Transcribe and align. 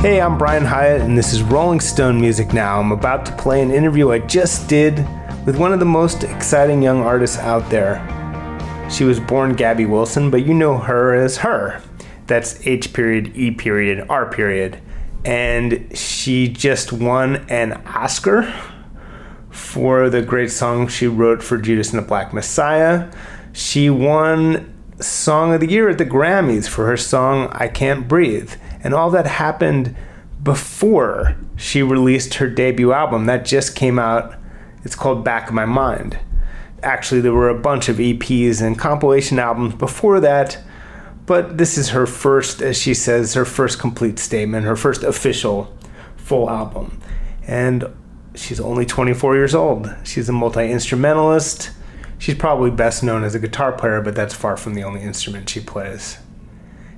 Hey, 0.00 0.20
I'm 0.20 0.36
Brian 0.36 0.62
Hiatt, 0.62 1.00
and 1.00 1.16
this 1.16 1.32
is 1.32 1.42
Rolling 1.42 1.80
Stone 1.80 2.20
Music 2.20 2.52
Now. 2.52 2.78
I'm 2.78 2.92
about 2.92 3.24
to 3.26 3.32
play 3.32 3.62
an 3.62 3.70
interview 3.70 4.12
I 4.12 4.18
just 4.20 4.68
did 4.68 4.98
with 5.46 5.56
one 5.56 5.72
of 5.72 5.80
the 5.80 5.86
most 5.86 6.22
exciting 6.22 6.82
young 6.82 7.00
artists 7.00 7.38
out 7.38 7.68
there. 7.70 7.98
She 8.90 9.04
was 9.04 9.18
born 9.18 9.54
Gabby 9.54 9.86
Wilson, 9.86 10.30
but 10.30 10.44
you 10.46 10.52
know 10.52 10.76
her 10.76 11.14
as 11.14 11.38
her. 11.38 11.82
That's 12.26 12.64
H 12.66 12.92
period, 12.92 13.32
E 13.36 13.50
period, 13.50 14.06
R 14.10 14.30
period. 14.30 14.80
And 15.24 15.96
she 15.96 16.46
just 16.46 16.92
won 16.92 17.46
an 17.48 17.72
Oscar 17.86 18.54
for 19.50 20.10
the 20.10 20.22
great 20.22 20.52
song 20.52 20.88
she 20.88 21.06
wrote 21.06 21.42
for 21.42 21.56
Judas 21.56 21.92
and 21.92 22.00
the 22.00 22.06
Black 22.06 22.34
Messiah. 22.34 23.10
She 23.54 23.88
won 23.90 24.72
Song 25.00 25.54
of 25.54 25.60
the 25.60 25.70
Year 25.70 25.88
at 25.88 25.98
the 25.98 26.06
Grammys 26.06 26.68
for 26.68 26.86
her 26.86 26.98
song 26.98 27.48
I 27.50 27.68
Can't 27.68 28.06
Breathe. 28.06 28.52
And 28.82 28.94
all 28.94 29.10
that 29.10 29.26
happened 29.26 29.96
before 30.42 31.36
she 31.56 31.82
released 31.82 32.34
her 32.34 32.48
debut 32.48 32.92
album 32.92 33.26
that 33.26 33.44
just 33.44 33.74
came 33.74 33.98
out. 33.98 34.34
It's 34.84 34.94
called 34.94 35.24
Back 35.24 35.48
of 35.48 35.54
My 35.54 35.64
Mind. 35.64 36.18
Actually, 36.82 37.20
there 37.20 37.32
were 37.32 37.48
a 37.48 37.58
bunch 37.58 37.88
of 37.88 37.96
EPs 37.96 38.60
and 38.60 38.78
compilation 38.78 39.38
albums 39.38 39.74
before 39.74 40.20
that, 40.20 40.58
but 41.24 41.58
this 41.58 41.76
is 41.76 41.88
her 41.88 42.06
first, 42.06 42.62
as 42.62 42.78
she 42.80 42.94
says, 42.94 43.34
her 43.34 43.44
first 43.44 43.80
complete 43.80 44.18
statement, 44.18 44.66
her 44.66 44.76
first 44.76 45.02
official 45.02 45.74
full 46.16 46.48
album. 46.48 47.00
And 47.46 47.86
she's 48.34 48.60
only 48.60 48.86
24 48.86 49.34
years 49.34 49.54
old. 49.54 49.92
She's 50.04 50.28
a 50.28 50.32
multi 50.32 50.70
instrumentalist. 50.70 51.70
She's 52.18 52.36
probably 52.36 52.70
best 52.70 53.02
known 53.02 53.24
as 53.24 53.34
a 53.34 53.40
guitar 53.40 53.72
player, 53.72 54.00
but 54.00 54.14
that's 54.14 54.34
far 54.34 54.56
from 54.56 54.74
the 54.74 54.84
only 54.84 55.02
instrument 55.02 55.48
she 55.48 55.60
plays. 55.60 56.18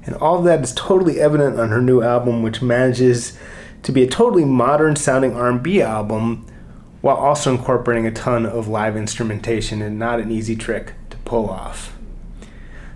And 0.08 0.16
all 0.16 0.38
of 0.38 0.44
that 0.44 0.64
is 0.64 0.72
totally 0.72 1.20
evident 1.20 1.60
on 1.60 1.68
her 1.68 1.82
new 1.82 2.00
album, 2.00 2.42
which 2.42 2.62
manages 2.62 3.38
to 3.82 3.92
be 3.92 4.02
a 4.02 4.06
totally 4.06 4.46
modern 4.46 4.96
sounding 4.96 5.34
R&B 5.34 5.82
album 5.82 6.46
while 7.02 7.16
also 7.16 7.50
incorporating 7.50 8.06
a 8.06 8.10
ton 8.10 8.46
of 8.46 8.68
live 8.68 8.96
instrumentation 8.96 9.82
and 9.82 9.98
not 9.98 10.18
an 10.18 10.30
easy 10.30 10.56
trick 10.56 10.94
to 11.10 11.18
pull 11.18 11.50
off. 11.50 11.94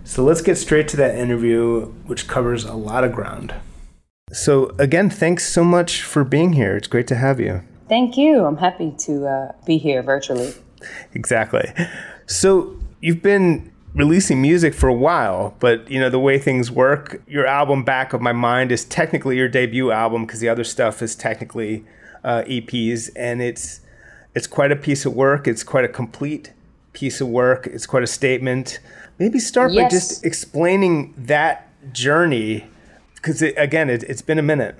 So 0.04 0.24
let's 0.24 0.40
get 0.40 0.56
straight 0.56 0.88
to 0.88 0.96
that 0.96 1.14
interview, 1.14 1.88
which 2.06 2.28
covers 2.28 2.64
a 2.64 2.72
lot 2.72 3.04
of 3.04 3.12
ground. 3.12 3.54
So, 4.32 4.74
again, 4.78 5.10
thanks 5.10 5.46
so 5.46 5.62
much 5.62 6.02
for 6.02 6.24
being 6.24 6.54
here. 6.54 6.78
It's 6.78 6.88
great 6.88 7.08
to 7.08 7.16
have 7.16 7.38
you. 7.38 7.60
Thank 7.90 8.16
you. 8.16 8.46
I'm 8.46 8.56
happy 8.56 8.94
to 9.00 9.26
uh, 9.26 9.52
be 9.66 9.76
here 9.76 10.02
virtually. 10.02 10.54
Exactly. 11.12 11.74
So, 12.24 12.74
you've 13.02 13.22
been 13.22 13.71
releasing 13.94 14.40
music 14.40 14.74
for 14.74 14.88
a 14.88 14.94
while, 14.94 15.54
but 15.60 15.90
you 15.90 16.00
know 16.00 16.10
the 16.10 16.18
way 16.18 16.38
things 16.38 16.70
work, 16.70 17.22
your 17.26 17.46
album 17.46 17.84
"Back 17.84 18.12
of 18.12 18.20
My 18.20 18.32
Mind" 18.32 18.72
is 18.72 18.84
technically 18.84 19.36
your 19.36 19.48
debut 19.48 19.90
album 19.90 20.26
because 20.26 20.40
the 20.40 20.48
other 20.48 20.64
stuff 20.64 21.02
is 21.02 21.14
technically 21.14 21.84
uh, 22.24 22.42
EPs, 22.46 23.10
and 23.16 23.42
it's 23.42 23.80
it's 24.34 24.46
quite 24.46 24.72
a 24.72 24.76
piece 24.76 25.04
of 25.04 25.14
work. 25.14 25.46
It's 25.46 25.62
quite 25.62 25.84
a 25.84 25.88
complete 25.88 26.52
piece 26.92 27.20
of 27.20 27.28
work. 27.28 27.66
It's 27.66 27.86
quite 27.86 28.02
a 28.02 28.08
statement. 28.08 28.80
Maybe 29.18 29.38
start 29.38 29.72
yes. 29.72 29.84
by 29.84 29.88
just 29.90 30.24
explaining 30.24 31.14
that 31.16 31.68
journey, 31.92 32.66
because 33.14 33.42
it, 33.42 33.54
again, 33.56 33.90
it, 33.90 34.06
has 34.08 34.22
been 34.22 34.38
a 34.38 34.42
minute. 34.42 34.76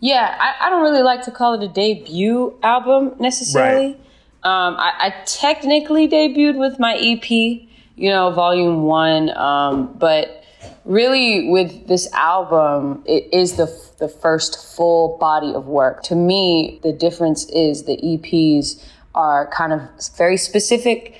Yeah, 0.00 0.36
I, 0.38 0.66
I, 0.66 0.70
don't 0.70 0.82
really 0.82 1.02
like 1.02 1.22
to 1.22 1.30
call 1.30 1.54
it 1.54 1.64
a 1.64 1.68
debut 1.68 2.58
album 2.62 3.14
necessarily. 3.18 3.92
Right. 3.92 3.96
Um, 4.42 4.76
I, 4.76 4.92
I 4.98 5.14
technically 5.24 6.06
debuted 6.08 6.58
with 6.58 6.78
my 6.78 6.94
EP 6.96 7.66
you 7.96 8.10
know, 8.10 8.30
volume 8.30 8.82
one. 8.82 9.30
Um, 9.36 9.94
but 9.98 10.44
really, 10.84 11.48
with 11.48 11.86
this 11.86 12.10
album, 12.12 13.02
it 13.06 13.28
is 13.32 13.56
the 13.56 13.66
the 13.98 14.08
first 14.08 14.76
full 14.76 15.16
body 15.18 15.54
of 15.54 15.66
work. 15.66 16.02
To 16.04 16.14
me, 16.14 16.80
the 16.82 16.92
difference 16.92 17.44
is 17.46 17.84
the 17.84 17.96
EPs 17.96 18.84
are 19.14 19.48
kind 19.50 19.72
of 19.72 19.80
very 20.16 20.36
specific, 20.36 21.16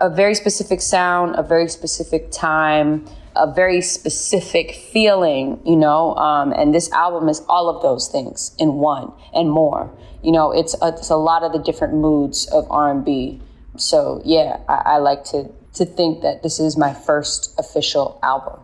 a 0.00 0.10
very 0.10 0.34
specific 0.34 0.80
sound, 0.80 1.36
a 1.36 1.42
very 1.42 1.68
specific 1.68 2.30
time, 2.30 3.06
a 3.36 3.50
very 3.52 3.80
specific 3.80 4.72
feeling, 4.72 5.60
you 5.64 5.76
know. 5.76 6.14
Um, 6.16 6.52
and 6.52 6.74
this 6.74 6.90
album 6.92 7.28
is 7.28 7.42
all 7.48 7.68
of 7.68 7.82
those 7.82 8.08
things 8.08 8.54
in 8.58 8.74
one 8.74 9.12
and 9.32 9.50
more. 9.50 9.90
You 10.22 10.32
know, 10.32 10.50
it's 10.50 10.74
a, 10.82 10.88
it's 10.88 11.10
a 11.10 11.16
lot 11.16 11.44
of 11.44 11.52
the 11.52 11.60
different 11.60 11.94
moods 11.94 12.46
of 12.48 12.66
R 12.70 12.90
and 12.90 13.04
B. 13.04 13.40
So 13.76 14.20
yeah, 14.24 14.60
I, 14.68 14.82
I 14.84 14.98
like 14.98 15.22
to 15.26 15.48
to 15.78 15.86
think 15.86 16.22
that 16.22 16.42
this 16.42 16.60
is 16.60 16.76
my 16.76 16.92
first 16.92 17.54
official 17.58 18.18
album. 18.22 18.60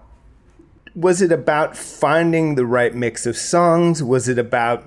Was 0.94 1.22
it 1.22 1.32
about 1.32 1.76
finding 1.76 2.54
the 2.54 2.66
right 2.66 2.94
mix 2.94 3.26
of 3.26 3.36
songs? 3.36 4.02
Was 4.02 4.28
it 4.28 4.38
about 4.38 4.84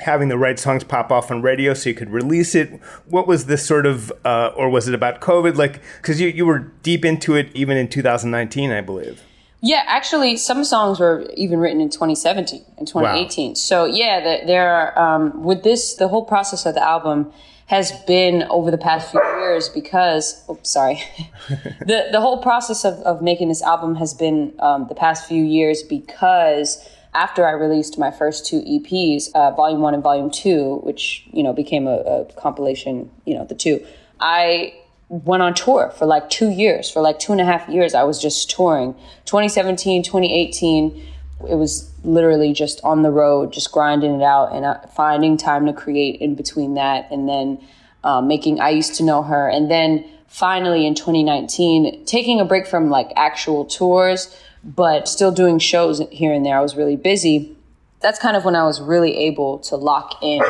having 0.00 0.28
the 0.28 0.38
right 0.38 0.58
songs 0.58 0.84
pop 0.84 1.10
off 1.10 1.30
on 1.30 1.42
radio 1.42 1.74
so 1.74 1.88
you 1.88 1.94
could 1.94 2.10
release 2.10 2.54
it? 2.54 2.80
What 3.06 3.26
was 3.26 3.46
this 3.46 3.64
sort 3.64 3.86
of, 3.86 4.12
uh, 4.24 4.52
or 4.56 4.68
was 4.68 4.88
it 4.88 4.94
about 4.94 5.20
COVID? 5.20 5.56
Like, 5.56 5.80
because 5.96 6.20
you, 6.20 6.28
you 6.28 6.44
were 6.44 6.58
deep 6.82 7.04
into 7.04 7.34
it 7.34 7.50
even 7.54 7.76
in 7.76 7.88
2019, 7.88 8.70
I 8.70 8.80
believe. 8.80 9.22
Yeah, 9.60 9.82
actually, 9.86 10.36
some 10.36 10.62
songs 10.62 11.00
were 11.00 11.28
even 11.34 11.58
written 11.58 11.80
in 11.80 11.90
2017 11.90 12.64
and 12.76 12.86
2018. 12.86 13.50
Wow. 13.50 13.54
So 13.54 13.84
yeah, 13.86 14.20
the, 14.20 14.46
there 14.46 14.70
are 14.70 14.98
um, 14.98 15.42
with 15.42 15.64
this 15.64 15.94
the 15.94 16.06
whole 16.06 16.24
process 16.24 16.64
of 16.64 16.74
the 16.74 16.82
album 16.82 17.32
has 17.68 17.92
been 18.06 18.44
over 18.44 18.70
the 18.70 18.78
past 18.78 19.10
few 19.10 19.22
years 19.40 19.68
because, 19.68 20.42
oh, 20.48 20.58
sorry, 20.62 21.02
the 21.80 22.08
the 22.10 22.20
whole 22.20 22.42
process 22.42 22.84
of, 22.84 22.94
of 23.00 23.22
making 23.22 23.48
this 23.48 23.62
album 23.62 23.94
has 23.94 24.14
been 24.14 24.54
um, 24.58 24.86
the 24.88 24.94
past 24.94 25.28
few 25.28 25.44
years 25.44 25.82
because 25.82 26.82
after 27.14 27.46
I 27.46 27.52
released 27.52 27.98
my 27.98 28.10
first 28.10 28.46
two 28.46 28.62
EPs, 28.62 29.30
uh, 29.34 29.50
Volume 29.50 29.80
One 29.80 29.92
and 29.92 30.02
Volume 30.02 30.30
Two, 30.30 30.80
which 30.82 31.26
you 31.30 31.42
know 31.42 31.52
became 31.52 31.86
a, 31.86 31.98
a 31.98 32.24
compilation, 32.36 33.10
you 33.26 33.34
know 33.34 33.44
the 33.44 33.54
two, 33.54 33.84
I 34.18 34.74
went 35.10 35.42
on 35.42 35.52
tour 35.52 35.90
for 35.90 36.06
like 36.06 36.30
two 36.30 36.48
years. 36.48 36.90
For 36.90 37.02
like 37.02 37.18
two 37.18 37.32
and 37.32 37.40
a 37.40 37.44
half 37.44 37.68
years, 37.68 37.94
I 37.94 38.02
was 38.02 38.20
just 38.20 38.48
touring. 38.48 38.94
2017, 39.26 40.02
2018 40.02 41.06
it 41.48 41.54
was 41.54 41.90
literally 42.04 42.52
just 42.52 42.80
on 42.82 43.02
the 43.02 43.10
road, 43.10 43.52
just 43.52 43.70
grinding 43.70 44.20
it 44.20 44.22
out 44.22 44.52
and 44.52 44.64
uh, 44.64 44.78
finding 44.88 45.36
time 45.36 45.66
to 45.66 45.72
create 45.72 46.20
in 46.20 46.34
between 46.34 46.74
that, 46.74 47.08
and 47.10 47.28
then 47.28 47.60
um, 48.04 48.26
making 48.26 48.60
I 48.60 48.70
used 48.70 48.94
to 48.96 49.04
know 49.04 49.22
her, 49.22 49.48
and 49.48 49.70
then 49.70 50.04
finally 50.26 50.86
in 50.86 50.94
2019 50.94 52.04
taking 52.04 52.40
a 52.40 52.44
break 52.44 52.66
from 52.66 52.90
like 52.90 53.10
actual 53.16 53.64
tours, 53.64 54.34
but 54.62 55.08
still 55.08 55.32
doing 55.32 55.58
shows 55.58 56.02
here 56.10 56.32
and 56.32 56.44
there. 56.44 56.56
I 56.56 56.60
was 56.60 56.76
really 56.76 56.96
busy. 56.96 57.56
That's 58.00 58.18
kind 58.18 58.36
of 58.36 58.44
when 58.44 58.54
I 58.54 58.64
was 58.64 58.80
really 58.80 59.16
able 59.16 59.58
to 59.60 59.76
lock 59.76 60.22
in 60.22 60.42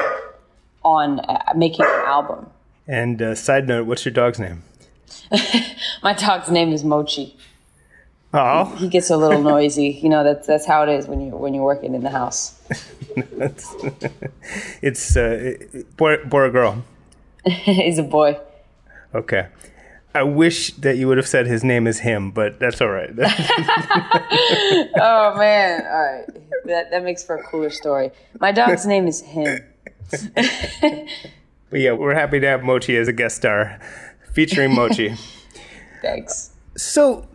on 0.82 1.20
uh, 1.20 1.52
making 1.56 1.84
an 1.84 2.02
album. 2.06 2.50
And 2.86 3.20
uh, 3.20 3.34
side 3.34 3.68
note, 3.68 3.86
what's 3.86 4.04
your 4.04 4.12
dog's 4.12 4.38
name? 4.38 4.62
My 6.02 6.14
dog's 6.14 6.50
name 6.50 6.72
is 6.72 6.84
Mochi. 6.84 7.36
Oh, 8.34 8.66
he, 8.76 8.88
gets 8.88 9.08
a 9.08 9.16
little 9.16 9.42
noisy. 9.42 9.98
You 10.02 10.10
know 10.10 10.22
that's 10.22 10.46
that's 10.46 10.66
how 10.66 10.82
it 10.82 10.90
is 10.90 11.06
when 11.06 11.20
you 11.20 11.30
when 11.30 11.54
you're 11.54 11.64
working 11.64 11.94
in 11.94 12.02
the 12.02 12.10
house. 12.10 12.60
it's 14.82 15.16
uh, 15.16 15.54
boy, 15.96 16.18
boy 16.24 16.40
or 16.40 16.50
girl. 16.50 16.84
He's 17.46 17.98
a 17.98 18.02
boy. 18.02 18.38
Okay. 19.14 19.48
I 20.14 20.24
wish 20.24 20.72
that 20.74 20.96
you 20.96 21.08
would 21.08 21.16
have 21.16 21.28
said 21.28 21.46
his 21.46 21.64
name 21.64 21.86
is 21.86 22.00
him, 22.00 22.30
but 22.30 22.58
that's 22.58 22.80
all 22.80 22.88
right. 22.88 23.10
oh 23.16 23.24
man! 25.38 25.86
All 25.86 26.02
right, 26.02 26.24
that 26.64 26.90
that 26.90 27.04
makes 27.04 27.24
for 27.24 27.36
a 27.36 27.42
cooler 27.44 27.70
story. 27.70 28.10
My 28.40 28.52
dog's 28.52 28.84
name 28.84 29.06
is 29.06 29.20
him. 29.20 29.62
but 30.10 31.06
yeah, 31.72 31.92
we're 31.92 32.14
happy 32.14 32.40
to 32.40 32.46
have 32.46 32.62
Mochi 32.62 32.96
as 32.96 33.06
a 33.06 33.12
guest 33.12 33.36
star, 33.36 33.78
featuring 34.32 34.74
Mochi. 34.74 35.14
Thanks. 36.02 36.50
So 36.76 37.28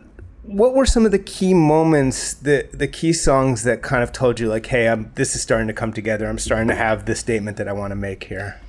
what 0.46 0.74
were 0.74 0.86
some 0.86 1.06
of 1.06 1.12
the 1.12 1.18
key 1.18 1.54
moments, 1.54 2.34
the 2.34 2.68
the 2.72 2.88
key 2.88 3.12
songs 3.12 3.64
that 3.64 3.82
kind 3.82 4.02
of 4.02 4.12
told 4.12 4.38
you 4.38 4.48
like, 4.48 4.66
hey, 4.66 4.88
I'm, 4.88 5.10
this 5.14 5.34
is 5.34 5.42
starting 5.42 5.68
to 5.68 5.72
come 5.72 5.92
together. 5.92 6.26
I'm 6.26 6.38
starting 6.38 6.68
to 6.68 6.74
have 6.74 7.06
the 7.06 7.14
statement 7.14 7.56
that 7.56 7.68
I 7.68 7.72
want 7.72 7.92
to 7.92 7.96
make 7.96 8.24
here. 8.24 8.60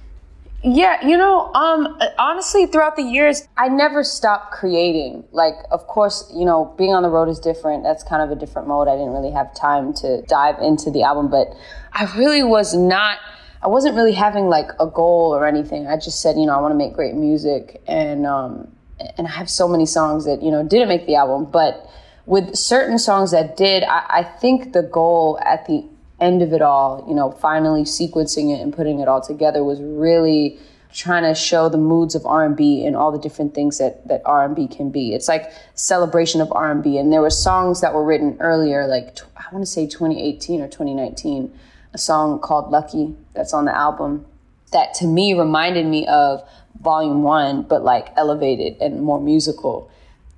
Yeah, 0.63 1.05
you 1.05 1.15
know, 1.15 1.53
um, 1.53 1.99
honestly, 2.17 2.65
throughout 2.65 2.95
the 2.95 3.03
years, 3.03 3.47
I 3.55 3.67
never 3.67 4.03
stopped 4.03 4.51
creating. 4.51 5.23
Like, 5.31 5.53
of 5.69 5.85
course, 5.85 6.31
you 6.33 6.43
know, 6.43 6.73
being 6.75 6.95
on 6.95 7.03
the 7.03 7.09
road 7.09 7.29
is 7.29 7.37
different. 7.37 7.83
That's 7.83 8.03
kind 8.03 8.23
of 8.23 8.35
a 8.35 8.39
different 8.39 8.67
mode. 8.67 8.87
I 8.87 8.95
didn't 8.95 9.13
really 9.13 9.29
have 9.29 9.53
time 9.53 9.93
to 9.95 10.23
dive 10.23 10.57
into 10.59 10.89
the 10.89 11.03
album, 11.03 11.29
but 11.29 11.53
I 11.93 12.05
really 12.17 12.41
was 12.41 12.73
not. 12.73 13.19
I 13.61 13.67
wasn't 13.67 13.95
really 13.95 14.13
having 14.13 14.47
like 14.47 14.69
a 14.79 14.87
goal 14.87 15.35
or 15.35 15.45
anything. 15.45 15.85
I 15.85 15.97
just 15.97 16.21
said, 16.21 16.35
you 16.35 16.47
know, 16.47 16.57
I 16.57 16.61
want 16.61 16.71
to 16.71 16.77
make 16.77 16.93
great 16.93 17.13
music, 17.13 17.83
and 17.85 18.25
um, 18.25 18.74
and 19.17 19.27
I 19.27 19.31
have 19.31 19.49
so 19.49 19.67
many 19.67 19.85
songs 19.85 20.25
that, 20.25 20.41
you 20.41 20.51
know, 20.51 20.63
didn't 20.63 20.87
make 20.87 21.05
the 21.05 21.15
album, 21.15 21.45
but 21.45 21.89
with 22.25 22.55
certain 22.55 22.97
songs 22.97 23.31
that 23.31 23.57
did, 23.57 23.83
I, 23.83 24.05
I 24.09 24.23
think 24.23 24.73
the 24.73 24.83
goal 24.83 25.39
at 25.43 25.65
the 25.67 25.85
end 26.19 26.41
of 26.41 26.53
it 26.53 26.61
all, 26.61 27.05
you 27.07 27.13
know, 27.13 27.31
finally 27.31 27.83
sequencing 27.83 28.55
it 28.55 28.61
and 28.61 28.73
putting 28.73 28.99
it 28.99 29.07
all 29.07 29.21
together 29.21 29.63
was 29.63 29.81
really 29.81 30.59
trying 30.93 31.23
to 31.23 31.35
show 31.35 31.67
the 31.67 31.77
moods 31.77 32.15
of 32.15 32.25
R&B 32.25 32.85
and 32.85 32.95
all 32.95 33.11
the 33.11 33.19
different 33.19 33.53
things 33.53 33.77
that 33.79 34.07
that 34.07 34.21
R&B 34.25 34.67
can 34.67 34.89
be. 34.89 35.13
It's 35.13 35.27
like 35.27 35.51
celebration 35.73 36.39
of 36.39 36.51
R&B 36.53 36.97
and 36.97 37.11
there 37.11 37.21
were 37.21 37.29
songs 37.29 37.81
that 37.81 37.93
were 37.93 38.03
written 38.03 38.37
earlier 38.39 38.87
like 38.87 39.17
I 39.35 39.43
want 39.51 39.65
to 39.65 39.69
say 39.69 39.87
2018 39.87 40.61
or 40.61 40.67
2019 40.67 41.53
a 41.93 41.97
song 41.97 42.39
called 42.39 42.71
Lucky 42.71 43.13
that's 43.33 43.53
on 43.53 43.65
the 43.65 43.75
album 43.75 44.25
that 44.71 44.93
to 44.95 45.05
me 45.05 45.37
reminded 45.37 45.85
me 45.85 46.07
of 46.07 46.47
volume 46.81 47.23
one, 47.23 47.63
but 47.63 47.83
like 47.83 48.09
elevated 48.15 48.77
and 48.81 49.01
more 49.01 49.19
musical. 49.19 49.89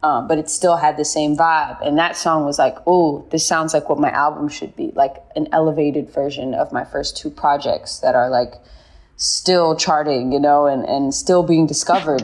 Um, 0.04 0.28
but 0.28 0.38
it 0.38 0.50
still 0.50 0.78
had 0.78 0.95
the 0.95 1.06
same 1.06 1.36
vibe. 1.36 1.86
And 1.86 1.98
that 1.98 2.16
song 2.16 2.45
was 2.45 2.60
like, 2.60 2.78
oh, 2.86 3.25
this 3.31 3.45
sounds 3.45 3.74
like 3.74 3.89
what 3.89 4.00
my 4.00 4.12
album 4.12 4.48
should 4.48 4.75
be 4.75 4.92
like 4.95 5.16
an 5.36 5.48
elevated 5.51 6.10
version 6.12 6.54
of 6.54 6.72
my 6.72 6.86
first 6.86 7.18
two 7.18 7.30
projects 7.31 8.00
that 8.00 8.13
are 8.13 8.30
like 8.30 8.54
still 9.16 9.75
charting, 9.75 10.31
you 10.31 10.39
know, 10.39 10.68
and, 10.68 10.86
and 10.86 11.13
still 11.13 11.42
being 11.42 11.66
discovered. 11.66 12.22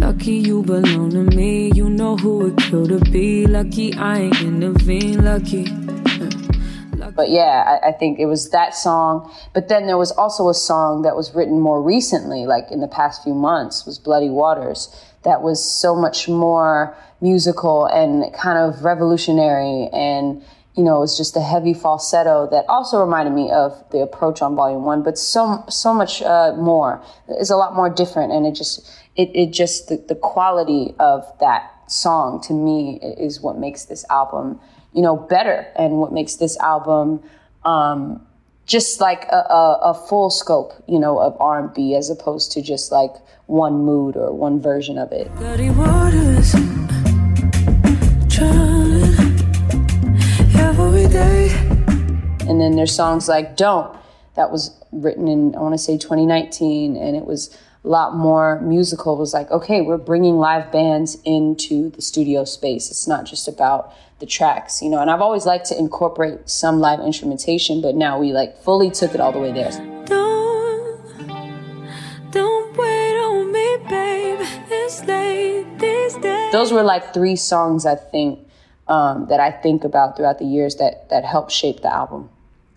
Lucky 0.00 0.34
you 0.34 0.62
belong 0.62 1.10
to 1.10 1.22
me, 1.36 1.70
you 1.72 1.88
know 1.88 2.16
who 2.16 2.48
it 2.48 2.58
to 2.58 2.98
be. 3.10 3.46
Lucky 3.46 3.94
I 3.94 4.18
ain't 4.18 4.40
intervene, 4.42 5.24
lucky. 5.24 5.83
But 7.14 7.30
yeah, 7.30 7.78
I, 7.82 7.88
I, 7.88 7.92
think 7.92 8.18
it 8.18 8.26
was 8.26 8.50
that 8.50 8.74
song. 8.74 9.32
But 9.52 9.68
then 9.68 9.86
there 9.86 9.98
was 9.98 10.10
also 10.12 10.48
a 10.48 10.54
song 10.54 11.02
that 11.02 11.14
was 11.14 11.34
written 11.34 11.60
more 11.60 11.80
recently, 11.82 12.46
like 12.46 12.70
in 12.70 12.80
the 12.80 12.88
past 12.88 13.22
few 13.22 13.34
months, 13.34 13.86
was 13.86 13.98
Bloody 13.98 14.30
Waters. 14.30 14.94
That 15.22 15.42
was 15.42 15.64
so 15.64 15.94
much 15.94 16.28
more 16.28 16.96
musical 17.20 17.86
and 17.86 18.32
kind 18.34 18.58
of 18.58 18.84
revolutionary 18.84 19.88
and 19.92 20.42
you 20.76 20.82
know, 20.82 20.96
it 20.96 21.00
was 21.00 21.16
just 21.16 21.36
a 21.36 21.40
heavy 21.40 21.72
falsetto 21.72 22.48
that 22.50 22.64
also 22.68 23.00
reminded 23.00 23.32
me 23.32 23.50
of 23.50 23.84
the 23.90 24.00
approach 24.00 24.42
on 24.42 24.56
volume 24.56 24.82
one, 24.82 25.02
but 25.02 25.16
so, 25.16 25.62
so 25.68 25.94
much 25.94 26.20
uh, 26.22 26.52
more. 26.56 27.00
It's 27.28 27.50
a 27.50 27.56
lot 27.56 27.76
more 27.76 27.88
different. 27.88 28.32
And 28.32 28.44
it 28.44 28.52
just, 28.52 28.90
it, 29.14 29.30
it 29.34 29.52
just, 29.52 29.88
the, 29.88 30.04
the 30.08 30.16
quality 30.16 30.94
of 30.98 31.24
that 31.38 31.70
song 31.86 32.42
to 32.42 32.52
me 32.52 32.98
is 33.00 33.40
what 33.40 33.56
makes 33.56 33.84
this 33.84 34.04
album 34.10 34.58
you 34.94 35.02
know, 35.02 35.16
better 35.16 35.66
and 35.76 35.98
what 35.98 36.12
makes 36.12 36.36
this 36.36 36.56
album 36.58 37.20
um, 37.64 38.24
just 38.66 39.00
like 39.00 39.24
a, 39.24 39.36
a, 39.36 39.78
a, 39.90 39.94
full 39.94 40.30
scope, 40.30 40.72
you 40.86 40.98
know, 40.98 41.18
of 41.18 41.36
R&B 41.40 41.94
as 41.94 42.10
opposed 42.10 42.52
to 42.52 42.62
just 42.62 42.92
like 42.92 43.12
one 43.46 43.84
mood 43.84 44.16
or 44.16 44.32
one 44.32 44.60
version 44.60 44.96
of 44.96 45.10
it. 45.12 45.30
And 52.48 52.60
then 52.60 52.76
there's 52.76 52.94
songs 52.94 53.28
like 53.28 53.56
Don't 53.56 53.96
that 54.36 54.50
was 54.50 54.70
written 54.92 55.28
in 55.28 55.54
I 55.56 55.60
want 55.60 55.74
to 55.74 55.78
say 55.78 55.98
2019 55.98 56.96
and 56.96 57.16
it 57.16 57.24
was 57.24 57.56
a 57.84 57.88
lot 57.88 58.14
more 58.14 58.60
musical. 58.60 59.14
It 59.14 59.18
was 59.18 59.34
like, 59.34 59.50
okay, 59.50 59.80
we're 59.80 59.98
bringing 59.98 60.36
live 60.36 60.72
bands 60.72 61.18
into 61.24 61.90
the 61.90 62.02
studio 62.02 62.44
space. 62.44 62.90
It's 62.90 63.06
not 63.06 63.24
just 63.24 63.46
about 63.46 63.92
the 64.24 64.30
tracks, 64.30 64.80
you 64.80 64.88
know. 64.88 65.00
And 65.00 65.10
I've 65.10 65.20
always 65.20 65.44
liked 65.44 65.66
to 65.66 65.78
incorporate 65.78 66.48
some 66.48 66.80
live 66.80 67.00
instrumentation, 67.00 67.82
but 67.82 67.94
now 67.94 68.18
we 68.18 68.32
like 68.32 68.56
fully 68.62 68.90
took 68.90 69.14
it 69.14 69.20
all 69.20 69.32
the 69.32 69.38
way 69.38 69.52
there. 69.52 69.70
Don't, 70.06 70.98
don't 72.30 72.76
wait 72.76 73.16
on 73.20 73.52
me, 73.52 73.76
babe. 73.88 74.38
It's 74.70 75.04
late 75.04 75.66
these 75.78 76.14
days. 76.16 76.52
Those 76.52 76.72
were 76.72 76.82
like 76.82 77.12
three 77.12 77.36
songs 77.36 77.84
I 77.84 77.96
think 77.96 78.38
um, 78.88 79.26
that 79.28 79.40
I 79.40 79.50
think 79.50 79.84
about 79.84 80.16
throughout 80.16 80.38
the 80.38 80.46
years 80.46 80.76
that 80.76 81.10
that 81.10 81.24
helped 81.24 81.52
shape 81.52 81.80
the 81.80 81.92
album. 81.92 82.30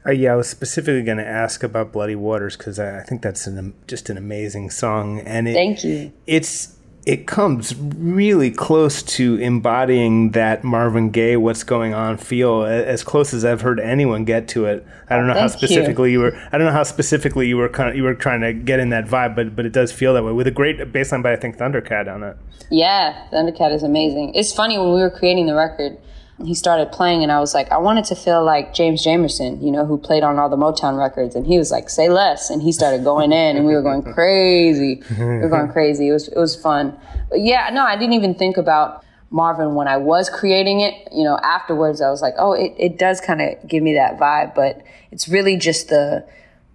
Uh, 0.05 0.11
yeah, 0.11 0.33
I 0.33 0.35
was 0.35 0.49
specifically 0.49 1.03
going 1.03 1.17
to 1.17 1.27
ask 1.27 1.63
about 1.63 1.91
Bloody 1.91 2.15
Waters 2.15 2.55
because 2.55 2.79
I, 2.79 2.99
I, 2.99 3.03
think 3.03 3.21
that's 3.21 3.45
an, 3.45 3.73
just 3.87 4.09
an 4.09 4.17
amazing 4.17 4.69
song, 4.69 5.19
and 5.19 5.49
it, 5.49 5.53
thank 5.53 5.83
you. 5.83 6.13
It's 6.25 6.76
it 7.07 7.25
comes 7.25 7.73
really 7.77 8.51
close 8.51 9.01
to 9.01 9.35
embodying 9.37 10.31
that 10.31 10.65
Marvin 10.65 11.09
Gaye 11.09 11.37
"What's 11.37 11.63
Going 11.63 11.93
On" 11.93 12.17
feel, 12.17 12.65
as 12.65 13.01
close 13.01 13.33
as 13.33 13.45
I've 13.45 13.61
heard 13.61 13.79
anyone 13.79 14.25
get 14.25 14.49
to 14.49 14.65
it. 14.65 14.85
I 15.09 15.15
don't 15.15 15.25
know 15.25 15.33
Thank 15.33 15.51
how 15.51 15.57
specifically 15.57 16.11
you. 16.11 16.19
you. 16.19 16.25
were. 16.25 16.49
I 16.51 16.57
don't 16.57 16.67
know 16.67 16.73
how 16.73 16.83
specifically 16.83 17.47
you 17.47 17.55
were 17.55 17.69
kind 17.69 17.89
of 17.89 17.95
you 17.95 18.03
were 18.03 18.13
trying 18.13 18.41
to 18.41 18.51
get 18.51 18.81
in 18.81 18.89
that 18.89 19.05
vibe, 19.05 19.37
but 19.37 19.55
but 19.55 19.65
it 19.65 19.71
does 19.71 19.89
feel 19.89 20.13
that 20.15 20.23
way 20.25 20.33
with 20.33 20.47
a 20.47 20.51
great 20.51 20.91
bass 20.91 21.13
line 21.13 21.21
by 21.21 21.31
I 21.31 21.37
think 21.37 21.57
Thundercat 21.57 22.13
on 22.13 22.23
it. 22.23 22.35
Yeah, 22.69 23.25
Thundercat 23.31 23.73
is 23.73 23.83
amazing. 23.83 24.33
It's 24.35 24.53
funny 24.53 24.77
when 24.77 24.93
we 24.93 24.99
were 24.99 25.09
creating 25.09 25.47
the 25.47 25.55
record 25.55 25.97
he 26.45 26.53
started 26.53 26.91
playing 26.91 27.23
and 27.23 27.31
I 27.31 27.39
was 27.39 27.53
like, 27.55 27.71
I 27.71 27.77
wanted 27.77 28.05
to 28.05 28.15
feel 28.15 28.43
like 28.43 28.73
James 28.73 29.03
Jamerson, 29.03 29.63
you 29.63 29.71
know, 29.71 29.85
who 29.85 29.97
played 29.97 30.23
on 30.23 30.37
all 30.37 30.49
the 30.49 30.57
Motown 30.57 30.97
records. 30.97 31.35
And 31.35 31.47
he 31.47 31.57
was 31.57 31.71
like, 31.71 31.89
say 31.89 32.09
less. 32.09 32.51
And 32.51 32.61
he 32.61 32.71
started 32.71 33.03
going 33.03 33.31
in 33.31 33.57
and 33.57 33.65
we 33.65 33.73
were 33.73 33.81
going 33.81 34.03
crazy. 34.03 35.01
we 35.17 35.25
were 35.25 35.49
going 35.49 35.69
crazy. 35.69 36.09
It 36.09 36.11
was, 36.11 36.27
it 36.27 36.37
was 36.37 36.55
fun. 36.55 36.97
But 37.29 37.41
yeah, 37.41 37.69
no, 37.73 37.83
I 37.83 37.97
didn't 37.97 38.13
even 38.13 38.35
think 38.35 38.57
about 38.57 39.03
Marvin 39.31 39.73
when 39.73 39.87
I 39.87 39.97
was 39.97 40.29
creating 40.29 40.81
it. 40.81 41.09
You 41.11 41.23
know, 41.23 41.37
afterwards 41.37 42.01
I 42.01 42.11
was 42.11 42.21
like, 42.21 42.35
oh, 42.37 42.53
it, 42.53 42.73
it 42.77 42.99
does 42.99 43.19
kind 43.19 43.41
of 43.41 43.67
give 43.67 43.81
me 43.81 43.95
that 43.95 44.19
vibe, 44.19 44.53
but 44.53 44.83
it's 45.11 45.27
really 45.27 45.57
just 45.57 45.89
the, 45.89 46.23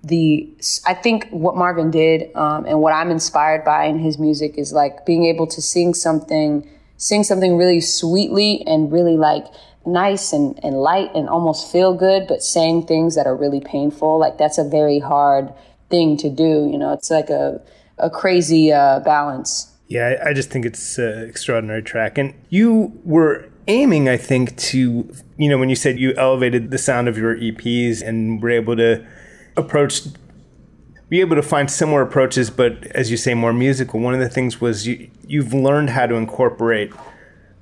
the, 0.03 0.53
I 0.87 0.95
think 0.95 1.29
what 1.31 1.57
Marvin 1.57 1.93
did, 1.93 2.35
um, 2.35 2.65
and 2.65 2.81
what 2.81 2.93
I'm 2.93 3.13
inspired 3.13 3.65
by 3.65 3.85
in 3.85 4.01
his 4.01 4.19
music 4.19 4.59
is 4.59 4.73
like 4.73 5.07
being 5.07 5.25
able 5.27 5.47
to 5.47 5.63
sing 5.63 5.95
something 5.95 6.69
sing 7.03 7.25
something 7.25 7.57
really 7.57 7.81
sweetly 7.81 8.63
and 8.65 8.93
really 8.93 9.17
like 9.17 9.45
nice 9.85 10.33
and, 10.33 10.59
and 10.63 10.77
light 10.77 11.11
and 11.17 11.29
almost 11.29 11.71
feel 11.73 11.93
good, 11.95 12.29
but 12.29 12.45
saying 12.45 12.87
things 12.87 13.17
that 13.17 13.27
are 13.27 13.35
really 13.35 13.61
painful. 13.61 14.19
Like 14.21 14.39
that's 14.39 14.57
a 14.57 14.63
very 14.63 15.01
hard 15.01 15.53
thing 15.91 16.17
to 16.19 16.31
do. 16.31 16.69
You 16.71 16.79
know, 16.79 16.93
it's 16.93 17.11
like 17.11 17.29
a, 17.29 17.61
a 17.99 18.09
crazy 18.09 18.73
uh, 18.73 19.01
balance. 19.01 19.69
Yeah, 19.89 20.23
I, 20.25 20.33
just 20.33 20.51
think 20.51 20.65
it's 20.65 20.97
an 20.97 21.29
extraordinary 21.29 21.83
track. 21.83 22.19
And 22.19 22.35
you 22.51 22.93
were 23.05 23.51
aiming, 23.67 24.09
I 24.09 24.17
think, 24.17 24.57
to, 24.59 25.13
you 25.37 25.49
know, 25.49 25.59
when 25.59 25.69
you 25.69 25.77
said 25.77 25.99
you 25.99 26.15
elevated 26.17 26.71
the 26.71 26.79
sound 26.79 27.09
of 27.09 27.19
your 27.19 27.35
EPs 27.37 28.01
and 28.01 28.41
were 28.41 28.51
able 28.51 28.77
to 28.77 29.05
approach 29.57 30.03
be 31.13 31.21
able 31.21 31.37
to 31.37 31.43
find 31.43 31.71
similar 31.71 32.01
approaches, 32.01 32.49
but 32.49 32.87
as 32.87 33.11
you 33.11 33.19
say, 33.19 33.35
more 33.35 33.53
musical. 33.53 34.01
One 34.01 34.15
of 34.15 34.21
the 34.21 34.31
things 34.31 34.63
was 34.63 34.87
you 34.87 35.11
you've 35.27 35.53
learned 35.53 35.91
how 35.91 36.07
to 36.07 36.15
incorporate 36.15 36.91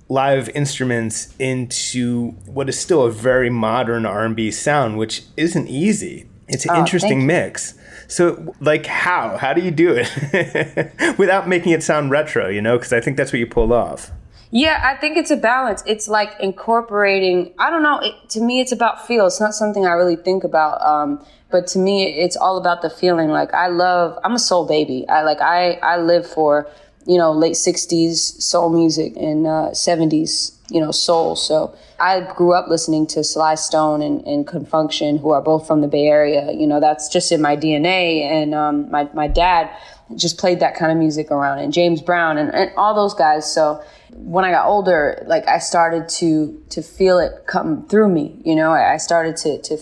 live 0.09 0.49
instruments 0.51 1.35
into 1.37 2.31
what 2.47 2.69
is 2.69 2.79
still 2.79 3.03
a 3.03 3.11
very 3.11 3.51
modern 3.51 4.07
R&B 4.07 4.53
sound, 4.53 4.99
which 4.99 5.25
isn't 5.37 5.67
easy. 5.67 6.29
It's 6.47 6.65
an 6.65 6.77
oh, 6.77 6.79
interesting 6.79 7.27
mix. 7.27 7.75
So, 8.07 8.55
like, 8.61 8.87
how? 8.87 9.37
How 9.37 9.53
do 9.53 9.63
you 9.63 9.73
do 9.73 9.97
it 9.97 11.19
without 11.19 11.49
making 11.49 11.73
it 11.73 11.83
sound 11.83 12.13
retro? 12.13 12.49
You 12.49 12.63
know, 12.63 12.79
because 12.79 12.93
I 12.93 13.01
think 13.01 13.17
that's 13.17 13.33
what 13.33 13.41
you 13.41 13.49
pulled 13.49 13.73
off. 13.73 14.13
Yeah, 14.53 14.81
I 14.85 14.95
think 14.95 15.17
it's 15.17 15.33
a 15.33 15.37
balance. 15.37 15.83
It's 15.87 16.07
like 16.07 16.31
incorporating. 16.39 17.53
I 17.59 17.71
don't 17.71 17.83
know. 17.83 17.99
It, 17.99 18.15
to 18.31 18.41
me, 18.41 18.61
it's 18.61 18.73
about 18.73 19.09
feel. 19.09 19.27
It's 19.27 19.41
not 19.41 19.55
something 19.55 19.87
I 19.87 19.93
really 19.93 20.17
think 20.17 20.45
about. 20.45 20.81
Um, 20.83 21.25
but 21.51 21.67
to 21.69 21.79
me, 21.79 22.05
it's 22.05 22.37
all 22.37 22.57
about 22.57 22.83
the 22.83 22.91
feeling. 22.91 23.29
Like 23.29 23.53
I 23.53 23.69
love. 23.69 24.19
I'm 24.25 24.35
a 24.35 24.39
soul 24.39 24.67
baby. 24.67 25.07
I 25.09 25.23
like. 25.23 25.41
I 25.41 25.73
I 25.83 25.99
live 25.99 26.27
for 26.27 26.69
you 27.07 27.19
know 27.19 27.33
late 27.33 27.55
'60s 27.55 28.41
soul 28.41 28.71
music 28.71 29.15
and 29.17 29.47
uh, 29.47 29.71
'70s 29.73 30.57
you 30.71 30.81
know 30.81 30.93
soul. 30.93 31.37
So 31.37 31.75
I 31.99 32.21
grew 32.21 32.55
up 32.55 32.69
listening 32.69 33.07
to 33.09 33.25
Sly 33.25 33.57
Stone 33.57 34.03
and, 34.03 34.27
and 34.27 34.47
Con 34.47 34.65
Funk 34.65 34.93
Shun, 34.93 35.19
who 35.19 35.31
are 35.31 35.43
both 35.43 35.67
from 35.67 35.81
the 35.81 35.89
Bay 35.89 36.07
Area. 36.07 36.53
You 36.53 36.67
know, 36.67 36.81
that's 36.81 37.09
just 37.09 37.33
in 37.33 37.43
my 37.43 37.57
DNA. 37.57 38.23
And 38.23 38.55
um, 38.55 38.91
my 38.91 39.09
my 39.13 39.29
dad 39.29 39.71
just 40.17 40.39
played 40.39 40.61
that 40.61 40.75
kind 40.75 40.91
of 40.91 40.99
music 40.99 41.31
around, 41.31 41.59
and 41.59 41.73
James 41.73 42.01
Brown 42.01 42.39
and, 42.39 42.55
and 42.55 42.71
all 42.77 42.95
those 42.95 43.15
guys. 43.15 43.53
So 43.53 43.83
when 44.13 44.45
I 44.45 44.51
got 44.51 44.67
older, 44.67 45.23
like 45.27 45.49
I 45.49 45.59
started 45.59 46.09
to 46.21 46.63
to 46.71 46.83
feel 46.83 47.19
it 47.19 47.47
come 47.47 47.87
through 47.89 48.09
me. 48.09 48.41
You 48.45 48.55
know, 48.55 48.71
I 48.71 48.97
started 48.99 49.37
to 49.39 49.61
to 49.63 49.79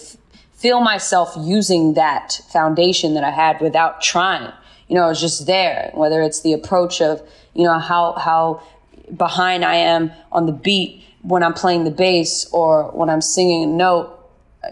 feel 0.58 0.80
myself 0.80 1.34
using 1.38 1.94
that 1.94 2.40
foundation 2.50 3.14
that 3.14 3.24
I 3.24 3.30
had 3.30 3.60
without 3.60 4.02
trying. 4.02 4.52
You 4.88 4.96
know, 4.96 5.06
it 5.06 5.08
was 5.08 5.20
just 5.20 5.46
there. 5.46 5.90
Whether 5.94 6.20
it's 6.22 6.40
the 6.40 6.52
approach 6.52 7.00
of 7.00 7.22
you 7.54 7.64
know 7.64 7.78
how 7.78 8.12
how 8.14 8.62
behind 9.16 9.64
I 9.64 9.76
am 9.76 10.12
on 10.32 10.46
the 10.46 10.52
beat 10.52 11.02
when 11.22 11.42
I'm 11.42 11.54
playing 11.54 11.84
the 11.84 11.90
bass 11.90 12.48
or 12.52 12.90
when 12.90 13.08
I'm 13.08 13.20
singing 13.20 13.64
a 13.64 13.66
note 13.66 14.17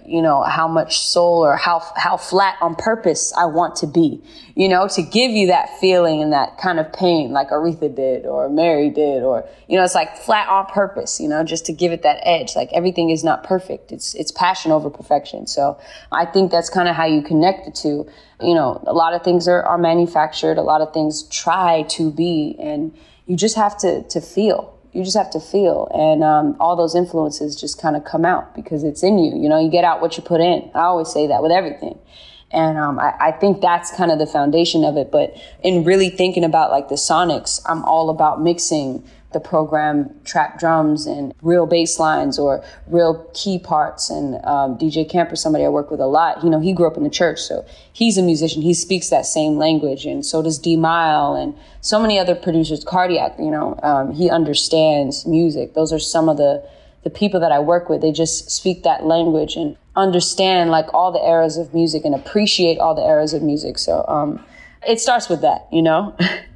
you 0.05 0.21
know 0.21 0.43
how 0.43 0.67
much 0.67 0.99
soul 0.99 1.45
or 1.45 1.57
how 1.57 1.81
how 1.97 2.17
flat 2.17 2.57
on 2.61 2.75
purpose 2.75 3.33
I 3.37 3.45
want 3.45 3.77
to 3.77 3.87
be 3.87 4.21
you 4.57 4.69
know 4.69 4.89
to 4.89 5.03
give 5.03 5.31
you 5.31 5.47
that 5.47 5.79
feeling 5.79 6.23
and 6.23 6.33
that 6.33 6.59
kind 6.59 6.81
of 6.81 6.93
pain 6.93 7.31
like 7.31 7.51
Aretha 7.51 7.95
did 7.95 8.27
or 8.27 8.49
Mary 8.49 8.91
did 8.91 9.23
or 9.23 9.49
you 9.69 9.77
know 9.79 9.85
it's 9.85 9.95
like 9.95 10.17
flat 10.17 10.49
on 10.49 10.67
purpose 10.67 11.21
you 11.21 11.29
know 11.29 11.45
just 11.45 11.67
to 11.67 11.73
give 11.73 11.93
it 11.93 12.03
that 12.03 12.19
edge. 12.25 12.57
Like 12.57 12.73
everything 12.73 13.11
is 13.11 13.23
not 13.23 13.45
perfect. 13.45 13.93
It's 13.93 14.15
it's 14.15 14.33
passion 14.33 14.73
over 14.73 14.91
perfection. 14.91 15.47
So 15.47 15.79
I 16.11 16.27
think 16.27 16.51
that's 16.51 16.69
kind 16.69 16.89
of 16.89 16.97
how 16.97 17.07
you 17.07 17.23
connect 17.23 17.67
the 17.67 17.71
two. 17.71 18.11
You 18.41 18.55
know 18.55 18.83
a 18.87 18.93
lot 18.93 19.15
of 19.15 19.23
things 19.23 19.47
are, 19.47 19.63
are 19.63 19.79
manufactured. 19.79 20.59
A 20.59 20.63
lot 20.63 20.81
of 20.81 20.93
things 20.93 21.23
try 21.29 21.83
to 21.91 22.11
be 22.11 22.57
and 22.59 22.93
you 23.27 23.37
just 23.37 23.55
have 23.55 23.79
to 23.79 24.03
to 24.09 24.21
feel 24.21 24.76
you 24.97 25.05
just 25.05 25.17
have 25.17 25.31
to 25.31 25.41
feel. 25.41 25.89
And 25.93 26.25
um, 26.25 26.57
all 26.59 26.75
those 26.77 26.95
influences 26.95 27.55
just 27.55 27.81
kind 27.81 27.97
of 27.97 28.05
come 28.05 28.25
out 28.25 28.55
because 28.55 28.83
it's 28.83 29.03
in 29.03 29.19
you 29.19 29.37
you 29.41 29.49
know 29.49 29.61
you 29.61 29.71
get 29.71 29.85
out 29.85 30.01
what 30.01 30.17
you 30.17 30.23
put 30.23 30.41
in. 30.41 30.71
I 30.75 30.81
always 30.81 31.09
say 31.09 31.27
that 31.27 31.43
with 31.43 31.53
everything. 31.53 31.99
And 32.53 32.79
um, 32.79 32.99
I, 33.01 33.13
I, 33.21 33.33
think 33.33 33.61
that's 33.61 33.91
kind 33.97 34.13
of 34.13 34.21
the 34.21 34.27
foundation 34.27 34.85
of 34.85 34.97
it. 34.97 35.11
But 35.11 35.37
in 35.65 35.83
really 35.83 36.09
thinking 36.09 36.45
about 36.45 36.71
like 36.71 36.89
the 36.89 36.95
sonics 36.95 37.61
i'm 37.67 37.85
all 37.85 38.09
about 38.09 38.41
mixing 38.41 39.03
the 39.33 39.41
program 39.41 40.11
trap 40.25 40.59
drums 40.59 41.07
and 41.07 41.35
real 41.43 41.67
bass 41.67 41.99
lines 41.99 42.39
or 42.39 42.65
real 42.87 43.29
key 43.35 43.59
parts. 43.59 44.09
And 44.09 44.37
um, 44.45 44.79
DJ 44.79 45.09
Camper, 45.09 45.37
somebody 45.37 45.65
I 45.65 45.69
work 45.69 45.91
with 45.91 46.01
a 46.01 46.07
lot, 46.07 46.43
you 46.43 46.51
know, 46.51 46.61
he 46.61 46.73
grew 46.73 46.87
up 46.87 46.97
in 46.97 47.05
the 47.05 47.11
church, 47.11 47.41
so 47.41 47.65
he's 47.93 48.17
a 48.17 48.23
musician. 48.23 48.63
He 48.63 48.75
speaks 48.75 49.11
that 49.11 49.27
same 49.27 49.57
language, 49.57 50.07
and 50.07 50.25
so 50.25 50.43
does 50.43 50.59
D'Mile 50.59 51.35
and 51.35 51.55
so 51.81 52.01
many 52.01 52.19
other 52.19 52.35
producers. 52.35 52.85
Cardiak, 52.85 53.39
you 53.39 53.51
know, 53.51 53.79
um, 53.83 54.13
he 54.13 54.31
understands 54.31 55.27
music. 55.27 55.75
Those 55.75 55.93
are 55.93 55.99
some 55.99 56.29
of 56.29 56.37
the 56.37 56.67
the 57.05 57.11
people 57.11 57.39
that 57.39 57.53
I 57.53 57.61
work 57.61 57.89
with. 57.89 58.01
They 58.01 58.11
just 58.11 58.51
speak 58.51 58.83
that 58.83 59.05
language 59.05 59.55
and 59.55 59.77
understand 59.95 60.71
like 60.71 60.93
all 60.93 61.13
the 61.13 61.25
eras 61.25 61.57
of 61.57 61.73
music 61.73 62.05
and 62.05 62.13
appreciate 62.13 62.81
all 62.81 62.97
the 62.97 63.07
eras 63.07 63.33
of 63.33 63.43
music. 63.43 63.79
So 63.79 64.05
um, 64.09 64.45
it 64.87 64.99
starts 64.99 65.29
with 65.29 65.41
that, 65.43 65.69
you 65.71 65.83
know. 65.83 66.17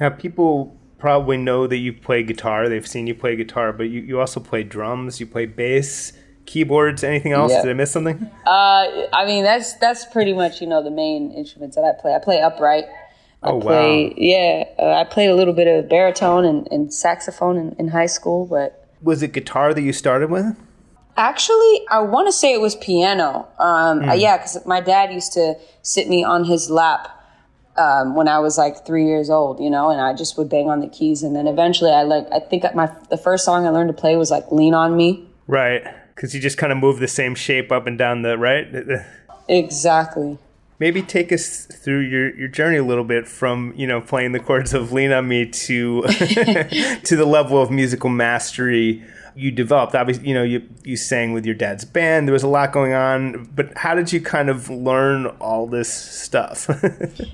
Now, 0.00 0.10
people 0.10 0.76
probably 0.98 1.36
know 1.36 1.66
that 1.66 1.76
you 1.76 1.92
play 1.92 2.22
guitar. 2.22 2.68
They've 2.68 2.86
seen 2.86 3.06
you 3.06 3.14
play 3.14 3.36
guitar, 3.36 3.72
but 3.72 3.84
you, 3.84 4.00
you 4.00 4.20
also 4.20 4.40
play 4.40 4.62
drums, 4.62 5.20
you 5.20 5.26
play 5.26 5.46
bass, 5.46 6.12
keyboards, 6.46 7.04
anything 7.04 7.32
else? 7.32 7.52
Did 7.52 7.68
I 7.68 7.74
miss 7.74 7.92
something? 7.92 8.30
Uh, 8.46 9.06
I 9.12 9.24
mean, 9.26 9.44
that's 9.44 9.74
that's 9.74 10.04
pretty 10.06 10.32
much 10.32 10.60
you 10.60 10.66
know 10.66 10.82
the 10.82 10.90
main 10.90 11.30
instruments 11.32 11.76
that 11.76 11.84
I 11.84 12.00
play. 12.00 12.14
I 12.14 12.18
play 12.18 12.40
upright. 12.40 12.84
I 13.42 13.50
Oh, 13.50 13.60
play, 13.60 14.06
wow. 14.06 14.14
Yeah, 14.16 14.64
uh, 14.78 14.92
I 14.94 15.04
played 15.04 15.28
a 15.28 15.34
little 15.34 15.52
bit 15.52 15.66
of 15.68 15.88
baritone 15.88 16.46
and, 16.46 16.66
and 16.70 16.92
saxophone 16.92 17.58
in, 17.58 17.76
in 17.78 17.88
high 17.88 18.06
school, 18.06 18.46
but 18.46 18.88
Was 19.02 19.22
it 19.22 19.32
guitar 19.32 19.74
that 19.74 19.82
you 19.82 19.92
started 19.92 20.30
with? 20.30 20.56
Actually, 21.16 21.82
I 21.90 22.00
want 22.00 22.26
to 22.28 22.32
say 22.32 22.54
it 22.54 22.60
was 22.60 22.74
piano. 22.76 23.46
Um, 23.58 24.08
uh, 24.08 24.14
yeah, 24.14 24.38
because 24.38 24.64
my 24.66 24.80
dad 24.80 25.12
used 25.12 25.32
to 25.34 25.54
sit 25.82 26.08
me 26.08 26.24
on 26.24 26.44
his 26.44 26.70
lap 26.70 27.08
um, 27.76 28.14
when 28.14 28.28
I 28.28 28.38
was 28.38 28.56
like 28.56 28.86
three 28.86 29.06
years 29.06 29.30
old, 29.30 29.60
you 29.60 29.70
know, 29.70 29.90
and 29.90 30.00
I 30.00 30.14
just 30.14 30.38
would 30.38 30.48
bang 30.48 30.68
on 30.68 30.80
the 30.80 30.88
keys. 30.88 31.22
And 31.22 31.34
then 31.34 31.46
eventually, 31.46 31.90
I 31.90 32.02
like 32.02 32.26
I 32.32 32.40
think 32.40 32.64
my 32.74 32.90
the 33.10 33.16
first 33.16 33.44
song 33.44 33.66
I 33.66 33.70
learned 33.70 33.88
to 33.88 34.00
play 34.00 34.16
was 34.16 34.30
like 34.30 34.50
"Lean 34.50 34.74
on 34.74 34.96
Me." 34.96 35.28
Right. 35.46 35.84
Because 36.14 36.34
you 36.34 36.40
just 36.40 36.58
kind 36.58 36.72
of 36.72 36.78
move 36.78 37.00
the 37.00 37.08
same 37.08 37.34
shape 37.34 37.72
up 37.72 37.86
and 37.86 37.98
down 37.98 38.22
the 38.22 38.38
right. 38.38 38.68
Exactly. 39.48 40.38
Maybe 40.78 41.02
take 41.02 41.32
us 41.32 41.66
through 41.66 42.00
your, 42.00 42.34
your 42.36 42.48
journey 42.48 42.78
a 42.78 42.84
little 42.84 43.04
bit 43.04 43.28
from 43.28 43.72
you 43.76 43.86
know 43.86 44.00
playing 44.00 44.32
the 44.32 44.40
chords 44.40 44.72
of 44.72 44.92
"Lean 44.92 45.12
on 45.12 45.28
Me" 45.28 45.46
to 45.46 46.02
to 47.04 47.16
the 47.16 47.26
level 47.26 47.60
of 47.60 47.70
musical 47.70 48.10
mastery 48.10 49.02
you 49.36 49.50
developed. 49.50 49.94
Obviously, 49.94 50.28
you 50.28 50.34
know 50.34 50.42
you 50.42 50.68
you 50.84 50.96
sang 50.96 51.32
with 51.32 51.44
your 51.44 51.54
dad's 51.54 51.84
band. 51.84 52.28
There 52.28 52.32
was 52.32 52.42
a 52.42 52.48
lot 52.48 52.72
going 52.72 52.92
on, 52.92 53.50
but 53.54 53.76
how 53.76 53.94
did 53.94 54.12
you 54.12 54.20
kind 54.20 54.48
of 54.48 54.70
learn 54.70 55.26
all 55.40 55.66
this 55.66 55.92
stuff? 55.92 56.68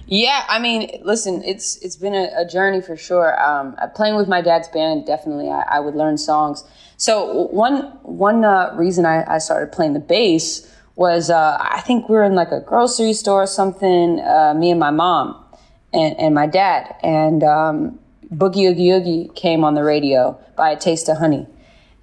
Yeah, 0.07 0.45
I 0.49 0.59
mean, 0.59 1.01
listen, 1.05 1.43
it's 1.45 1.77
it's 1.77 1.97
been 1.97 2.15
a, 2.15 2.31
a 2.37 2.45
journey 2.45 2.81
for 2.81 2.97
sure. 2.97 3.41
Um, 3.41 3.77
uh, 3.79 3.87
playing 3.87 4.17
with 4.17 4.27
my 4.29 4.41
dad's 4.41 4.67
band, 4.69 5.07
definitely, 5.07 5.49
I, 5.49 5.63
I 5.63 5.81
would 5.81 5.95
learn 5.95 6.19
songs. 6.19 6.65
So 6.97 7.47
one 7.47 7.83
one 8.03 8.45
uh, 8.45 8.75
reason 8.75 9.07
I, 9.07 9.25
I 9.33 9.39
started 9.39 9.71
playing 9.73 9.93
the 9.93 10.01
bass 10.01 10.69
was 10.97 11.31
uh, 11.31 11.57
I 11.61 11.81
think 11.81 12.09
we 12.09 12.17
were 12.17 12.25
in 12.25 12.35
like 12.35 12.51
a 12.51 12.61
grocery 12.61 13.13
store 13.13 13.45
or 13.45 13.47
something. 13.47 14.21
Uh, 14.21 14.55
me 14.55 14.71
and 14.71 14.81
my 14.81 14.91
mom 14.91 15.43
and, 15.93 16.19
and 16.19 16.35
my 16.35 16.47
dad 16.47 16.95
and 17.03 17.43
um, 17.43 17.99
Boogie 18.33 18.71
Oogie 18.71 18.91
Oogie 18.91 19.31
came 19.35 19.65
on 19.65 19.75
the 19.75 19.83
radio 19.83 20.39
by 20.57 20.71
A 20.71 20.79
Taste 20.79 21.09
of 21.09 21.19
Honey. 21.19 21.47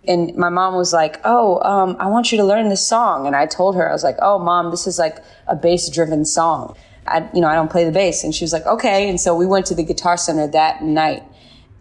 And 0.06 0.36
my 0.36 0.50
mom 0.50 0.76
was 0.76 0.94
like, 0.94 1.20
"Oh, 1.24 1.62
um, 1.64 1.98
I 2.00 2.08
want 2.08 2.32
you 2.32 2.38
to 2.38 2.44
learn 2.46 2.70
this 2.70 2.86
song." 2.86 3.28
And 3.28 3.36
I 3.36 3.46
told 3.46 3.76
her, 3.76 3.90
I 3.90 3.92
was 3.92 4.04
like, 4.04 4.18
"Oh, 4.22 4.40
mom, 4.40 4.72
this 4.72 4.88
is 4.88 4.98
like 4.98 5.18
a 5.48 5.56
bass-driven 5.56 6.26
song. 6.26 6.76
I, 7.06 7.28
you 7.34 7.42
know, 7.42 7.48
I 7.48 7.56
don't 7.56 7.70
play 7.70 7.84
the 7.84 7.92
bass." 7.92 8.24
And 8.24 8.34
she 8.34 8.44
was 8.44 8.54
like, 8.54 8.66
"Okay." 8.66 9.10
And 9.10 9.20
so 9.20 9.36
we 9.36 9.46
went 9.46 9.66
to 9.68 9.76
the 9.76 9.84
Guitar 9.84 10.16
Center 10.16 10.48
that 10.48 10.82
night, 10.82 11.24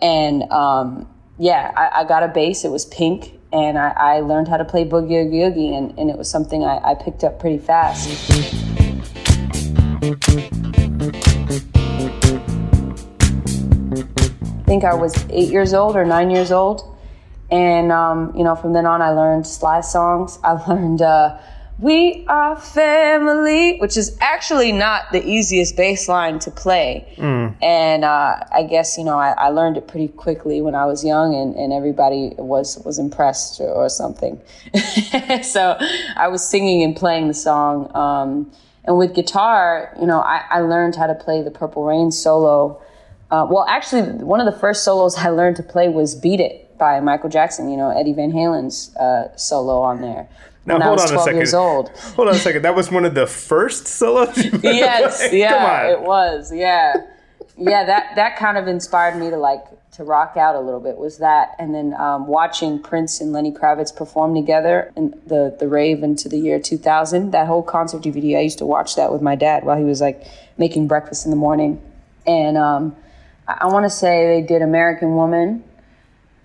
and 0.03 0.43
um, 0.51 1.09
yeah, 1.39 1.73
I, 1.77 2.01
I 2.01 2.05
got 2.05 2.23
a 2.23 2.29
bass. 2.29 2.65
It 2.65 2.71
was 2.71 2.87
pink, 2.87 3.39
and 3.53 3.79
I, 3.79 3.91
I 3.97 4.21
learned 4.21 4.49
how 4.49 4.57
to 4.57 4.65
play 4.65 4.85
boogie 4.85 5.25
oogie 5.25 5.43
oogie, 5.43 5.75
and, 5.75 5.97
and 5.99 6.11
it 6.11 6.19
was 6.19 6.29
something 6.29 6.65
I, 6.65 6.81
I 6.83 6.95
picked 6.95 7.23
up 7.23 7.39
pretty 7.39 7.59
fast. 7.59 8.09
I 14.59 14.69
think 14.69 14.85
I 14.85 14.95
was 14.95 15.25
eight 15.31 15.49
years 15.51 15.75
old 15.75 15.95
or 15.95 16.05
nine 16.05 16.31
years 16.31 16.51
old. 16.51 16.96
And, 17.51 17.93
um, 17.93 18.33
you 18.37 18.43
know, 18.43 18.57
from 18.57 18.73
then 18.73 18.87
on, 18.87 19.03
I 19.03 19.11
learned 19.11 19.47
Sly 19.47 19.81
songs. 19.81 20.39
I 20.45 20.53
learned 20.53 21.03
uh, 21.03 21.39
We 21.79 22.25
Are 22.29 22.57
Family, 22.57 23.79
which 23.79 23.97
is 23.97 24.17
actually 24.21 24.73
not 24.73 25.13
the 25.13 25.25
easiest 25.25 25.77
bass 25.77 26.09
line 26.09 26.39
to 26.41 26.51
play. 26.51 27.15
And 27.63 28.05
uh, 28.05 28.41
I 28.53 28.65
guess, 28.65 28.99
you 28.99 29.05
know, 29.05 29.19
I, 29.19 29.31
I 29.33 29.49
learned 29.51 29.77
it 29.77 29.87
pretty 29.87 30.09
quickly 30.09 30.61
when 30.61 30.75
I 30.75 30.87
was 30.87 31.05
young, 31.05 31.35
and, 31.35 31.55
and 31.55 31.73
everybody 31.73 32.33
was, 32.39 32.79
was 32.85 32.99
impressed 32.99 33.61
or, 33.61 33.69
or 33.69 33.89
something. 33.89 34.41
so 35.43 35.79
I 36.17 36.29
was 36.29 36.47
singing 36.49 36.83
and 36.83 36.97
playing 36.97 37.29
the 37.29 37.35
song. 37.35 37.95
Um, 37.95 38.53
and 38.87 38.99
with 38.99 39.15
guitar, 39.15 39.95
you 40.01 40.07
know, 40.07 40.21
I, 40.21 40.45
I 40.51 40.61
learned 40.61 40.97
how 40.97 41.07
to 41.07 41.15
play 41.15 41.43
the 41.43 41.51
Purple 41.51 41.85
Rain 41.85 42.13
solo. 42.13 42.81
Uh, 43.31 43.47
well, 43.51 43.67
actually, 43.69 44.03
one 44.25 44.41
of 44.41 44.47
the 44.47 44.59
first 44.59 44.85
solos 44.85 45.17
I 45.17 45.29
learned 45.29 45.57
to 45.57 45.63
play 45.65 45.89
was 45.89 46.15
"Beat 46.15 46.39
It" 46.39 46.66
by 46.79 47.01
Michael 47.01 47.31
Jackson. 47.31 47.69
You 47.71 47.77
know, 47.77 47.91
Eddie 47.91 48.13
Van 48.13 48.31
Halen's 48.33 48.95
uh, 48.97 49.37
solo 49.37 49.81
on 49.81 50.01
there. 50.01 50.29
Now 50.67 50.75
when 50.75 50.83
I 50.83 50.85
hold 50.87 50.97
was 50.97 51.05
on 51.05 51.09
a 51.11 51.13
12 51.13 51.25
second. 51.25 51.37
years 51.39 51.55
old. 51.55 51.89
Hold 52.17 52.29
on 52.29 52.35
a 52.35 52.39
second. 52.39 52.63
That 52.63 52.75
was 52.75 52.91
one 52.91 53.05
of 53.05 53.15
the 53.15 53.27
first 53.27 53.87
solos. 53.87 54.37
yes, 54.63 55.29
played? 55.29 55.39
yeah, 55.39 55.53
Come 55.53 55.65
on. 55.65 55.93
it 55.93 56.01
was. 56.03 56.53
Yeah, 56.53 56.95
yeah. 57.57 57.85
That 57.85 58.17
that 58.17 58.37
kind 58.37 58.59
of 58.59 58.67
inspired 58.67 59.17
me 59.19 59.31
to 59.31 59.37
like 59.37 59.63
to 59.93 60.03
rock 60.05 60.37
out 60.37 60.57
a 60.57 60.61
little 60.61 60.81
bit. 60.81 60.97
Was 60.97 61.19
that, 61.19 61.55
and 61.61 61.73
then 61.73 61.95
um, 61.95 62.27
watching 62.27 62.83
Prince 62.83 63.21
and 63.21 63.33
Lenny 63.33 63.53
Kravitz 63.53 63.95
perform 63.95 64.35
together 64.35 64.93
in 64.97 65.11
the 65.27 65.57
the 65.57 65.69
rave 65.69 66.03
into 66.03 66.29
the 66.29 66.37
year 66.39 66.59
2000. 66.59 67.31
That 67.31 67.47
whole 67.47 67.63
concert 67.63 68.03
DVD. 68.03 68.37
I 68.37 68.41
used 68.41 68.59
to 68.59 68.67
watch 68.67 68.97
that 68.97 69.13
with 69.13 69.23
my 69.23 69.37
dad 69.37 69.65
while 69.65 69.79
he 69.79 69.85
was 69.85 70.01
like 70.01 70.25
making 70.59 70.89
breakfast 70.89 71.25
in 71.27 71.31
the 71.31 71.37
morning, 71.37 71.81
and 72.27 72.57
um, 72.59 72.97
I, 73.47 73.59
I 73.61 73.67
want 73.67 73.85
to 73.85 73.91
say 73.91 74.41
they 74.41 74.47
did 74.47 74.63
American 74.63 75.15
Woman. 75.15 75.63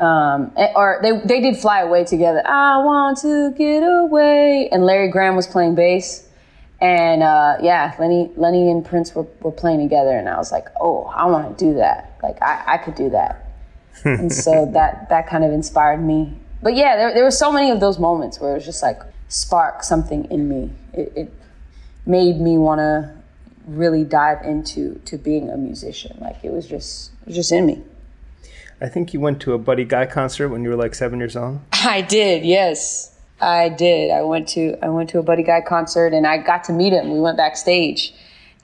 Um, 0.02 0.52
eh, 0.58 0.74
or 0.76 1.00
they 1.04 1.12
they 1.26 1.42
did 1.42 1.58
Fly 1.58 1.82
Away 1.82 2.04
together. 2.04 2.42
I 2.46 2.84
want 2.84 3.20
to 3.20 3.52
get 3.52 3.82
away, 3.82 4.68
and 4.72 4.84
Larry 4.84 5.10
Graham 5.10 5.36
was 5.36 5.46
playing 5.46 5.76
bass, 5.76 6.28
and 6.82 7.22
uh, 7.22 7.58
yeah, 7.62 7.96
Lenny 8.00 8.32
Lenny 8.36 8.72
and 8.72 8.84
Prince 8.84 9.14
were, 9.14 9.28
were 9.42 9.52
playing 9.52 9.80
together, 9.80 10.18
and 10.18 10.28
I 10.28 10.38
was 10.38 10.52
like, 10.52 10.68
oh, 10.82 11.04
I 11.06 11.26
want 11.28 11.56
to 11.56 11.66
do 11.66 11.76
that. 11.76 12.18
Like 12.24 12.42
I, 12.42 12.64
I 12.66 12.78
could 12.80 12.96
do 12.96 13.12
that. 13.12 13.48
and 14.04 14.34
so 14.34 14.66
that 14.74 15.08
that 15.10 15.28
kind 15.28 15.44
of 15.44 15.52
inspired 15.52 16.02
me. 16.02 16.34
But 16.64 16.76
yeah, 16.76 16.96
there 16.96 17.14
there 17.14 17.24
were 17.24 17.30
so 17.30 17.52
many 17.52 17.70
of 17.70 17.80
those 17.80 18.00
moments 18.00 18.40
where 18.40 18.52
it 18.52 18.56
was 18.56 18.66
just 18.66 18.82
like 18.82 19.00
spark 19.28 19.84
something 19.84 20.26
in 20.32 20.50
me. 20.50 20.72
It, 20.94 21.14
it 21.16 21.34
made 22.08 22.42
me 22.42 22.58
want 22.58 22.80
to 22.80 23.14
really 23.68 24.04
dive 24.04 24.44
into 24.44 25.00
to 25.06 25.18
being 25.20 25.52
a 25.52 25.58
musician. 25.58 26.18
Like 26.20 26.38
it 26.44 26.52
was 26.52 26.66
just 26.66 27.12
it 27.22 27.28
was 27.28 27.36
just 27.36 27.52
in 27.52 27.68
me. 27.68 27.84
I 28.82 28.90
think 28.90 29.14
you 29.14 29.20
went 29.20 29.40
to 29.42 29.54
a 29.54 29.60
Buddy 29.60 29.86
Guy 29.86 30.08
concert 30.08 30.50
when 30.50 30.64
you 30.64 30.70
were 30.70 30.76
like 30.76 30.96
seven 30.96 31.20
years 31.20 31.36
old. 31.36 31.60
I 31.74 32.02
did, 32.02 32.44
yes, 32.44 33.16
I 33.40 33.70
did. 33.70 34.12
I 34.12 34.24
went 34.24 34.48
to 34.50 34.76
I 34.84 34.90
went 34.90 35.10
to 35.12 35.20
a 35.20 35.24
Buddy 35.24 35.44
Guy 35.44 35.62
concert 35.62 36.14
and 36.14 36.26
I 36.26 36.38
got 36.38 36.64
to 36.66 36.74
meet 36.74 36.94
him. 36.94 37.12
We 37.12 37.20
went 37.20 37.38
backstage, 37.38 38.14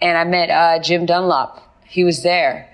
and 0.01 0.17
I 0.17 0.23
met 0.23 0.49
uh, 0.49 0.79
Jim 0.81 1.05
Dunlop. 1.05 1.63
He 1.85 2.03
was 2.03 2.23
there, 2.23 2.67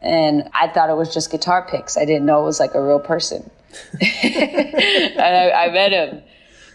and 0.00 0.48
I 0.54 0.68
thought 0.68 0.88
it 0.88 0.96
was 0.96 1.12
just 1.12 1.30
guitar 1.30 1.66
picks. 1.68 1.96
I 1.96 2.04
didn't 2.04 2.26
know 2.26 2.42
it 2.42 2.44
was 2.44 2.60
like 2.60 2.74
a 2.74 2.82
real 2.82 3.00
person. 3.00 3.50
and 4.00 5.20
I, 5.20 5.50
I 5.50 5.70
met 5.72 5.90
him, 5.90 6.22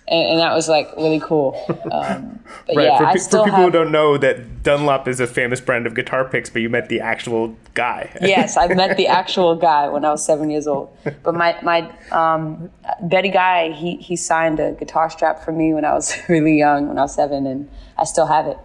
and, 0.09 0.29
and 0.31 0.39
that 0.39 0.53
was 0.53 0.67
like 0.67 0.93
really 0.97 1.19
cool. 1.19 1.55
Um, 1.91 2.39
but 2.67 2.75
Right. 2.75 2.83
yeah, 2.85 2.97
for, 2.97 3.05
I 3.05 3.13
pe- 3.13 3.19
still 3.19 3.43
for 3.43 3.49
people 3.49 3.63
have, 3.63 3.65
who 3.73 3.79
don't 3.79 3.91
know 3.91 4.17
that 4.17 4.63
Dunlop 4.63 5.07
is 5.07 5.19
a 5.19 5.27
famous 5.27 5.59
brand 5.61 5.87
of 5.87 5.95
guitar 5.95 6.25
picks, 6.25 6.49
but 6.49 6.61
you 6.61 6.69
met 6.69 6.87
the 6.89 6.99
actual 6.99 7.55
guy. 7.73 8.15
yes, 8.21 8.57
I 8.57 8.67
met 8.73 8.95
the 8.97 9.07
actual 9.21 9.55
guy 9.55 9.87
when 9.87 10.03
I 10.05 10.11
was 10.11 10.23
seven 10.25 10.49
years 10.49 10.67
old. 10.67 10.95
But 11.23 11.33
my 11.35 11.55
my 11.63 11.91
um, 12.11 12.69
Buddy 13.01 13.29
Guy, 13.29 13.71
he 13.71 13.97
he 13.97 14.15
signed 14.15 14.59
a 14.59 14.73
guitar 14.73 15.09
strap 15.09 15.43
for 15.43 15.51
me 15.51 15.73
when 15.73 15.85
I 15.85 15.93
was 15.93 16.15
really 16.29 16.57
young, 16.57 16.87
when 16.87 16.97
I 16.97 17.03
was 17.03 17.15
seven, 17.15 17.47
and 17.47 17.69
I 17.97 18.03
still 18.05 18.27
have 18.27 18.45
it. 18.47 18.57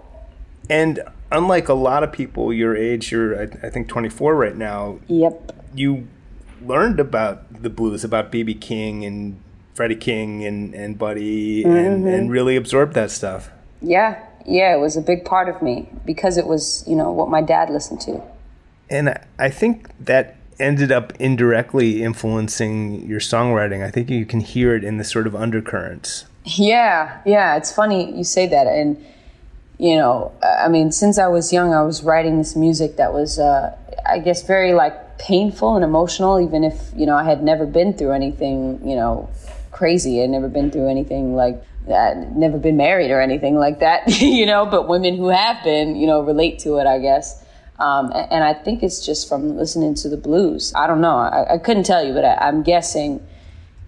And 0.68 1.00
unlike 1.32 1.68
a 1.68 1.74
lot 1.74 2.02
of 2.02 2.12
people 2.12 2.52
your 2.52 2.76
age, 2.76 3.10
you're 3.12 3.38
I, 3.38 3.44
I 3.66 3.70
think 3.70 3.88
24 3.88 4.34
right 4.34 4.56
now. 4.56 4.98
Yep. 5.08 5.52
You 5.74 6.08
learned 6.62 7.00
about 7.00 7.62
the 7.62 7.70
blues, 7.70 8.04
about 8.04 8.32
BB 8.32 8.60
King 8.60 9.04
and 9.04 9.40
Freddie 9.74 9.96
King 9.96 10.44
and 10.44 10.74
and 10.74 10.96
Buddy, 10.98 11.64
and, 11.64 12.06
and 12.06 12.30
really 12.30 12.56
absorbed 12.56 12.94
that 12.94 13.10
stuff. 13.10 13.50
Yeah, 13.82 14.22
yeah, 14.46 14.74
it 14.74 14.78
was 14.80 14.96
a 14.96 15.00
big 15.02 15.24
part 15.24 15.48
of 15.48 15.60
me 15.62 15.88
because 16.06 16.36
it 16.38 16.46
was 16.46 16.84
you 16.86 16.96
know 16.96 17.10
what 17.12 17.28
my 17.28 17.42
dad 17.42 17.70
listened 17.70 18.00
to. 18.02 18.22
And 18.90 19.10
I- 19.10 19.24
I 19.38 19.48
think 19.50 19.88
that 20.00 20.36
ended 20.60 20.92
up 20.92 21.12
indirectly 21.18 22.02
influencing 22.04 23.04
your 23.08 23.18
songwriting. 23.20 23.82
I 23.84 23.90
think 23.90 24.08
you 24.08 24.24
can 24.24 24.40
hear 24.40 24.76
it 24.76 24.84
in 24.84 24.98
the 24.98 25.04
sort 25.04 25.26
of 25.26 25.34
undercurrents. 25.34 26.26
Yeah, 26.44 27.18
yeah, 27.26 27.56
it's 27.56 27.72
funny 27.72 28.16
you 28.16 28.22
say 28.22 28.46
that. 28.46 28.66
And, 28.68 29.02
you 29.78 29.96
know, 29.96 30.30
I 30.42 30.68
mean, 30.68 30.92
since 30.92 31.18
I 31.18 31.26
was 31.26 31.52
young, 31.52 31.74
I 31.74 31.82
was 31.82 32.04
writing 32.04 32.38
this 32.38 32.54
music 32.54 32.96
that 32.98 33.12
was, 33.12 33.38
uh, 33.38 33.74
I 34.06 34.18
guess, 34.20 34.42
very 34.46 34.74
like 34.74 35.18
painful 35.18 35.74
and 35.74 35.84
emotional, 35.84 36.38
even 36.38 36.62
if, 36.62 36.76
you 36.94 37.06
know, 37.06 37.16
I 37.16 37.24
had 37.24 37.42
never 37.42 37.66
been 37.66 37.92
through 37.94 38.12
anything, 38.12 38.80
you 38.88 38.94
know, 38.94 39.28
crazy. 39.74 40.22
I'd 40.22 40.30
never 40.30 40.48
been 40.48 40.70
through 40.70 40.88
anything 40.88 41.36
like 41.36 41.62
that, 41.86 42.34
never 42.34 42.58
been 42.58 42.78
married 42.78 43.10
or 43.10 43.20
anything 43.20 43.56
like 43.56 43.80
that, 43.80 44.08
you 44.20 44.46
know, 44.46 44.64
but 44.64 44.88
women 44.88 45.16
who 45.16 45.28
have 45.28 45.62
been, 45.62 45.96
you 45.96 46.06
know, 46.06 46.22
relate 46.22 46.60
to 46.60 46.78
it, 46.78 46.86
I 46.86 46.98
guess. 46.98 47.44
Um, 47.78 48.12
and 48.14 48.42
I 48.44 48.54
think 48.54 48.82
it's 48.82 49.04
just 49.04 49.28
from 49.28 49.56
listening 49.56 49.94
to 49.96 50.08
the 50.08 50.16
blues. 50.16 50.72
I 50.74 50.86
don't 50.86 51.00
know. 51.00 51.16
I, 51.16 51.54
I 51.54 51.58
couldn't 51.58 51.84
tell 51.84 52.06
you, 52.06 52.14
but 52.14 52.24
I, 52.24 52.36
I'm 52.36 52.62
guessing 52.62 53.20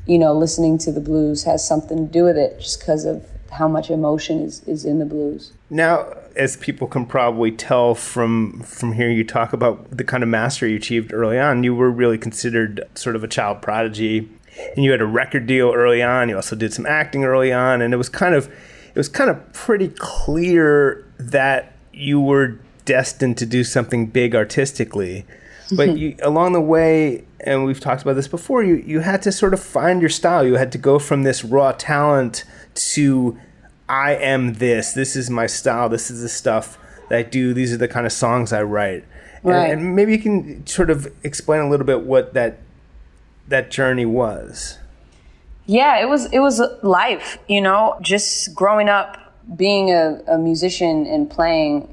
you 0.06 0.18
know, 0.18 0.32
listening 0.32 0.78
to 0.78 0.92
the 0.92 1.00
blues 1.00 1.44
has 1.44 1.66
something 1.66 2.06
to 2.06 2.12
do 2.12 2.24
with 2.24 2.38
it 2.38 2.60
just 2.60 2.78
because 2.78 3.04
of 3.04 3.26
how 3.50 3.68
much 3.68 3.90
emotion 3.90 4.40
is, 4.40 4.62
is 4.62 4.84
in 4.84 4.98
the 4.98 5.04
blues. 5.04 5.52
Now, 5.68 6.12
as 6.36 6.56
people 6.56 6.86
can 6.86 7.06
probably 7.06 7.50
tell 7.50 7.94
from 7.94 8.60
from 8.60 8.92
hearing 8.92 9.16
you 9.16 9.24
talk 9.24 9.52
about 9.52 9.90
the 9.90 10.04
kind 10.04 10.22
of 10.22 10.28
mastery 10.28 10.70
you 10.70 10.76
achieved 10.76 11.12
early 11.12 11.38
on, 11.38 11.64
you 11.64 11.74
were 11.74 11.90
really 11.90 12.18
considered 12.18 12.82
sort 12.94 13.16
of 13.16 13.24
a 13.24 13.28
child 13.28 13.62
prodigy, 13.62 14.28
and 14.74 14.84
you 14.84 14.90
had 14.90 15.00
a 15.00 15.06
record 15.06 15.46
deal 15.46 15.72
early 15.72 16.02
on. 16.02 16.28
You 16.28 16.36
also 16.36 16.56
did 16.56 16.72
some 16.72 16.86
acting 16.86 17.24
early 17.24 17.52
on, 17.52 17.82
and 17.82 17.92
it 17.92 17.96
was 17.96 18.08
kind 18.08 18.34
of 18.34 18.46
it 18.46 18.96
was 18.96 19.08
kind 19.08 19.30
of 19.30 19.52
pretty 19.52 19.88
clear 19.98 21.04
that 21.18 21.72
you 21.92 22.20
were 22.20 22.58
destined 22.84 23.36
to 23.38 23.46
do 23.46 23.64
something 23.64 24.06
big 24.06 24.34
artistically. 24.34 25.26
But 25.76 25.96
you, 25.98 26.16
along 26.22 26.52
the 26.52 26.60
way, 26.60 27.24
and 27.40 27.64
we've 27.64 27.80
talked 27.80 28.02
about 28.02 28.14
this 28.14 28.28
before, 28.28 28.62
you 28.62 28.76
you 28.76 29.00
had 29.00 29.22
to 29.22 29.32
sort 29.32 29.54
of 29.54 29.60
find 29.60 30.00
your 30.00 30.10
style. 30.10 30.46
You 30.46 30.54
had 30.54 30.72
to 30.72 30.78
go 30.78 30.98
from 30.98 31.22
this 31.24 31.44
raw 31.44 31.72
talent 31.72 32.44
to 32.74 33.38
I 33.88 34.14
am 34.16 34.54
this. 34.54 34.92
This 34.92 35.14
is 35.16 35.30
my 35.30 35.46
style. 35.46 35.88
This 35.88 36.10
is 36.10 36.22
the 36.22 36.28
stuff 36.28 36.78
that 37.08 37.18
I 37.18 37.22
do. 37.22 37.54
These 37.54 37.72
are 37.72 37.76
the 37.76 37.88
kind 37.88 38.04
of 38.06 38.12
songs 38.12 38.52
I 38.52 38.62
write. 38.62 39.04
And- 39.04 39.52
Right. 39.52 39.70
And, 39.70 39.94
maybe 39.94 40.10
you 40.12 40.18
can 40.18 40.66
sort 40.66 40.90
of 40.90 41.12
explain 41.22 41.60
a 41.60 41.68
little 41.68 41.86
bit 41.86 42.00
what 42.02 42.34
that 42.34 42.58
that 43.48 43.70
journey 43.70 44.06
was. 44.06 44.78
Yeah, 45.66 46.00
it 46.00 46.08
was 46.08 46.26
it 46.32 46.38
was 46.38 46.60
life, 46.82 47.38
you 47.48 47.60
know, 47.60 47.98
just 48.00 48.54
growing 48.54 48.88
up 48.88 49.18
being 49.56 49.90
a, 49.90 50.20
a 50.28 50.38
musician 50.38 51.06
and 51.06 51.28
playing 51.28 51.92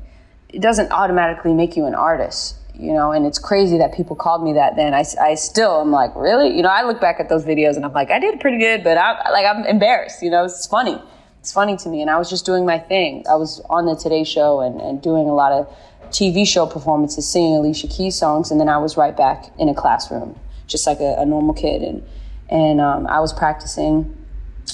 it 0.49 0.61
doesn't 0.61 0.91
automatically 0.91 1.53
make 1.53 1.75
you 1.75 1.85
an 1.85 1.95
artist, 1.95 2.55
you 2.75 2.93
know, 2.93 3.11
and 3.11 3.25
it's 3.25 3.39
crazy 3.39 3.79
that 3.79 3.93
people 3.95 4.15
called 4.15 4.43
me 4.43 4.53
that 4.53 4.75
then. 4.75 4.93
I, 4.93 5.03
I 5.19 5.33
still 5.33 5.81
am 5.81 5.91
like, 5.91 6.15
really? 6.15 6.55
You 6.55 6.61
know, 6.61 6.69
I 6.69 6.83
look 6.83 7.01
back 7.01 7.19
at 7.19 7.27
those 7.27 7.43
videos 7.43 7.75
and 7.75 7.83
I'm 7.83 7.93
like, 7.93 8.11
I 8.11 8.19
did 8.19 8.39
pretty 8.39 8.59
good, 8.59 8.83
but 8.83 8.97
I'm 8.97 9.15
like 9.31 9.45
I'm 9.45 9.65
embarrassed, 9.65 10.21
you 10.21 10.29
know, 10.29 10.45
it's 10.45 10.67
funny. 10.67 11.01
It's 11.39 11.51
funny 11.51 11.75
to 11.77 11.89
me 11.89 12.01
and 12.01 12.09
I 12.09 12.17
was 12.17 12.29
just 12.29 12.45
doing 12.45 12.65
my 12.65 12.77
thing. 12.77 13.25
I 13.29 13.35
was 13.35 13.59
on 13.69 13.85
the 13.85 13.95
Today 13.95 14.23
show 14.23 14.61
and, 14.61 14.79
and 14.79 15.01
doing 15.01 15.27
a 15.27 15.33
lot 15.33 15.51
of 15.51 15.67
TV 16.09 16.47
show 16.47 16.67
performances, 16.67 17.27
singing 17.27 17.57
Alicia 17.57 17.87
Keys 17.87 18.15
songs, 18.15 18.51
and 18.51 18.61
then 18.61 18.69
I 18.69 18.77
was 18.77 18.95
right 18.95 19.17
back 19.17 19.51
in 19.57 19.67
a 19.67 19.73
classroom, 19.73 20.39
just 20.67 20.88
like 20.88 20.99
a, 20.99 21.15
a 21.19 21.26
normal 21.26 21.54
kid 21.54 21.82
and 21.82 22.04
and 22.49 22.80
um, 22.80 23.08
I 23.08 23.19
was 23.19 23.34
practicing, 23.34 24.15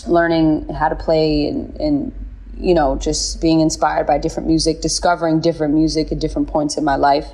learning 0.06 0.67
how 0.69 0.89
to 0.89 0.95
play, 0.95 1.47
and, 1.47 1.75
and 1.80 2.30
you 2.58 2.73
know, 2.73 2.97
just 2.97 3.39
being 3.41 3.62
inspired 3.62 4.06
by 4.06 4.17
different 4.17 4.47
music, 4.47 4.82
discovering 4.82 5.39
different 5.39 5.73
music 5.73 6.12
at 6.12 6.19
different 6.19 6.49
points 6.49 6.78
in 6.78 6.84
my 6.84 6.97
life. 6.97 7.28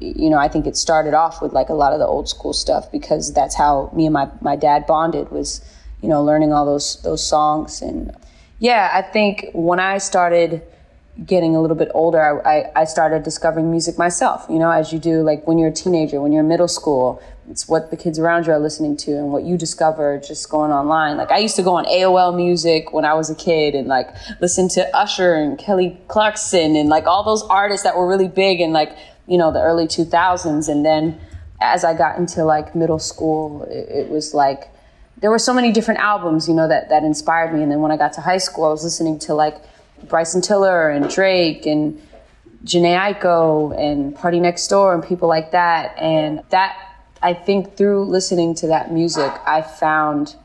You 0.00 0.28
know, 0.28 0.38
I 0.38 0.48
think 0.48 0.66
it 0.66 0.76
started 0.76 1.14
off 1.14 1.40
with 1.40 1.52
like 1.52 1.68
a 1.68 1.74
lot 1.74 1.92
of 1.92 2.00
the 2.00 2.06
old 2.06 2.28
school 2.28 2.52
stuff 2.52 2.90
because 2.90 3.32
that's 3.32 3.54
how 3.54 3.90
me 3.94 4.06
and 4.06 4.12
my, 4.12 4.28
my 4.40 4.56
dad 4.56 4.86
bonded 4.86 5.30
was, 5.30 5.64
you 6.02 6.08
know, 6.08 6.22
learning 6.22 6.52
all 6.52 6.66
those 6.66 7.00
those 7.02 7.26
songs. 7.26 7.80
And 7.80 8.14
yeah, 8.58 8.90
I 8.92 9.02
think 9.02 9.46
when 9.54 9.78
I 9.78 9.98
started 9.98 10.62
getting 11.24 11.54
a 11.54 11.62
little 11.62 11.76
bit 11.76 11.90
older, 11.94 12.20
I, 12.20 12.58
I, 12.58 12.72
I 12.82 12.84
started 12.84 13.22
discovering 13.22 13.70
music 13.70 13.96
myself, 13.96 14.44
you 14.50 14.58
know, 14.58 14.70
as 14.70 14.92
you 14.92 14.98
do, 14.98 15.22
like 15.22 15.46
when 15.46 15.56
you're 15.56 15.70
a 15.70 15.72
teenager, 15.72 16.20
when 16.20 16.32
you're 16.32 16.42
in 16.42 16.48
middle 16.48 16.68
school, 16.68 17.22
it's 17.48 17.68
what 17.68 17.90
the 17.90 17.96
kids 17.96 18.18
around 18.18 18.46
you 18.46 18.52
are 18.52 18.58
listening 18.58 18.96
to 18.96 19.12
and 19.12 19.30
what 19.30 19.44
you 19.44 19.56
discover 19.56 20.20
just 20.26 20.48
going 20.50 20.72
online. 20.72 21.16
Like 21.16 21.30
I 21.30 21.38
used 21.38 21.56
to 21.56 21.62
go 21.62 21.76
on 21.76 21.84
AOL 21.84 22.34
music 22.34 22.92
when 22.92 23.04
I 23.04 23.14
was 23.14 23.30
a 23.30 23.34
kid 23.34 23.74
and 23.74 23.86
like 23.86 24.08
listen 24.40 24.68
to 24.70 24.96
Usher 24.96 25.34
and 25.34 25.56
Kelly 25.58 25.98
Clarkson 26.08 26.74
and 26.74 26.88
like 26.88 27.06
all 27.06 27.22
those 27.22 27.42
artists 27.44 27.84
that 27.84 27.96
were 27.96 28.08
really 28.08 28.28
big 28.28 28.60
in 28.60 28.72
like, 28.72 28.96
you 29.26 29.38
know, 29.38 29.52
the 29.52 29.62
early 29.62 29.86
2000s. 29.86 30.68
And 30.68 30.84
then 30.84 31.20
as 31.60 31.84
I 31.84 31.94
got 31.94 32.18
into 32.18 32.44
like 32.44 32.74
middle 32.74 32.98
school, 32.98 33.62
it, 33.70 33.88
it 33.90 34.08
was 34.08 34.34
like, 34.34 34.68
there 35.18 35.30
were 35.30 35.38
so 35.38 35.54
many 35.54 35.72
different 35.72 36.00
albums, 36.00 36.48
you 36.48 36.54
know, 36.54 36.68
that, 36.68 36.88
that 36.88 37.04
inspired 37.04 37.54
me. 37.54 37.62
And 37.62 37.70
then 37.70 37.80
when 37.80 37.92
I 37.92 37.96
got 37.96 38.12
to 38.14 38.20
high 38.20 38.38
school, 38.38 38.64
I 38.64 38.70
was 38.70 38.84
listening 38.84 39.18
to 39.20 39.34
like 39.34 39.56
Bryson 40.08 40.42
Tiller 40.42 40.90
and 40.90 41.08
Drake 41.08 41.64
and 41.64 42.02
Jhené 42.64 43.14
Aiko 43.14 43.78
and 43.78 44.14
PartyNextDoor 44.16 44.92
and 44.94 45.02
people 45.02 45.28
like 45.28 45.52
that. 45.52 45.96
And 45.98 46.42
that, 46.50 46.85
I 47.26 47.34
think 47.34 47.76
through 47.76 48.04
listening 48.04 48.54
to 48.56 48.68
that 48.68 48.92
music, 48.92 49.32
I 49.44 49.60
found 49.60 50.36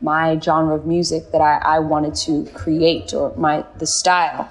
my 0.00 0.38
genre 0.38 0.76
of 0.76 0.86
music 0.86 1.32
that 1.32 1.40
I, 1.40 1.56
I 1.56 1.78
wanted 1.80 2.14
to 2.26 2.48
create 2.54 3.12
or 3.12 3.34
my 3.36 3.64
the 3.78 3.88
style. 3.88 4.48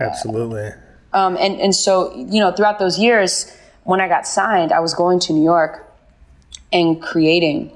Absolutely. 0.00 0.70
Um, 1.12 1.36
and, 1.36 1.60
and 1.60 1.72
so, 1.72 2.12
you 2.12 2.40
know, 2.40 2.50
throughout 2.50 2.80
those 2.80 2.98
years, 2.98 3.56
when 3.84 4.00
I 4.00 4.08
got 4.08 4.26
signed, 4.26 4.72
I 4.72 4.80
was 4.80 4.94
going 4.94 5.20
to 5.20 5.32
New 5.32 5.44
York 5.44 5.88
and 6.72 7.00
creating, 7.00 7.70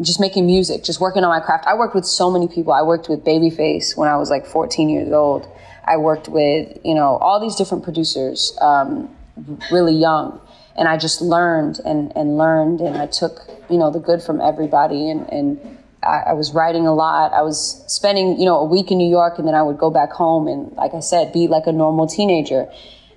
just 0.00 0.18
making 0.18 0.46
music, 0.46 0.84
just 0.84 1.02
working 1.02 1.24
on 1.24 1.28
my 1.28 1.44
craft. 1.44 1.66
I 1.66 1.74
worked 1.74 1.94
with 1.94 2.06
so 2.06 2.30
many 2.30 2.48
people. 2.48 2.72
I 2.72 2.80
worked 2.80 3.10
with 3.10 3.26
Babyface 3.26 3.94
when 3.94 4.08
I 4.08 4.16
was 4.16 4.30
like 4.30 4.46
14 4.46 4.88
years 4.88 5.12
old. 5.12 5.46
I 5.84 5.98
worked 5.98 6.30
with, 6.30 6.78
you 6.82 6.94
know, 6.94 7.18
all 7.18 7.40
these 7.40 7.56
different 7.56 7.84
producers, 7.84 8.56
um, 8.62 9.14
really 9.70 9.94
young. 9.94 10.40
And 10.78 10.88
I 10.88 10.96
just 10.96 11.20
learned 11.20 11.80
and, 11.84 12.12
and 12.16 12.38
learned, 12.38 12.80
and 12.80 12.96
I 12.96 13.06
took, 13.06 13.40
you 13.68 13.76
know, 13.76 13.90
the 13.90 13.98
good 13.98 14.22
from 14.22 14.40
everybody. 14.40 15.10
And, 15.10 15.30
and 15.32 15.78
I, 16.02 16.30
I 16.30 16.32
was 16.32 16.52
writing 16.52 16.86
a 16.86 16.94
lot. 16.94 17.32
I 17.32 17.42
was 17.42 17.82
spending, 17.88 18.38
you 18.38 18.44
know, 18.44 18.58
a 18.58 18.64
week 18.64 18.92
in 18.92 18.98
New 18.98 19.10
York, 19.10 19.38
and 19.38 19.46
then 19.46 19.56
I 19.56 19.62
would 19.62 19.76
go 19.76 19.90
back 19.90 20.12
home 20.12 20.46
and, 20.46 20.72
like 20.76 20.94
I 20.94 21.00
said, 21.00 21.32
be 21.32 21.48
like 21.48 21.66
a 21.66 21.72
normal 21.72 22.06
teenager. 22.06 22.68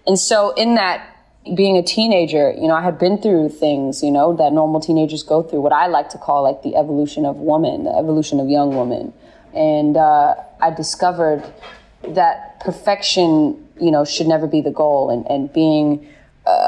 And 0.08 0.18
so, 0.18 0.54
in 0.56 0.76
that, 0.76 1.08
being 1.56 1.78
a 1.78 1.84
teenager, 1.84 2.52
you 2.52 2.68
know, 2.68 2.76
I 2.76 2.82
had 2.82 3.00
been 3.00 3.18
through 3.20 3.50
things, 3.50 4.04
you 4.04 4.12
know, 4.12 4.36
that 4.38 4.54
normal 4.54 4.80
teenagers 4.80 5.24
go 5.24 5.42
through, 5.42 5.62
what 5.62 5.74
I 5.74 5.88
like 5.88 6.10
to 6.10 6.18
call 6.18 6.44
like 6.44 6.62
the 6.62 6.76
evolution 6.76 7.26
of 7.26 7.38
woman, 7.38 7.86
the 7.86 7.92
evolution 7.92 8.40
of 8.40 8.48
young 8.48 8.76
woman. 8.76 9.14
And 9.54 9.98
uh, 9.98 10.36
I 10.62 10.70
discovered 10.70 11.44
that 12.10 12.60
perfection, 12.60 13.68
you 13.80 13.92
know, 13.92 14.06
should 14.06 14.28
never 14.28 14.48
be 14.48 14.62
the 14.62 14.72
goal. 14.72 15.10
And, 15.10 15.26
and 15.28 15.52
being 15.52 16.08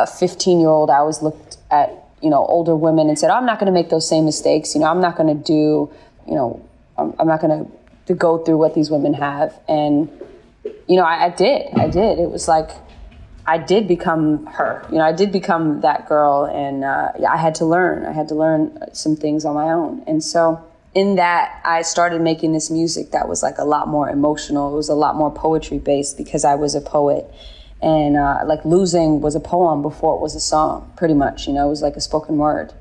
a 0.04 0.08
15 0.08 0.60
year 0.60 0.70
old, 0.70 0.90
I 0.90 0.98
always 0.98 1.22
looked 1.22 1.58
at, 1.72 1.92
you 2.22 2.30
know, 2.30 2.46
older 2.46 2.76
women 2.76 3.10
and 3.10 3.18
said, 3.18 3.30
oh, 3.30 3.36
I'm 3.36 3.46
not 3.46 3.60
going 3.60 3.68
to 3.68 3.74
make 3.74 3.90
those 3.90 4.08
same 4.08 4.26
mistakes. 4.26 4.76
You 4.76 4.82
know, 4.82 4.88
I'm 4.88 5.02
not 5.02 5.16
going 5.16 5.36
to 5.36 5.44
do, 5.44 5.92
you 6.28 6.36
know, 6.36 6.64
I'm, 6.98 7.14
I'm 7.20 7.28
not 7.28 7.42
going 7.42 7.72
to 8.08 8.14
go 8.14 8.38
through 8.38 8.58
what 8.58 8.76
these 8.76 8.90
women 8.90 9.14
have. 9.14 9.54
And, 9.68 10.10
you 10.88 10.96
know, 10.96 11.04
I, 11.04 11.26
I 11.26 11.30
did. 11.30 11.68
I 11.76 11.88
did. 11.88 12.20
It 12.20 12.30
was 12.30 12.48
like, 12.48 12.70
I 13.46 13.58
did 13.58 13.88
become 13.88 14.46
her. 14.46 14.86
You 14.90 14.98
know, 15.00 15.04
I 15.04 15.12
did 15.12 15.32
become 15.32 15.82
that 15.82 16.08
girl, 16.08 16.46
and 16.46 16.86
uh, 16.86 17.12
I 17.30 17.36
had 17.36 17.56
to 17.56 17.66
learn. 17.66 18.06
I 18.06 18.14
had 18.14 18.30
to 18.30 18.36
learn 18.36 18.78
some 18.94 19.18
things 19.18 19.44
on 19.44 19.54
my 19.54 19.70
own, 19.70 20.02
and 20.08 20.24
so 20.24 20.64
in 20.94 21.16
that, 21.16 21.60
I 21.66 21.82
started 21.82 22.22
making 22.22 22.54
this 22.54 22.70
music 22.70 23.12
that 23.12 23.28
was 23.28 23.42
like 23.42 23.58
a 23.58 23.64
lot 23.64 23.88
more 23.88 24.10
emotional. 24.10 24.72
It 24.74 24.76
was 24.76 24.90
a 24.90 24.96
lot 24.96 25.16
more 25.16 25.32
poetry 25.32 25.80
based 25.80 26.18
because 26.18 26.46
I 26.46 26.56
was 26.56 26.76
a 26.76 26.82
poet, 26.82 27.26
and 27.84 28.16
uh, 28.16 28.40
like 28.46 28.64
losing 28.64 29.20
was 29.20 29.36
a 29.36 29.42
poem 29.42 29.82
before 29.82 30.16
it 30.16 30.22
was 30.22 30.36
a 30.36 30.40
song, 30.40 30.92
pretty 30.96 31.14
much. 31.14 31.48
You 31.48 31.54
know, 31.54 31.68
it 31.68 31.70
was 31.70 31.82
like 31.82 31.98
a 31.98 32.02
spoken 32.02 32.38
word, 32.38 32.74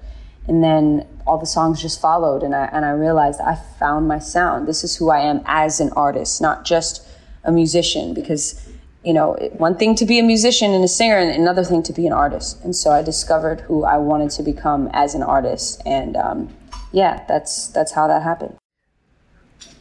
and 0.46 0.62
then 0.62 1.06
all 1.26 1.38
the 1.38 1.46
songs 1.46 1.82
just 1.82 2.00
followed, 2.00 2.42
and 2.42 2.54
I 2.54 2.66
and 2.72 2.84
I 2.84 2.90
realized 2.90 3.40
I 3.40 3.56
found 3.78 4.06
my 4.06 4.20
sound. 4.20 4.68
This 4.68 4.84
is 4.84 4.96
who 4.96 5.10
I 5.10 5.18
am 5.20 5.42
as 5.44 5.80
an 5.80 5.90
artist, 5.96 6.40
not 6.40 6.64
just 6.64 7.06
a 7.44 7.50
musician, 7.50 8.14
because 8.14 8.68
you 9.04 9.12
know, 9.12 9.32
one 9.56 9.76
thing 9.76 9.96
to 9.96 10.06
be 10.06 10.20
a 10.20 10.22
musician 10.22 10.70
and 10.70 10.84
a 10.84 10.88
singer, 10.88 11.16
and 11.16 11.30
another 11.30 11.64
thing 11.64 11.82
to 11.82 11.92
be 11.92 12.06
an 12.06 12.12
artist. 12.12 12.62
And 12.62 12.74
so 12.74 12.92
I 12.92 13.02
discovered 13.02 13.62
who 13.62 13.84
I 13.84 13.98
wanted 13.98 14.30
to 14.30 14.44
become 14.44 14.88
as 14.92 15.16
an 15.16 15.24
artist, 15.24 15.82
and 15.84 16.16
um, 16.16 16.54
yeah, 16.92 17.24
that's 17.26 17.66
that's 17.68 17.90
how 17.90 18.06
that 18.06 18.22
happened. 18.22 18.56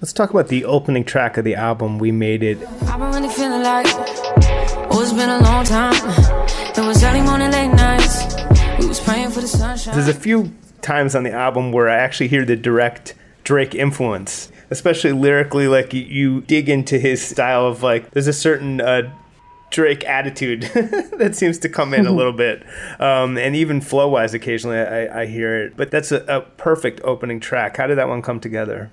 Let's 0.01 0.13
talk 0.13 0.31
about 0.31 0.47
the 0.47 0.65
opening 0.65 1.03
track 1.03 1.37
of 1.37 1.45
the 1.45 1.53
album. 1.53 1.99
We 1.99 2.11
made 2.11 2.41
it. 2.41 2.57
Oh, 4.91 5.01
it's 5.01 5.13
been 5.13 5.29
a 5.29 5.39
long 5.39 5.65
time. 5.65 5.93
It 6.77 6.85
was 6.85 7.03
early 7.03 7.21
morning, 7.21 7.51
late 7.51 7.69
nights. 7.69 8.35
We 8.79 8.87
was 8.87 8.99
praying 8.99 9.31
for 9.31 9.41
the 9.41 9.47
sunshine. 9.47 9.93
There's 9.93 10.07
a 10.07 10.13
few 10.13 10.53
times 10.81 11.15
on 11.15 11.23
the 11.23 11.31
album 11.31 11.71
where 11.71 11.89
I 11.89 11.95
actually 11.95 12.27
hear 12.27 12.45
the 12.45 12.55
direct 12.55 13.15
Drake 13.43 13.73
influence, 13.73 14.51
especially 14.69 15.13
lyrically. 15.13 15.67
Like 15.67 15.93
you, 15.93 16.01
you 16.01 16.41
dig 16.41 16.69
into 16.69 16.99
his 16.99 17.21
style 17.21 17.65
of 17.65 17.83
like. 17.83 18.11
There's 18.11 18.27
a 18.27 18.33
certain 18.33 18.81
uh, 18.81 19.13
Drake 19.71 20.03
attitude 20.05 20.63
that 21.17 21.35
seems 21.35 21.57
to 21.59 21.69
come 21.69 21.93
in 21.93 22.05
a 22.05 22.11
little 22.11 22.33
bit. 22.33 22.63
Um, 22.99 23.37
and 23.37 23.55
even 23.55 23.81
flow 23.81 24.09
wise, 24.09 24.33
occasionally 24.33 24.77
I, 24.77 25.21
I, 25.21 25.25
hear 25.25 25.65
it. 25.65 25.77
But 25.77 25.91
that's 25.91 26.11
a, 26.11 26.23
a, 26.25 26.41
perfect 26.41 26.99
opening 27.03 27.39
track. 27.39 27.77
How 27.77 27.87
did 27.87 27.97
that 27.97 28.09
one 28.09 28.21
come 28.21 28.39
together? 28.39 28.91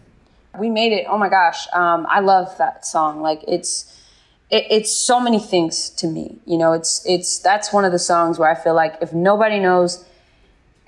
We 0.58 0.70
made 0.70 0.92
it. 0.92 1.06
Oh 1.08 1.18
my 1.18 1.28
gosh. 1.28 1.66
Um, 1.72 2.06
I 2.08 2.20
love 2.20 2.56
that 2.58 2.86
song. 2.86 3.20
Like 3.20 3.42
it's. 3.46 3.92
It, 4.50 4.66
it's 4.70 4.92
so 4.92 5.20
many 5.20 5.38
things 5.38 5.90
to 5.90 6.06
me, 6.06 6.38
you 6.46 6.58
know. 6.58 6.72
It's 6.72 7.02
it's 7.06 7.38
that's 7.38 7.72
one 7.72 7.84
of 7.84 7.92
the 7.92 7.98
songs 7.98 8.38
where 8.38 8.50
I 8.50 8.54
feel 8.54 8.74
like 8.74 8.96
if 9.00 9.12
nobody 9.12 9.58
knows 9.58 10.04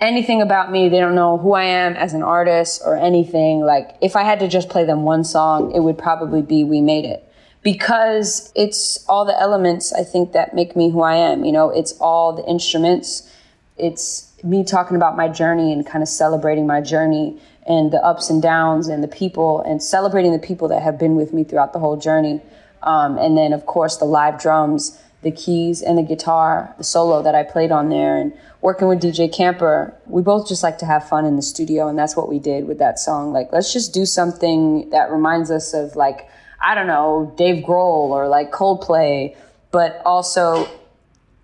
anything 0.01 0.41
about 0.41 0.73
me, 0.73 0.89
they 0.89 0.99
don't 0.99 1.15
know 1.15 1.37
who 1.37 1.53
I 1.53 1.65
am 1.65 1.95
as 1.95 2.15
an 2.15 2.23
artist 2.23 2.83
or 2.85 2.97
anything. 2.97 3.61
Like 3.61 3.97
if 4.01 4.17
I 4.17 4.23
had 4.23 4.41
to 4.41 4.49
just 4.49 4.69
play 4.69 4.85
them 4.85 5.03
one 5.03 5.25
song, 5.25 5.73
it 5.73 5.81
would 5.81 5.99
probably 5.99 6.43
be 6.43 6.65
"We 6.65 6.81
Made 6.81 7.05
It." 7.05 7.27
because 7.63 8.53
it's 8.55 9.05
all 9.09 9.25
the 9.25 9.39
elements 9.39 9.93
I 9.93 10.05
think 10.05 10.33
that 10.33 10.55
make 10.55 10.77
me 10.77 10.91
who 10.91 11.03
I 11.03 11.17
am. 11.17 11.45
You 11.45 11.53
know, 11.53 11.71
it's 11.71 11.93
all 12.01 12.33
the 12.33 12.45
instruments. 12.47 13.31
It's 13.77 14.33
me 14.43 14.65
talking 14.65 14.97
about 14.97 15.17
my 15.17 15.29
journey 15.29 15.73
and 15.73 15.87
kind 15.87 16.03
of 16.03 16.09
celebrating 16.09 16.67
my 16.67 16.81
journey 16.81 17.41
and 17.67 17.93
the 17.93 18.03
ups 18.03 18.31
and 18.31 18.41
downs 18.41 18.89
and 18.89 19.03
the 19.03 19.09
people 19.09 19.61
and 19.63 19.83
celebrating 19.83 20.33
the 20.33 20.39
people 20.39 20.69
that 20.69 20.83
have 20.83 20.99
been 20.99 21.17
with 21.17 21.33
me 21.33 21.45
throughout 21.45 21.73
the 21.73 21.79
whole 21.79 21.97
journey. 21.97 22.41
Um, 22.83 23.19
and 23.19 23.37
then, 23.37 23.53
of 23.53 23.67
course, 23.67 23.97
the 23.97 24.05
live 24.05 24.41
drums, 24.41 24.99
the 25.23 25.31
keys, 25.31 25.83
and 25.83 25.99
the 25.99 26.03
guitar, 26.03 26.75
the 26.79 26.85
solo 26.85 27.23
that 27.23 27.35
I 27.35 27.43
played 27.43 27.71
on 27.71 27.89
there. 27.89 28.17
And 28.17 28.33
working 28.61 28.89
with 28.89 29.01
DJ 29.01 29.33
Camper, 29.33 29.95
we 30.07 30.23
both 30.23 30.49
just 30.49 30.63
like 30.63 30.79
to 30.79 30.87
have 30.87 31.09
fun 31.09 31.25
in 31.25 31.37
the 31.37 31.43
studio. 31.43 31.89
And 31.89 31.99
that's 31.99 32.17
what 32.17 32.29
we 32.29 32.39
did 32.39 32.67
with 32.67 32.79
that 32.79 32.99
song. 32.99 33.33
Like, 33.33 33.53
let's 33.53 33.73
just 33.73 33.93
do 33.93 34.07
something 34.07 34.91
that 34.91 35.11
reminds 35.11 35.51
us 35.51 35.75
of 35.75 35.97
like, 35.97 36.29
I 36.61 36.75
don't 36.75 36.87
know, 36.87 37.35
Dave 37.37 37.65
Grohl 37.65 38.11
or 38.11 38.29
like 38.29 38.51
Coldplay, 38.51 39.37
but 39.71 40.01
also 40.05 40.69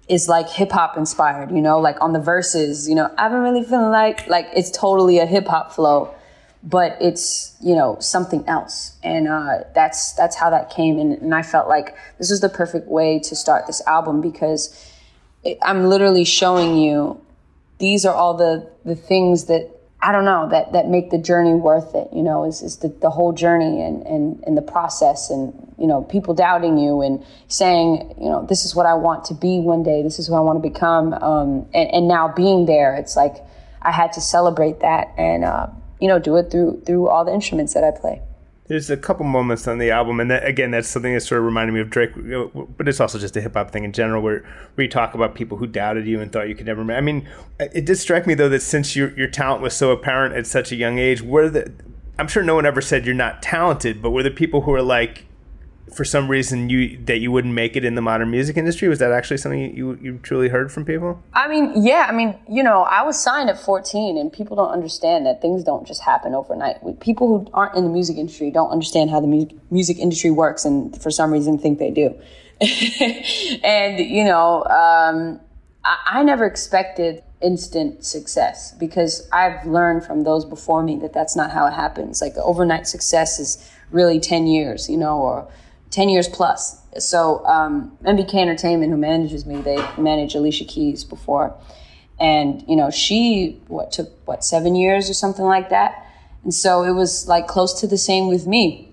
is 0.09 0.29
like 0.29 0.49
hip 0.49 0.70
hop 0.70 0.96
inspired, 0.96 1.51
you 1.51 1.61
know, 1.61 1.81
like 1.81 1.96
on 2.01 2.12
the 2.12 2.20
verses, 2.20 2.88
you 2.88 2.94
know, 2.94 3.12
I've 3.18 3.33
been 3.33 3.40
really 3.40 3.64
feeling 3.64 3.90
like, 3.90 4.27
like 4.29 4.49
it's 4.55 4.70
totally 4.70 5.18
a 5.18 5.27
hip 5.27 5.46
hop 5.49 5.72
flow, 5.72 6.14
but 6.67 6.99
it's, 7.01 7.57
you 7.63 7.75
know, 7.75 7.97
something 8.01 8.45
else. 8.49 8.97
And, 9.03 9.29
uh, 9.29 9.61
that's, 9.75 10.13
that's 10.13 10.37
how 10.37 10.51
that 10.51 10.69
came. 10.69 10.99
And, 10.99 11.13
and 11.23 11.35
I 11.35 11.43
felt 11.43 11.69
like 11.69 11.97
this 12.19 12.31
was 12.31 12.41
the 12.41 12.49
perfect 12.49 12.89
way 12.89 13.21
to 13.21 13.37
start 13.37 13.67
this 13.67 13.81
album 13.87 14.21
because 14.21 14.93
it, 15.45 15.59
I'm 15.63 15.85
literally 15.85 16.25
showing 16.25 16.77
you 16.77 17.25
these 17.79 18.05
are 18.05 18.15
all 18.15 18.35
the, 18.35 18.69
the 18.85 18.97
things 18.97 19.45
that 19.47 19.71
I 20.07 20.13
don't 20.13 20.25
know 20.25 20.49
that 20.51 20.73
that 20.73 20.89
make 20.89 21.11
the 21.11 21.19
journey 21.19 21.55
worth 21.55 21.95
it. 21.95 22.09
You 22.13 22.23
know, 22.23 22.45
is 22.45 22.63
is 22.63 22.77
the, 22.77 22.89
the 22.89 23.11
whole 23.11 23.33
journey 23.33 23.83
and, 23.83 24.07
and 24.07 24.43
and 24.47 24.57
the 24.57 24.63
process, 24.63 25.31
and 25.31 25.53
you 25.79 25.87
know, 25.87 26.03
people 26.03 26.35
doubting 26.35 26.79
you 26.79 27.03
and 27.03 27.25
saying, 27.49 28.15
you 28.21 28.29
know, 28.29 28.47
this 28.47 28.65
is 28.65 28.75
what 28.75 28.87
I 28.87 28.95
want 28.95 29.25
to 29.27 29.35
be 29.35 29.59
one 29.59 29.83
day. 29.83 30.03
This 30.03 30.19
is 30.19 30.29
who 30.29 30.35
I 30.35 30.41
want 30.41 30.63
to 30.63 30.69
become. 30.69 31.15
Um, 31.15 31.67
and 31.75 31.91
and 31.91 32.09
now 32.09 32.29
being 32.29 32.67
there, 32.67 32.95
it's 32.95 33.17
like 33.17 33.37
I 33.83 33.91
had 33.91 34.13
to 34.13 34.21
celebrate 34.21 34.81
that 34.81 35.13
and 35.17 35.45
uh, 35.45 35.69
you 36.01 36.09
know 36.09 36.19
do 36.19 36.37
it 36.37 36.51
through 36.51 36.83
through 36.87 37.09
all 37.09 37.25
the 37.25 37.33
instruments 37.33 37.75
that 37.75 37.85
I 37.85 37.91
play 37.91 38.23
there's 38.69 38.91
a 38.91 38.97
couple 38.97 39.25
moments 39.25 39.69
on 39.69 39.79
the 39.79 39.91
album, 39.91 40.19
and 40.19 40.31
that, 40.31 40.45
again, 40.45 40.73
that's 40.73 40.89
something 40.89 41.15
that 41.15 41.21
sort 41.21 41.39
of 41.39 41.45
reminded 41.45 41.73
me 41.73 41.81
of 41.81 41.89
Drake. 41.89 42.11
But 42.77 42.89
it's 42.89 43.01
also 43.01 43.19
just 43.19 43.37
a 43.37 43.41
hip 43.41 43.55
hop 43.55 43.71
thing 43.71 43.85
in 43.85 43.93
general, 43.93 44.23
where 44.23 44.41
where 44.75 44.85
you 44.85 44.91
talk 44.91 45.15
about 45.15 45.35
people 45.35 45.59
who 45.59 45.67
doubted 45.67 46.07
you 46.07 46.21
and 46.21 46.33
thought 46.33 46.49
you 46.49 46.55
could 46.55 46.67
never. 46.67 46.83
I 46.93 47.01
mean, 47.01 47.29
it 47.61 47.87
did 47.87 47.97
strike 47.97 48.27
me 48.27 48.35
though 48.35 48.49
that 48.49 48.63
since 48.63 48.97
your 48.97 49.11
your 49.17 49.29
talent 49.29 49.63
was 49.63 49.75
so 49.75 49.93
apparent 49.93 50.35
at 50.35 50.47
such 50.47 50.73
a 50.73 50.77
young 50.77 50.99
age, 50.99 51.23
were 51.23 51.49
the 51.49 51.73
I'm 52.19 52.29
sure 52.29 52.43
no 52.43 52.55
one 52.55 52.67
ever 52.67 52.81
said 52.81 53.07
you're 53.07 53.15
not 53.15 53.43
talented, 53.43 54.03
but 54.03 54.11
were 54.11 54.23
the 54.23 54.31
people 54.31 54.63
who 54.63 54.73
were 54.73 54.83
like, 54.83 55.27
for 55.94 56.05
some 56.05 56.29
reason 56.29 56.68
you 56.68 56.99
that 57.05 57.18
you 57.18 57.31
wouldn't 57.31 57.55
make 57.55 57.77
it 57.77 57.85
in 57.85 57.94
the 57.94 58.03
modern 58.03 58.31
music 58.31 58.57
industry? 58.57 58.88
Was 58.88 58.99
that 58.99 59.12
actually 59.12 59.37
something 59.37 59.77
you 59.77 59.99
you 60.01 60.18
truly 60.22 60.49
heard 60.49 60.72
from 60.72 60.85
people? 60.85 61.22
I 61.33 61.49
mean, 61.49 61.72
yeah. 61.77 62.07
I 62.09 62.12
mean, 62.12 62.37
you 62.49 62.62
know, 62.62 62.83
I 62.83 63.03
was 63.03 63.20
signed 63.20 63.49
at 63.49 63.59
14, 63.59 64.18
and 64.18 64.33
people 64.33 64.57
don't 64.57 64.70
understand 64.70 65.27
that 65.27 65.40
things 65.40 65.62
don't 65.62 65.87
just 65.87 66.03
happen 66.03 66.35
overnight. 66.35 66.77
People 67.01 67.29
who 67.29 67.51
aren't 67.55 67.77
in 67.77 67.85
the 67.85 67.90
music 67.90 68.16
industry 68.16 68.51
don't 68.51 68.70
understand 68.70 69.11
how 69.11 69.20
the 69.20 69.27
mu- 69.27 69.49
music 69.70 69.99
industry 69.99 70.31
works, 70.31 70.64
and 70.64 71.01
for 71.01 71.11
some 71.11 71.33
reason 71.33 71.59
think 71.59 71.79
they 71.79 71.90
do. 71.90 72.14
and 73.62 74.01
you 74.01 74.25
know, 74.25 74.64
um, 74.64 75.40
I, 75.85 75.99
I 76.07 76.22
never 76.22 76.46
expected 76.46 77.22
instant 77.42 78.05
success 78.05 78.72
because 78.72 79.29
I've 79.33 79.64
learned 79.66 80.05
from 80.05 80.25
those 80.25 80.44
before 80.44 80.83
me 80.83 80.96
that 80.96 81.12
that's 81.12 81.37
not 81.37 81.51
how 81.51 81.66
it 81.66 81.72
happens. 81.72 82.20
Like 82.20 82.37
overnight 82.38 82.87
success 82.87 83.38
is 83.38 83.70
really 83.90 84.18
10 84.18 84.46
years, 84.46 84.88
you 84.88 84.96
know, 84.96 85.18
or 85.18 85.49
10 85.97 86.11
years 86.11 86.29
plus. 86.29 86.79
So 86.99 87.43
um, 87.47 87.97
MBK 88.05 88.35
Entertainment, 88.35 88.93
who 88.93 88.99
manages 88.99 89.47
me, 89.47 89.63
they 89.63 89.83
managed 89.97 90.37
Alicia 90.37 90.67
Keys 90.67 91.05
before. 91.05 91.57
And, 92.21 92.63
you 92.69 92.77
know, 92.77 92.91
she, 92.91 93.63
what, 93.69 93.93
took, 93.93 94.11
what, 94.27 94.45
seven 94.45 94.75
years 94.75 95.09
or 95.09 95.15
something 95.15 95.47
like 95.47 95.71
that? 95.71 96.07
And 96.45 96.53
so 96.53 96.83
it 96.83 96.93
was 96.93 97.27
like 97.29 97.47
close 97.47 97.81
to 97.81 97.87
the 97.87 97.97
same 97.97 98.29
with 98.29 98.47
me. 98.47 98.93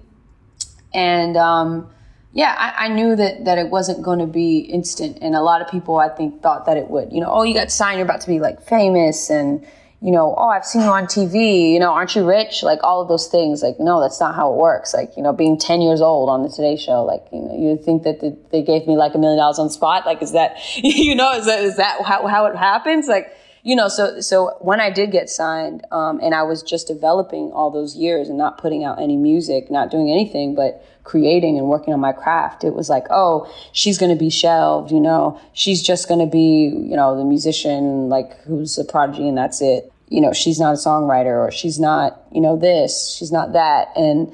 And, 0.93 1.35
um, 1.35 1.89
yeah, 2.31 2.55
I, 2.57 2.85
I, 2.85 2.87
knew 2.87 3.17
that, 3.17 3.43
that 3.43 3.57
it 3.57 3.69
wasn't 3.69 4.01
going 4.01 4.19
to 4.19 4.25
be 4.25 4.59
instant. 4.59 5.17
And 5.21 5.35
a 5.35 5.41
lot 5.41 5.61
of 5.61 5.67
people, 5.67 5.97
I 5.97 6.07
think, 6.07 6.41
thought 6.41 6.65
that 6.67 6.77
it 6.77 6.89
would. 6.89 7.11
You 7.11 7.19
know, 7.19 7.29
oh, 7.29 7.43
you 7.43 7.53
got 7.53 7.69
signed, 7.69 7.97
you're 7.97 8.05
about 8.05 8.21
to 8.21 8.27
be 8.27 8.39
like 8.39 8.61
famous 8.61 9.29
and, 9.29 9.65
you 10.03 10.11
know, 10.11 10.35
oh, 10.37 10.49
I've 10.49 10.65
seen 10.65 10.81
you 10.81 10.89
on 10.89 11.05
TV, 11.05 11.71
you 11.71 11.79
know, 11.79 11.93
aren't 11.93 12.13
you 12.13 12.27
rich? 12.27 12.61
Like 12.61 12.79
all 12.83 13.01
of 13.01 13.07
those 13.07 13.27
things. 13.27 13.63
Like, 13.63 13.79
no, 13.79 14.01
that's 14.01 14.19
not 14.19 14.35
how 14.35 14.51
it 14.51 14.57
works. 14.57 14.93
Like, 14.93 15.15
you 15.15 15.23
know, 15.23 15.31
being 15.31 15.57
10 15.57 15.81
years 15.81 16.01
old 16.01 16.29
on 16.29 16.43
the 16.43 16.49
Today 16.49 16.75
Show, 16.75 17.05
like, 17.05 17.23
you 17.31 17.39
know, 17.39 17.55
you 17.57 17.77
think 17.77 18.03
that 18.03 18.19
the, 18.19 18.37
they 18.51 18.61
gave 18.61 18.85
me 18.85 18.97
like 18.97 19.15
a 19.15 19.17
million 19.17 19.37
dollars 19.37 19.59
on 19.59 19.69
spot. 19.69 20.05
Like, 20.05 20.21
is 20.21 20.33
that, 20.33 20.57
you 20.75 21.15
know, 21.15 21.31
is 21.31 21.45
that, 21.45 21.63
is 21.63 21.77
that 21.77 22.01
how, 22.05 22.27
how 22.27 22.47
it 22.47 22.57
happens? 22.57 23.07
Like, 23.07 23.33
you 23.63 23.77
know, 23.77 23.87
so, 23.87 24.19
so 24.19 24.57
when 24.59 24.81
I 24.81 24.89
did 24.89 25.09
get 25.09 25.29
signed, 25.29 25.85
um, 25.89 26.19
and 26.21 26.35
I 26.35 26.43
was 26.43 26.63
just 26.63 26.87
developing 26.87 27.53
all 27.53 27.71
those 27.71 27.95
years 27.95 28.27
and 28.27 28.37
not 28.37 28.57
putting 28.57 28.83
out 28.83 29.01
any 29.01 29.15
music, 29.15 29.71
not 29.71 29.89
doing 29.89 30.11
anything, 30.11 30.53
but 30.53 30.85
creating 31.05 31.57
and 31.57 31.67
working 31.67 31.93
on 31.93 32.01
my 32.01 32.11
craft, 32.11 32.65
it 32.65 32.73
was 32.73 32.89
like, 32.89 33.05
oh, 33.09 33.49
she's 33.71 33.97
going 33.97 34.11
to 34.11 34.19
be 34.19 34.29
shelved, 34.29 34.91
you 34.91 34.99
know, 34.99 35.39
she's 35.53 35.81
just 35.81 36.09
going 36.09 36.19
to 36.19 36.25
be, 36.25 36.65
you 36.65 36.97
know, 36.97 37.17
the 37.17 37.23
musician, 37.23 38.09
like, 38.09 38.37
who's 38.41 38.77
a 38.77 38.83
prodigy 38.83 39.29
and 39.29 39.37
that's 39.37 39.61
it 39.61 39.92
you 40.13 40.21
know, 40.21 40.31
she's 40.31 40.59
not 40.59 40.75
a 40.75 40.77
songwriter 40.77 41.43
or 41.43 41.49
she's 41.49 41.79
not, 41.79 42.21
you 42.31 42.39
know, 42.39 42.55
this, 42.55 43.15
she's 43.17 43.31
not 43.31 43.53
that. 43.53 43.87
And 43.95 44.31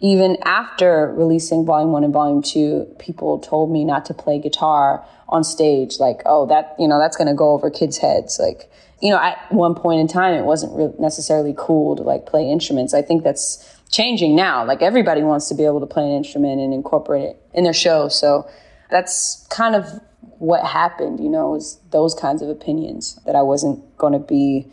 even 0.00 0.38
after 0.42 1.12
releasing 1.12 1.66
volume 1.66 1.92
one 1.92 2.02
and 2.02 2.14
volume 2.14 2.40
two, 2.40 2.86
people 2.98 3.38
told 3.38 3.70
me 3.70 3.84
not 3.84 4.06
to 4.06 4.14
play 4.14 4.38
guitar 4.38 5.04
on 5.28 5.44
stage. 5.44 5.98
Like, 6.00 6.22
oh, 6.24 6.46
that, 6.46 6.74
you 6.78 6.88
know, 6.88 6.98
that's 6.98 7.14
going 7.14 7.28
to 7.28 7.34
go 7.34 7.50
over 7.50 7.68
kids' 7.68 7.98
heads. 7.98 8.38
Like, 8.40 8.72
you 9.02 9.10
know, 9.10 9.18
at 9.18 9.36
one 9.52 9.74
point 9.74 10.00
in 10.00 10.08
time, 10.08 10.32
it 10.32 10.44
wasn't 10.44 10.74
re- 10.74 10.94
necessarily 10.98 11.54
cool 11.58 11.94
to 11.96 12.02
like 12.02 12.24
play 12.24 12.50
instruments. 12.50 12.94
I 12.94 13.02
think 13.02 13.22
that's 13.22 13.78
changing 13.90 14.34
now. 14.34 14.64
Like, 14.64 14.80
everybody 14.80 15.22
wants 15.22 15.50
to 15.50 15.54
be 15.54 15.66
able 15.66 15.80
to 15.80 15.86
play 15.86 16.04
an 16.04 16.16
instrument 16.16 16.58
and 16.58 16.72
incorporate 16.72 17.24
it 17.24 17.42
in 17.52 17.64
their 17.64 17.74
show. 17.74 18.08
So 18.08 18.48
that's 18.90 19.46
kind 19.50 19.74
of 19.74 19.84
what 20.38 20.64
happened, 20.64 21.20
you 21.20 21.28
know, 21.28 21.50
was 21.50 21.78
those 21.90 22.14
kinds 22.14 22.40
of 22.40 22.48
opinions 22.48 23.20
that 23.26 23.36
I 23.36 23.42
wasn't 23.42 23.98
going 23.98 24.14
to 24.14 24.18
be 24.18 24.72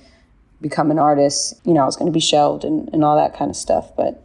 become 0.61 0.91
an 0.91 0.99
artist, 0.99 1.59
you 1.65 1.73
know, 1.73 1.81
I 1.81 1.85
was 1.85 1.95
going 1.95 2.07
to 2.07 2.13
be 2.13 2.19
shelved 2.19 2.63
and, 2.63 2.89
and 2.93 3.03
all 3.03 3.15
that 3.15 3.37
kind 3.37 3.49
of 3.49 3.57
stuff. 3.57 3.95
But 3.95 4.21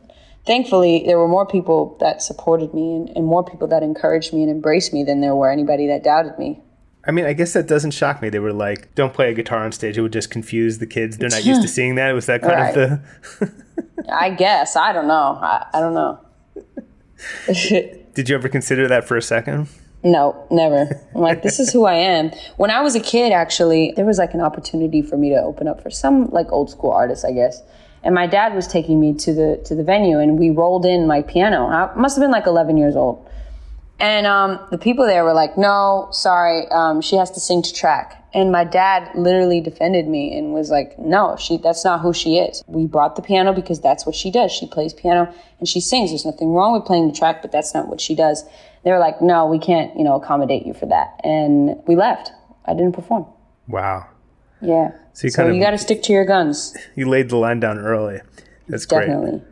thankfully, 0.47 1.05
there 1.07 1.19
were 1.19 1.29
more 1.29 1.47
people 1.47 1.97
that 2.01 2.23
supported 2.23 2.73
me 2.75 2.95
and, 2.95 3.11
and 3.17 3.27
more 3.27 3.45
people 3.45 3.69
that 3.69 3.83
encouraged 3.83 4.33
me 4.33 4.43
and 4.43 4.51
embraced 4.51 4.93
me 4.93 5.05
than 5.05 5.21
there 5.21 5.35
were 5.35 5.51
anybody 5.51 5.87
that 5.89 6.03
doubted 6.03 6.39
me. 6.39 6.61
I 7.07 7.13
mean, 7.13 7.25
I 7.25 7.33
guess 7.33 7.55
that 7.55 7.67
doesn't 7.67 7.93
shock 7.93 8.21
me. 8.21 8.29
They 8.29 8.41
were 8.41 8.53
like, 8.53 8.95
"Don't 8.95 9.15
play 9.15 9.31
a 9.31 9.35
guitar 9.35 9.65
on 9.65 9.73
stage; 9.73 9.97
it 9.97 10.03
would 10.03 10.13
just 10.13 10.31
confuse 10.31 10.79
the 10.79 10.87
kids. 10.87 11.17
They're 11.17 11.31
not 11.31 11.47
used 11.47 11.63
to 11.63 11.69
seeing 11.77 11.95
that." 11.95 12.13
Was 12.13 12.27
that 12.27 12.43
kind 12.43 12.53
right. 12.53 12.77
of 12.77 13.01
the? 13.39 13.65
I 14.13 14.31
guess 14.31 14.77
I 14.77 14.93
don't 14.93 15.09
know. 15.09 15.39
I, 15.41 15.67
I 15.73 15.81
don't 15.81 15.95
know. 15.95 16.21
Did 18.15 18.29
you 18.29 18.35
ever 18.35 18.49
consider 18.49 18.87
that 18.89 19.05
for 19.05 19.17
a 19.17 19.23
second? 19.23 19.69
No, 20.03 20.47
never. 20.51 20.89
I'm 21.15 21.21
like, 21.21 21.43
this 21.43 21.61
is 21.61 21.73
who 21.73 21.85
I 21.85 21.95
am. 21.95 22.31
When 22.57 22.71
I 22.71 22.81
was 22.81 22.95
a 22.95 23.01
kid, 23.01 23.33
actually, 23.33 23.93
there 23.97 24.07
was 24.07 24.19
like 24.19 24.33
an 24.33 24.41
opportunity 24.41 25.03
for 25.03 25.17
me 25.17 25.29
to 25.31 25.37
open 25.37 25.69
up 25.69 25.83
for 25.83 25.91
some 25.91 26.31
like 26.31 26.51
old 26.51 26.71
school 26.71 26.91
artists, 26.91 27.25
I 27.25 27.33
guess. 27.33 27.63
And 28.03 28.15
my 28.15 28.27
dad 28.27 28.55
was 28.55 28.67
taking 28.67 28.99
me 28.99 29.13
to 29.15 29.35
the 29.35 29.63
to 29.67 29.75
the 29.75 29.85
venue, 29.85 30.19
and 30.19 30.39
we 30.39 30.49
rolled 30.49 30.87
in 30.87 31.07
my 31.07 31.21
piano. 31.21 31.67
I 31.67 31.95
must 31.97 32.17
have 32.17 32.23
been 32.23 32.31
like 32.31 32.47
11 32.47 32.79
years 32.79 32.97
old 32.97 33.29
and 34.01 34.27
um, 34.27 34.59
the 34.71 34.79
people 34.79 35.05
there 35.07 35.25
were 35.25 35.35
like, 35.35 35.59
no, 35.59 36.09
sorry, 36.11 36.67
um, 36.71 37.03
she 37.03 37.17
has 37.17 37.31
to 37.33 37.41
sing 37.41 37.63
to 37.63 37.73
track. 37.73 38.17
And 38.33 38.51
my 38.51 38.65
dad 38.65 39.11
literally 39.15 39.61
defended 39.61 40.07
me 40.07 40.37
and 40.39 40.55
was 40.55 40.71
like, 40.71 40.99
no, 40.99 41.37
she, 41.39 41.59
that's 41.59 41.85
not 41.85 42.01
who 42.01 42.15
she 42.15 42.39
is. 42.39 42.63
We 42.67 42.87
brought 42.87 43.17
the 43.17 43.23
piano 43.23 43.53
because 43.53 43.81
that's 43.81 44.07
what 44.07 44.15
she 44.15 44.31
does. 44.31 44.53
She 44.53 44.67
plays 44.67 44.95
piano 44.95 45.33
and 45.59 45.69
she 45.69 45.81
sings. 45.81 46.11
There's 46.11 46.25
nothing 46.25 46.53
wrong 46.53 46.73
with 46.73 46.87
playing 46.87 47.09
the 47.09 47.15
track, 47.15 47.43
but 47.43 47.53
that's 47.53 47.75
not 47.75 47.89
what 47.89 48.01
she 48.01 48.15
does. 48.15 48.45
They 48.85 48.91
were 48.91 48.99
like, 48.99 49.21
no, 49.21 49.47
we 49.47 49.59
can't, 49.59 49.97
you 49.97 50.05
know, 50.05 50.15
accommodate 50.15 50.67
you 50.67 50.75
for 50.75 50.87
that. 50.87 51.21
And 51.23 51.77
we 51.87 51.97
left. 51.97 52.33
I 52.65 52.73
didn't 52.73 52.93
perform. 52.93 53.27
Wow. 53.69 54.07
Yeah. 54.61 54.93
So 55.13 55.27
you, 55.27 55.31
so 55.31 55.49
you 55.49 55.61
got 55.61 55.71
to 55.71 55.79
stick 55.79 56.03
to 56.05 56.13
your 56.13 56.25
guns. 56.25 56.77
You 56.95 57.09
laid 57.09 57.29
the 57.29 57.37
line 57.37 57.61
down 57.61 57.79
early. 57.79 58.21
That's 58.69 58.87
Definitely. 58.87 59.31
great. 59.31 59.43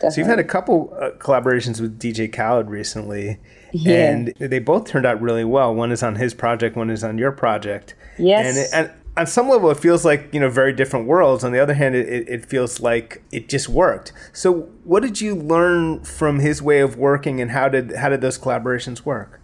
Definitely. 0.00 0.10
So 0.10 0.20
you've 0.20 0.28
had 0.28 0.38
a 0.38 0.44
couple 0.44 0.96
uh, 1.00 1.10
collaborations 1.18 1.80
with 1.80 1.98
DJ 1.98 2.32
Khaled 2.32 2.70
recently. 2.70 3.38
Yeah. 3.72 4.10
And 4.10 4.34
they 4.38 4.60
both 4.60 4.86
turned 4.86 5.06
out 5.06 5.20
really 5.20 5.44
well. 5.44 5.74
One 5.74 5.90
is 5.90 6.02
on 6.02 6.16
his 6.16 6.34
project, 6.34 6.76
one 6.76 6.90
is 6.90 7.02
on 7.02 7.18
your 7.18 7.32
project. 7.32 7.94
Yes. 8.16 8.46
And, 8.46 8.58
it, 8.58 8.68
and 8.72 8.97
on 9.18 9.26
some 9.26 9.48
level, 9.48 9.70
it 9.70 9.78
feels 9.78 10.04
like 10.04 10.32
you 10.32 10.40
know 10.40 10.48
very 10.48 10.72
different 10.72 11.06
worlds. 11.06 11.42
On 11.42 11.52
the 11.52 11.58
other 11.58 11.74
hand, 11.74 11.96
it, 11.96 12.28
it 12.28 12.46
feels 12.46 12.80
like 12.80 13.22
it 13.32 13.48
just 13.48 13.68
worked. 13.68 14.12
So, 14.32 14.70
what 14.84 15.02
did 15.02 15.20
you 15.20 15.34
learn 15.34 16.04
from 16.04 16.38
his 16.38 16.62
way 16.62 16.80
of 16.80 16.96
working, 16.96 17.40
and 17.40 17.50
how 17.50 17.68
did 17.68 17.96
how 17.96 18.08
did 18.08 18.20
those 18.20 18.38
collaborations 18.38 19.04
work? 19.04 19.40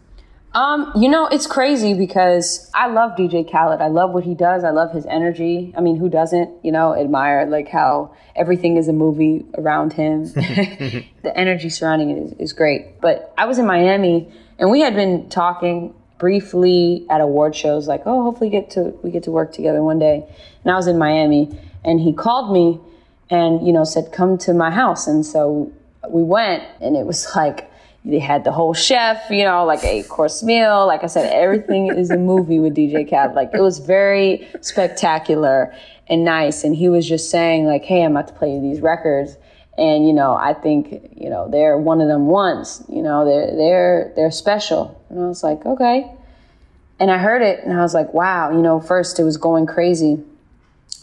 Um, 0.55 0.93
you 0.95 1.09
know, 1.09 1.27
it's 1.27 1.49
crazy 1.49 1.95
because 1.95 2.71
I 2.73 2.87
love 2.87 3.17
DJ 3.19 3.51
Khaled. 3.51 3.81
I 3.81 3.89
love 3.89 4.13
what 4.13 4.23
he 4.23 4.37
does. 4.37 4.63
I 4.63 4.71
love 4.71 4.93
his 4.93 5.05
energy. 5.07 5.75
I 5.77 5.81
mean, 5.81 5.97
who 5.97 6.09
doesn't, 6.09 6.65
you 6.65 6.71
know, 6.71 6.95
admire 6.95 7.45
like 7.47 7.67
how 7.69 8.15
everything 8.37 8.77
is 8.77 8.87
a 8.87 8.93
movie 8.93 9.45
around 9.59 9.95
him. 9.95 10.23
the 10.33 11.33
energy 11.35 11.69
surrounding 11.69 12.11
it 12.11 12.19
is, 12.19 12.33
is 12.39 12.53
great. 12.53 13.01
But 13.01 13.35
I 13.37 13.47
was 13.47 13.59
in 13.59 13.67
Miami 13.67 14.33
and 14.57 14.71
we 14.71 14.81
had 14.81 14.95
been 14.95 15.29
talking 15.29 15.93
briefly 16.19 17.07
at 17.11 17.21
award 17.21 17.55
shows 17.55 17.89
like, 17.89 18.03
oh, 18.07 18.23
hopefully 18.23 18.51
get 18.51 18.71
to 18.71 18.99
we 19.03 19.11
get 19.11 19.23
to 19.25 19.31
work 19.31 19.53
together 19.53 19.83
one 19.83 19.99
day. 19.99 20.27
And 20.63 20.73
I 20.73 20.77
was 20.77 20.87
in 20.87 20.99
Miami 20.99 21.59
and 21.85 22.01
he 22.01 22.13
called 22.13 22.53
me 22.53 22.81
and, 23.31 23.67
you 23.67 23.73
know, 23.73 23.85
said, 23.85 24.13
come 24.13 24.39
to 24.39 24.55
my 24.55 24.71
house. 24.71 25.07
And 25.07 25.25
so 25.25 25.73
we 26.09 26.23
went 26.23 26.63
and 26.81 26.97
it 26.97 27.07
was 27.07 27.27
like 27.37 27.71
they 28.05 28.19
had 28.19 28.45
the 28.45 28.53
whole 28.53 28.75
chef, 28.75 29.31
you 29.31 29.45
know, 29.45 29.65
like 29.65 29.83
a 29.83 30.03
course 30.05 30.43
meal. 30.43 30.87
Like 30.87 31.03
I 31.03 31.07
said, 31.07 31.33
everything 31.33 31.89
is 31.89 32.11
a 32.11 32.19
movie 32.19 32.59
with 32.59 32.77
DJ 32.77 33.09
Cab. 33.09 33.35
Like 33.35 33.51
it 33.55 33.61
was 33.61 33.79
very 33.79 34.47
spectacular 34.61 35.75
and 36.09 36.25
nice. 36.25 36.65
And 36.65 36.77
he 36.77 36.91
was 36.91 37.09
just 37.09 37.31
saying 37.31 37.65
like, 37.65 37.85
Hey, 37.85 38.05
I'm 38.05 38.13
about 38.13 38.29
to 38.29 38.35
play 38.35 38.61
these 38.61 38.81
records. 38.81 39.37
And, 39.77 40.07
you 40.07 40.13
know, 40.13 40.35
I 40.35 40.55
think, 40.55 41.15
you 41.17 41.29
know, 41.29 41.49
they're 41.51 41.77
one 41.77 42.01
of 42.01 42.09
them 42.09 42.27
ones, 42.27 42.85
you 42.89 43.03
know, 43.03 43.25
they're, 43.25 43.57
they're, 43.57 44.13
they're 44.15 44.31
special. 44.31 45.01
And 45.11 45.21
I 45.21 45.27
was 45.27 45.43
like, 45.43 45.67
okay. 45.67 46.11
And 47.01 47.11
I 47.11 47.19
heard 47.19 47.43
it 47.43 47.65
and 47.65 47.73
I 47.73 47.81
was 47.81 47.93
like, 47.93 48.15
wow, 48.15 48.51
you 48.51 48.63
know, 48.63 48.81
first 48.81 49.19
it 49.19 49.25
was 49.25 49.37
going 49.37 49.67
crazy. 49.67 50.23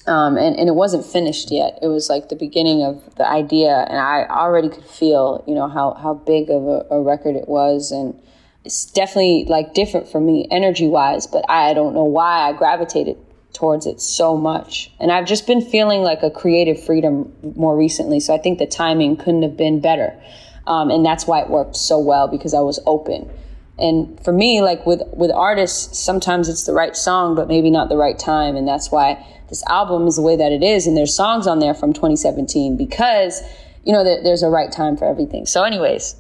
Um, 0.08 0.38
and, 0.38 0.56
and 0.56 0.68
it 0.68 0.74
wasn't 0.74 1.06
finished 1.06 1.52
yet. 1.52 1.78
It 1.82 1.88
was 1.88 2.10
like 2.10 2.30
the 2.30 2.36
beginning 2.36 2.84
of 2.84 3.16
the 3.16 3.30
idea, 3.30 3.86
and 3.88 4.00
I 4.00 4.26
already 4.26 4.68
could 4.68 4.86
feel, 4.86 5.44
you 5.48 5.54
know, 5.54 5.68
how, 5.68 5.94
how 5.94 6.16
big 6.16 6.50
of 6.50 6.64
a, 6.64 6.88
a 6.90 7.02
record 7.02 7.36
it 7.36 7.48
was, 7.48 7.92
and 7.92 8.20
it's 8.66 8.86
definitely 8.86 9.46
like 9.48 9.76
different 9.76 10.08
for 10.08 10.20
me 10.20 10.48
energy 10.50 10.88
wise. 10.88 11.28
But 11.28 11.46
I 11.50 11.76
don't 11.76 11.94
know 11.94 12.04
why 12.04 12.50
I 12.50 12.54
gravitated 12.54 13.18
towards 13.62 13.86
it 13.86 14.02
so 14.02 14.36
much, 14.36 14.92
and 15.00 15.12
I've 15.12 15.28
just 15.28 15.46
been 15.46 15.62
feeling 15.62 16.02
like 16.02 16.24
a 16.24 16.32
creative 16.32 16.84
freedom 16.84 17.32
more 17.56 17.78
recently. 17.78 18.20
So 18.20 18.34
I 18.34 18.40
think 18.40 18.58
the 18.58 18.66
timing 18.66 19.18
couldn't 19.18 19.44
have 19.44 19.56
been 19.56 19.80
better, 19.80 20.20
um, 20.66 20.90
and 20.90 21.06
that's 21.06 21.28
why 21.28 21.42
it 21.42 21.50
worked 21.50 21.76
so 21.76 22.00
well 22.00 22.28
because 22.28 22.56
I 22.56 22.62
was 22.62 22.80
open. 22.88 23.30
And 23.78 24.20
for 24.26 24.34
me, 24.34 24.62
like 24.64 24.88
with 24.88 25.04
with 25.14 25.30
artists, 25.30 26.00
sometimes 26.00 26.50
it's 26.50 26.66
the 26.66 26.74
right 26.74 26.96
song, 26.96 27.36
but 27.36 27.48
maybe 27.48 27.70
not 27.70 27.90
the 27.90 27.98
right 27.98 28.18
time, 28.18 28.56
and 28.56 28.68
that's 28.68 28.92
why 28.92 29.24
this 29.50 29.64
album 29.70 30.08
is 30.08 30.16
the 30.16 30.24
way 30.24 30.36
that 30.36 30.52
it 30.52 30.64
is. 30.64 30.88
And 30.88 30.98
there's 30.98 31.16
songs 31.16 31.46
on 31.46 31.60
there 31.60 31.76
from 31.76 31.94
2017 31.94 32.78
because, 32.78 33.44
you 33.84 33.94
know, 33.94 34.04
there's 34.04 34.42
a 34.42 34.50
right 34.50 34.72
time 34.72 34.98
for 34.98 35.06
everything. 35.06 35.46
So, 35.46 35.64
anyways, 35.64 36.16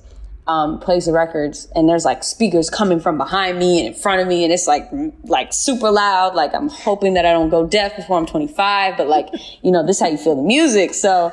um, 0.47 0.79
plays 0.79 1.05
the 1.05 1.13
records 1.13 1.67
and 1.75 1.87
there's 1.87 2.05
like 2.05 2.23
speakers 2.23 2.69
coming 2.69 2.99
from 2.99 3.17
behind 3.17 3.59
me 3.59 3.79
and 3.79 3.93
in 3.93 3.93
front 3.93 4.21
of 4.21 4.27
me 4.27 4.43
and 4.43 4.51
it's 4.51 4.67
like 4.67 4.89
like 5.23 5.53
super 5.53 5.91
loud. 5.91 6.35
Like 6.35 6.53
i'm 6.53 6.69
hoping 6.69 7.13
that 7.13 7.25
i 7.25 7.31
don't 7.31 7.49
go 7.49 7.65
deaf 7.65 7.95
before 7.95 8.17
i'm 8.17 8.25
25 8.25 8.97
but 8.97 9.07
like 9.07 9.29
you 9.61 9.71
know 9.71 9.85
this 9.85 9.97
is 9.97 10.01
how 10.01 10.07
you 10.07 10.17
feel 10.17 10.35
the 10.35 10.43
music. 10.43 10.93
So 10.93 11.31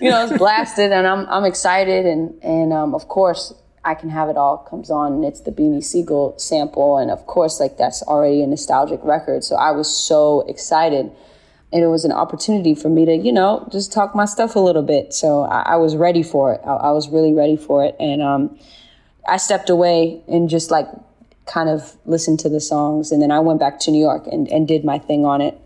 you 0.00 0.10
know 0.10 0.24
it's 0.24 0.38
blasted 0.38 0.92
and 0.92 1.06
i'm, 1.06 1.26
I'm 1.28 1.44
excited 1.44 2.06
and 2.06 2.32
and 2.42 2.72
um, 2.72 2.94
of 2.94 3.08
course 3.08 3.52
i 3.84 3.94
can 3.94 4.10
have 4.10 4.28
it 4.28 4.36
all 4.36 4.58
comes 4.58 4.90
on 4.90 5.12
and 5.14 5.24
it's 5.24 5.40
the 5.40 5.50
beanie 5.50 5.82
sigel 5.82 6.34
sample 6.38 6.98
and 6.98 7.10
of 7.10 7.26
course 7.26 7.58
like 7.58 7.76
that's 7.76 8.02
already 8.02 8.42
a 8.42 8.46
nostalgic 8.46 9.00
record. 9.02 9.44
So 9.44 9.56
i 9.56 9.70
was 9.70 9.88
so 9.88 10.42
excited 10.48 11.10
and 11.72 11.82
it 11.82 11.86
was 11.86 12.04
an 12.04 12.12
opportunity 12.12 12.74
for 12.74 12.88
me 12.88 13.04
to, 13.04 13.14
you 13.14 13.32
know, 13.32 13.68
just 13.70 13.92
talk 13.92 14.14
my 14.14 14.24
stuff 14.24 14.56
a 14.56 14.60
little 14.60 14.82
bit. 14.82 15.12
So 15.12 15.42
I, 15.42 15.60
I 15.60 15.76
was 15.76 15.96
ready 15.96 16.22
for 16.22 16.54
it. 16.54 16.60
I, 16.64 16.74
I, 16.74 16.92
was 16.92 17.08
really 17.10 17.34
ready 17.34 17.56
for 17.56 17.84
it, 17.84 17.94
and 18.00 18.22
um, 18.22 18.58
I 19.28 19.36
stepped 19.36 19.68
away 19.68 20.22
and 20.28 20.48
just 20.48 20.70
like 20.70 20.86
kind 21.44 21.68
of 21.68 21.96
listened 22.06 22.40
to 22.40 22.48
the 22.48 22.60
songs, 22.60 23.12
and 23.12 23.20
then 23.20 23.30
I 23.30 23.40
went 23.40 23.60
back 23.60 23.80
to 23.80 23.90
New 23.90 24.00
York 24.00 24.26
and, 24.26 24.48
and 24.48 24.66
did 24.66 24.84
my 24.84 24.98
thing 24.98 25.24
on 25.24 25.40
it. 25.40 25.58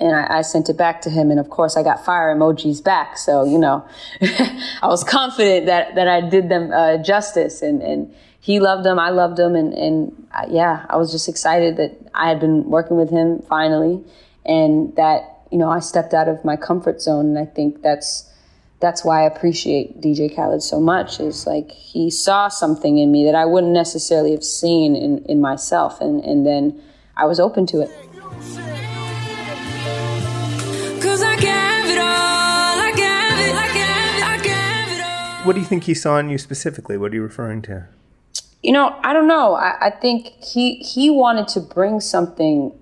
And 0.00 0.14
I, 0.14 0.38
I 0.38 0.42
sent 0.42 0.68
it 0.68 0.76
back 0.76 1.02
to 1.02 1.10
him, 1.10 1.30
and 1.30 1.38
of 1.38 1.50
course, 1.50 1.76
I 1.76 1.84
got 1.84 2.04
fire 2.04 2.34
emojis 2.34 2.82
back. 2.82 3.16
So 3.16 3.44
you 3.44 3.58
know, 3.58 3.86
I 4.22 4.88
was 4.88 5.04
confident 5.04 5.66
that 5.66 5.94
that 5.94 6.08
I 6.08 6.20
did 6.20 6.48
them 6.48 6.72
uh, 6.72 6.96
justice, 6.98 7.62
and 7.62 7.80
and 7.80 8.12
he 8.40 8.58
loved 8.58 8.84
them, 8.84 8.98
I 8.98 9.10
loved 9.10 9.36
them, 9.36 9.54
and 9.54 9.72
and 9.72 10.26
uh, 10.32 10.46
yeah, 10.48 10.84
I 10.90 10.96
was 10.96 11.12
just 11.12 11.28
excited 11.28 11.76
that 11.76 11.96
I 12.12 12.28
had 12.28 12.40
been 12.40 12.64
working 12.64 12.96
with 12.96 13.08
him 13.08 13.40
finally, 13.48 14.02
and 14.44 14.94
that 14.96 15.33
you 15.54 15.60
know, 15.60 15.70
I 15.70 15.78
stepped 15.78 16.14
out 16.14 16.26
of 16.26 16.44
my 16.44 16.56
comfort 16.56 17.00
zone, 17.00 17.26
and 17.26 17.38
I 17.38 17.44
think 17.44 17.80
that's 17.80 18.28
that's 18.80 19.04
why 19.04 19.22
I 19.22 19.26
appreciate 19.26 20.00
DJ 20.00 20.34
Khaled 20.34 20.64
so 20.64 20.80
much. 20.80 21.20
Is 21.20 21.46
like 21.46 21.70
he 21.70 22.10
saw 22.10 22.48
something 22.48 22.98
in 22.98 23.12
me 23.12 23.24
that 23.24 23.36
I 23.36 23.44
wouldn't 23.44 23.72
necessarily 23.72 24.32
have 24.32 24.42
seen 24.42 24.96
in 24.96 25.24
in 25.26 25.40
myself, 25.40 26.00
and 26.00 26.24
and 26.24 26.44
then 26.44 26.82
I 27.16 27.26
was 27.26 27.38
open 27.38 27.66
to 27.66 27.82
it. 27.82 27.90
What 35.44 35.52
do 35.52 35.60
you 35.60 35.66
think 35.66 35.84
he 35.84 35.94
saw 35.94 36.18
in 36.18 36.30
you 36.30 36.38
specifically? 36.38 36.96
What 36.96 37.12
are 37.12 37.14
you 37.14 37.22
referring 37.22 37.62
to? 37.62 37.86
You 38.60 38.72
know, 38.72 38.98
I 39.04 39.12
don't 39.12 39.28
know. 39.28 39.54
I, 39.54 39.86
I 39.86 39.90
think 39.90 40.32
he 40.42 40.78
he 40.78 41.10
wanted 41.10 41.46
to 41.54 41.60
bring 41.60 42.00
something 42.00 42.72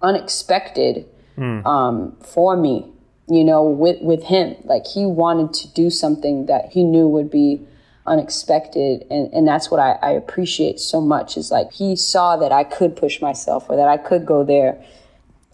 unexpected 0.00 1.08
mm. 1.36 1.64
um, 1.66 2.16
for 2.20 2.56
me, 2.56 2.90
you 3.28 3.44
know, 3.44 3.64
with, 3.64 4.00
with 4.00 4.24
him. 4.24 4.56
Like 4.64 4.86
he 4.86 5.06
wanted 5.06 5.52
to 5.54 5.68
do 5.72 5.90
something 5.90 6.46
that 6.46 6.72
he 6.72 6.84
knew 6.84 7.08
would 7.08 7.30
be 7.30 7.66
unexpected. 8.06 9.04
And, 9.10 9.32
and 9.32 9.46
that's 9.46 9.70
what 9.70 9.80
I, 9.80 9.92
I 10.02 10.10
appreciate 10.12 10.78
so 10.78 11.00
much 11.00 11.36
is 11.36 11.50
like 11.50 11.72
he 11.72 11.96
saw 11.96 12.36
that 12.36 12.52
I 12.52 12.64
could 12.64 12.96
push 12.96 13.20
myself 13.20 13.66
or 13.68 13.76
that 13.76 13.88
I 13.88 13.96
could 13.96 14.24
go 14.24 14.44
there 14.44 14.82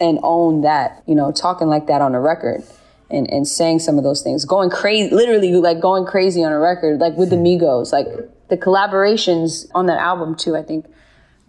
and 0.00 0.18
own 0.22 0.62
that, 0.62 1.02
you 1.06 1.14
know, 1.14 1.32
talking 1.32 1.68
like 1.68 1.86
that 1.86 2.00
on 2.00 2.14
a 2.14 2.20
record. 2.20 2.62
And, 3.10 3.30
and 3.30 3.46
saying 3.46 3.80
some 3.80 3.98
of 3.98 4.04
those 4.04 4.22
things, 4.22 4.46
going 4.46 4.70
crazy, 4.70 5.14
literally 5.14 5.52
like 5.52 5.80
going 5.80 6.06
crazy 6.06 6.42
on 6.42 6.50
a 6.50 6.58
record, 6.58 6.98
like 6.98 7.14
with 7.14 7.28
the 7.28 7.36
hmm. 7.36 7.44
Migos, 7.44 7.92
like 7.92 8.06
the 8.48 8.56
collaborations 8.56 9.66
on 9.74 9.84
that 9.84 9.98
album 9.98 10.34
too, 10.34 10.56
I 10.56 10.62
think 10.62 10.86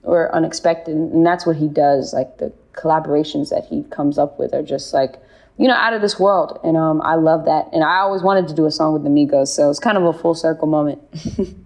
were 0.02 0.34
unexpected. 0.36 0.94
And 0.94 1.26
that's 1.26 1.46
what 1.46 1.56
he 1.56 1.70
does, 1.70 2.14
like 2.14 2.38
the 2.38 2.52
collaborations 2.74 3.50
that 3.50 3.66
he 3.66 3.84
comes 3.84 4.18
up 4.18 4.40
with 4.40 4.54
are 4.54 4.64
just 4.64 4.94
like 4.94 5.22
you 5.58 5.68
know 5.68 5.76
out 5.76 5.94
of 5.94 6.02
this 6.02 6.20
world 6.20 6.60
and 6.64 6.76
um, 6.76 7.02
i 7.04 7.16
love 7.16 7.46
that 7.46 7.68
and 7.72 7.84
i 7.84 7.98
always 7.98 8.22
wanted 8.22 8.48
to 8.48 8.54
do 8.54 8.66
a 8.66 8.72
song 8.72 8.94
with 8.94 9.04
the 9.04 9.10
migos 9.10 9.48
so 9.48 9.70
it's 9.70 9.80
kind 9.80 9.98
of 9.98 10.04
a 10.04 10.14
full 10.14 10.34
circle 10.34 10.68
moment 10.68 11.02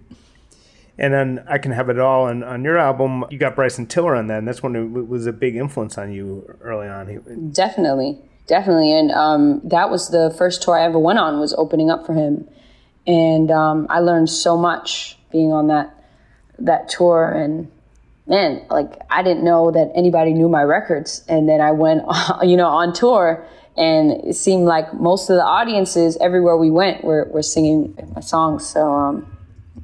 And 0.98 1.14
then 1.14 1.44
I 1.46 1.58
Can 1.58 1.70
Have 1.72 1.88
It 1.88 1.98
All. 2.00 2.26
And 2.26 2.42
on 2.42 2.64
your 2.64 2.76
album, 2.76 3.24
you 3.30 3.38
got 3.38 3.54
Bryson 3.54 3.86
Tiller 3.86 4.16
on 4.16 4.26
that. 4.26 4.38
And 4.38 4.48
that's 4.48 4.62
one 4.62 4.72
that 4.72 5.04
was 5.04 5.26
a 5.26 5.32
big 5.32 5.54
influence 5.54 5.96
on 5.96 6.12
you 6.12 6.56
early 6.60 6.88
on. 6.88 7.52
Definitely. 7.52 8.18
Definitely. 8.48 8.98
And 8.98 9.12
um, 9.12 9.60
that 9.62 9.90
was 9.90 10.08
the 10.08 10.34
first 10.36 10.62
tour 10.62 10.76
I 10.76 10.84
ever 10.84 10.98
went 10.98 11.20
on 11.20 11.38
was 11.38 11.54
opening 11.54 11.90
up 11.90 12.04
for 12.04 12.14
him. 12.14 12.48
And 13.06 13.50
um, 13.50 13.86
I 13.88 14.00
learned 14.00 14.28
so 14.28 14.56
much 14.56 15.16
being 15.30 15.52
on 15.52 15.68
that 15.68 15.94
that 16.58 16.88
tour 16.88 17.30
and 17.30 17.70
man, 18.28 18.64
like 18.70 19.00
I 19.10 19.22
didn't 19.22 19.44
know 19.44 19.70
that 19.70 19.90
anybody 19.94 20.32
knew 20.32 20.48
my 20.48 20.62
records. 20.62 21.24
And 21.28 21.48
then 21.48 21.60
I 21.60 21.72
went, 21.72 22.02
you 22.42 22.56
know, 22.56 22.68
on 22.68 22.92
tour 22.92 23.46
and 23.78 24.10
it 24.24 24.34
seemed 24.34 24.64
like 24.64 24.92
most 24.94 25.30
of 25.30 25.36
the 25.36 25.44
audiences 25.44 26.16
everywhere 26.20 26.56
we 26.56 26.68
went 26.68 27.04
were, 27.04 27.28
were 27.32 27.42
singing 27.42 27.96
my 28.14 28.20
songs. 28.20 28.66
So 28.66 28.92
um, 28.92 29.36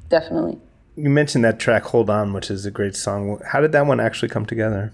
definitely. 0.09 0.59
You 0.97 1.09
mentioned 1.09 1.43
that 1.45 1.59
track 1.59 1.83
"Hold 1.83 2.09
On," 2.09 2.31
which 2.31 2.49
is 2.49 2.65
a 2.65 2.71
great 2.71 2.95
song. 2.95 3.41
How 3.45 3.59
did 3.59 3.73
that 3.73 3.85
one 3.85 3.99
actually 3.99 4.29
come 4.29 4.45
together? 4.45 4.93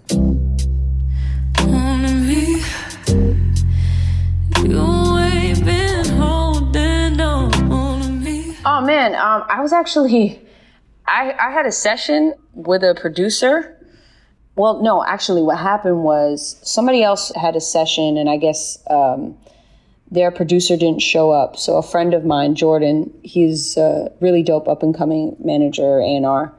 Oh 8.64 8.82
man, 8.84 9.16
um, 9.16 9.44
I 9.48 9.62
was 9.62 9.74
actually, 9.74 10.42
I, 11.08 11.34
I 11.40 11.52
had 11.52 11.66
a 11.66 11.72
session 11.72 12.34
with 12.54 12.84
a 12.84 12.96
producer 12.96 13.78
well, 14.56 14.82
no, 14.82 15.04
actually, 15.04 15.42
what 15.42 15.58
happened 15.58 16.04
was 16.04 16.58
somebody 16.62 17.04
else 17.04 17.32
had 17.36 17.56
a 17.56 17.62
session, 17.62 18.18
and 18.18 18.30
I 18.30 18.38
guess 18.38 18.78
um, 18.90 19.38
their 20.12 20.30
producer 20.30 20.76
didn't 20.76 21.02
show 21.02 21.32
up. 21.32 21.58
So 21.58 21.78
a 21.78 21.82
friend 21.82 22.14
of 22.14 22.26
mine, 22.26 22.56
Jordan, 22.56 23.14
he's 23.24 23.78
a 23.78 24.12
really 24.20 24.44
dope 24.44 24.68
up 24.68 24.84
and 24.84 24.96
coming 24.96 25.36
manager, 25.40 26.00
A&R. 26.00 26.54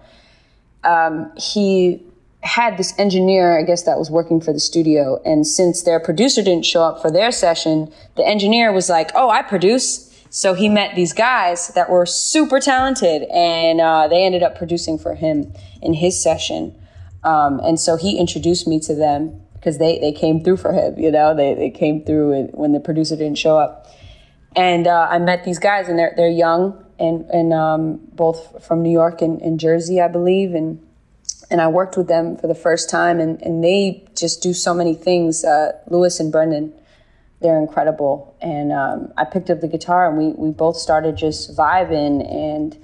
Um, 0.85 1.31
he 1.37 2.03
had 2.41 2.77
this 2.77 2.99
engineer, 2.99 3.59
I 3.59 3.63
guess, 3.63 3.83
that 3.83 3.99
was 3.99 4.11
working 4.11 4.41
for 4.41 4.53
the 4.53 4.59
studio. 4.59 5.21
And 5.25 5.47
since 5.47 5.83
their 5.83 6.01
producer 6.01 6.43
didn't 6.43 6.65
show 6.65 6.83
up 6.83 7.01
for 7.03 7.11
their 7.11 7.31
session, 7.31 7.93
the 8.17 8.27
engineer 8.27 8.73
was 8.73 8.89
like, 8.89 9.11
oh, 9.15 9.29
I 9.29 9.43
produce. 9.43 10.09
So 10.35 10.55
he 10.55 10.71
met 10.71 10.95
these 10.97 11.13
guys 11.13 11.69
that 11.75 11.91
were 11.91 12.07
super 12.07 12.59
talented, 12.59 13.25
and 13.25 13.83
uh, 13.83 14.09
they 14.09 14.25
ended 14.25 14.43
up 14.43 14.57
producing 14.57 14.99
for 14.99 15.15
him 15.15 15.53
in 15.83 15.93
his 15.93 16.23
session. 16.23 16.75
Um, 17.23 17.61
and 17.61 17.79
so 17.79 17.97
he 17.99 18.19
introduced 18.19 18.67
me 18.67 18.81
to 18.81 18.95
them 18.95 19.43
because 19.53 19.77
they, 19.77 19.99
they 19.99 20.11
came 20.11 20.43
through 20.43 20.57
for 20.57 20.73
him, 20.73 20.99
you 20.99 21.11
know, 21.11 21.37
they, 21.37 21.53
they 21.53 21.69
came 21.69 22.03
through 22.03 22.45
when 22.53 22.73
the 22.73 22.81
producer 22.81 23.15
didn't 23.15 23.37
show 23.37 23.59
up. 23.59 23.87
And 24.57 24.87
uh, 24.87 25.07
I 25.11 25.19
met 25.19 25.45
these 25.45 25.59
guys, 25.59 25.89
and 25.89 25.99
they're, 25.99 26.15
they're 26.17 26.31
young 26.31 26.83
and, 26.99 27.27
and 27.27 27.53
um, 27.53 28.01
both 28.15 28.65
from 28.65 28.83
New 28.83 28.91
York 28.91 29.21
and, 29.21 29.39
and 29.43 29.61
Jersey, 29.61 30.01
I 30.01 30.09
believe. 30.09 30.55
And, 30.55 30.81
and 31.51 31.61
I 31.61 31.69
worked 31.69 31.99
with 31.99 32.09
them 32.09 32.39
for 32.39 32.47
the 32.47 32.55
first 32.55 32.89
time, 32.89 33.21
and, 33.21 33.41
and 33.43 33.63
they 33.63 34.09
just 34.17 34.43
do 34.43 34.55
so 34.55 34.73
many 34.73 34.95
things. 34.95 35.45
Uh, 35.45 35.73
Lewis 35.89 36.21
and 36.21 36.33
Brendan, 36.33 36.73
they're 37.43 37.59
incredible. 37.59 38.37
And 38.41 38.73
um, 38.73 39.13
I 39.17 39.25
picked 39.25 39.51
up 39.51 39.61
the 39.61 39.69
guitar, 39.69 40.09
and 40.09 40.17
we, 40.17 40.33
we 40.33 40.51
both 40.51 40.77
started 40.77 41.17
just 41.17 41.57
vibing. 41.57 42.29
And 42.31 42.77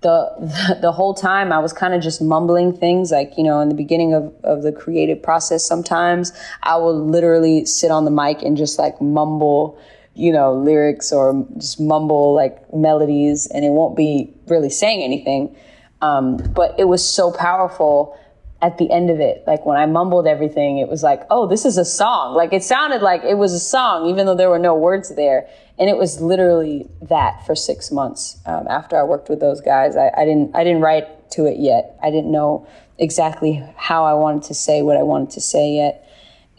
the, 0.00 0.78
the, 0.80 0.92
whole 0.92 1.14
time 1.14 1.52
I 1.52 1.58
was 1.58 1.72
kind 1.72 1.94
of 1.94 2.02
just 2.02 2.22
mumbling 2.22 2.76
things 2.76 3.10
like, 3.10 3.36
you 3.36 3.44
know, 3.44 3.60
in 3.60 3.68
the 3.68 3.74
beginning 3.74 4.14
of, 4.14 4.34
of 4.44 4.62
the 4.62 4.72
creative 4.72 5.22
process, 5.22 5.64
sometimes 5.64 6.32
I 6.62 6.76
will 6.76 7.04
literally 7.04 7.66
sit 7.66 7.90
on 7.90 8.04
the 8.04 8.10
mic 8.10 8.42
and 8.42 8.56
just 8.56 8.78
like 8.78 9.00
mumble, 9.00 9.78
you 10.14 10.32
know, 10.32 10.54
lyrics 10.54 11.12
or 11.12 11.46
just 11.56 11.80
mumble 11.80 12.34
like 12.34 12.72
melodies 12.72 13.46
and 13.46 13.64
it 13.64 13.70
won't 13.70 13.96
be 13.96 14.32
really 14.46 14.70
saying 14.70 15.02
anything. 15.02 15.56
Um, 16.00 16.36
but 16.36 16.78
it 16.78 16.84
was 16.84 17.04
so 17.04 17.32
powerful 17.32 18.18
at 18.60 18.78
the 18.78 18.90
end 18.90 19.10
of 19.10 19.20
it. 19.20 19.44
Like 19.46 19.64
when 19.64 19.76
I 19.76 19.86
mumbled 19.86 20.26
everything, 20.26 20.78
it 20.78 20.88
was 20.88 21.02
like, 21.02 21.22
oh, 21.30 21.46
this 21.46 21.64
is 21.64 21.78
a 21.78 21.84
song. 21.84 22.34
Like 22.34 22.52
it 22.52 22.64
sounded 22.64 23.02
like 23.02 23.22
it 23.22 23.38
was 23.38 23.52
a 23.52 23.60
song, 23.60 24.08
even 24.08 24.26
though 24.26 24.34
there 24.34 24.50
were 24.50 24.58
no 24.58 24.74
words 24.74 25.14
there 25.14 25.48
and 25.78 25.88
it 25.88 25.96
was 25.96 26.20
literally 26.20 26.88
that 27.02 27.46
for 27.46 27.54
six 27.54 27.90
months 27.90 28.38
um, 28.46 28.66
after 28.68 28.98
I 28.98 29.04
worked 29.04 29.28
with 29.28 29.40
those 29.40 29.60
guys. 29.60 29.96
I, 29.96 30.10
I, 30.16 30.24
didn't 30.24 30.54
I 30.54 30.64
didn't 30.64 30.80
write 30.80 31.30
to 31.32 31.46
it 31.46 31.58
yet. 31.58 31.98
I 32.02 32.10
didn't 32.10 32.32
know 32.32 32.66
exactly 32.98 33.64
how 33.76 34.04
I 34.04 34.14
wanted 34.14 34.42
to 34.44 34.54
say 34.54 34.82
what 34.82 34.96
I 34.96 35.04
wanted 35.04 35.30
to 35.30 35.40
say 35.40 35.76
yet. 35.76 36.04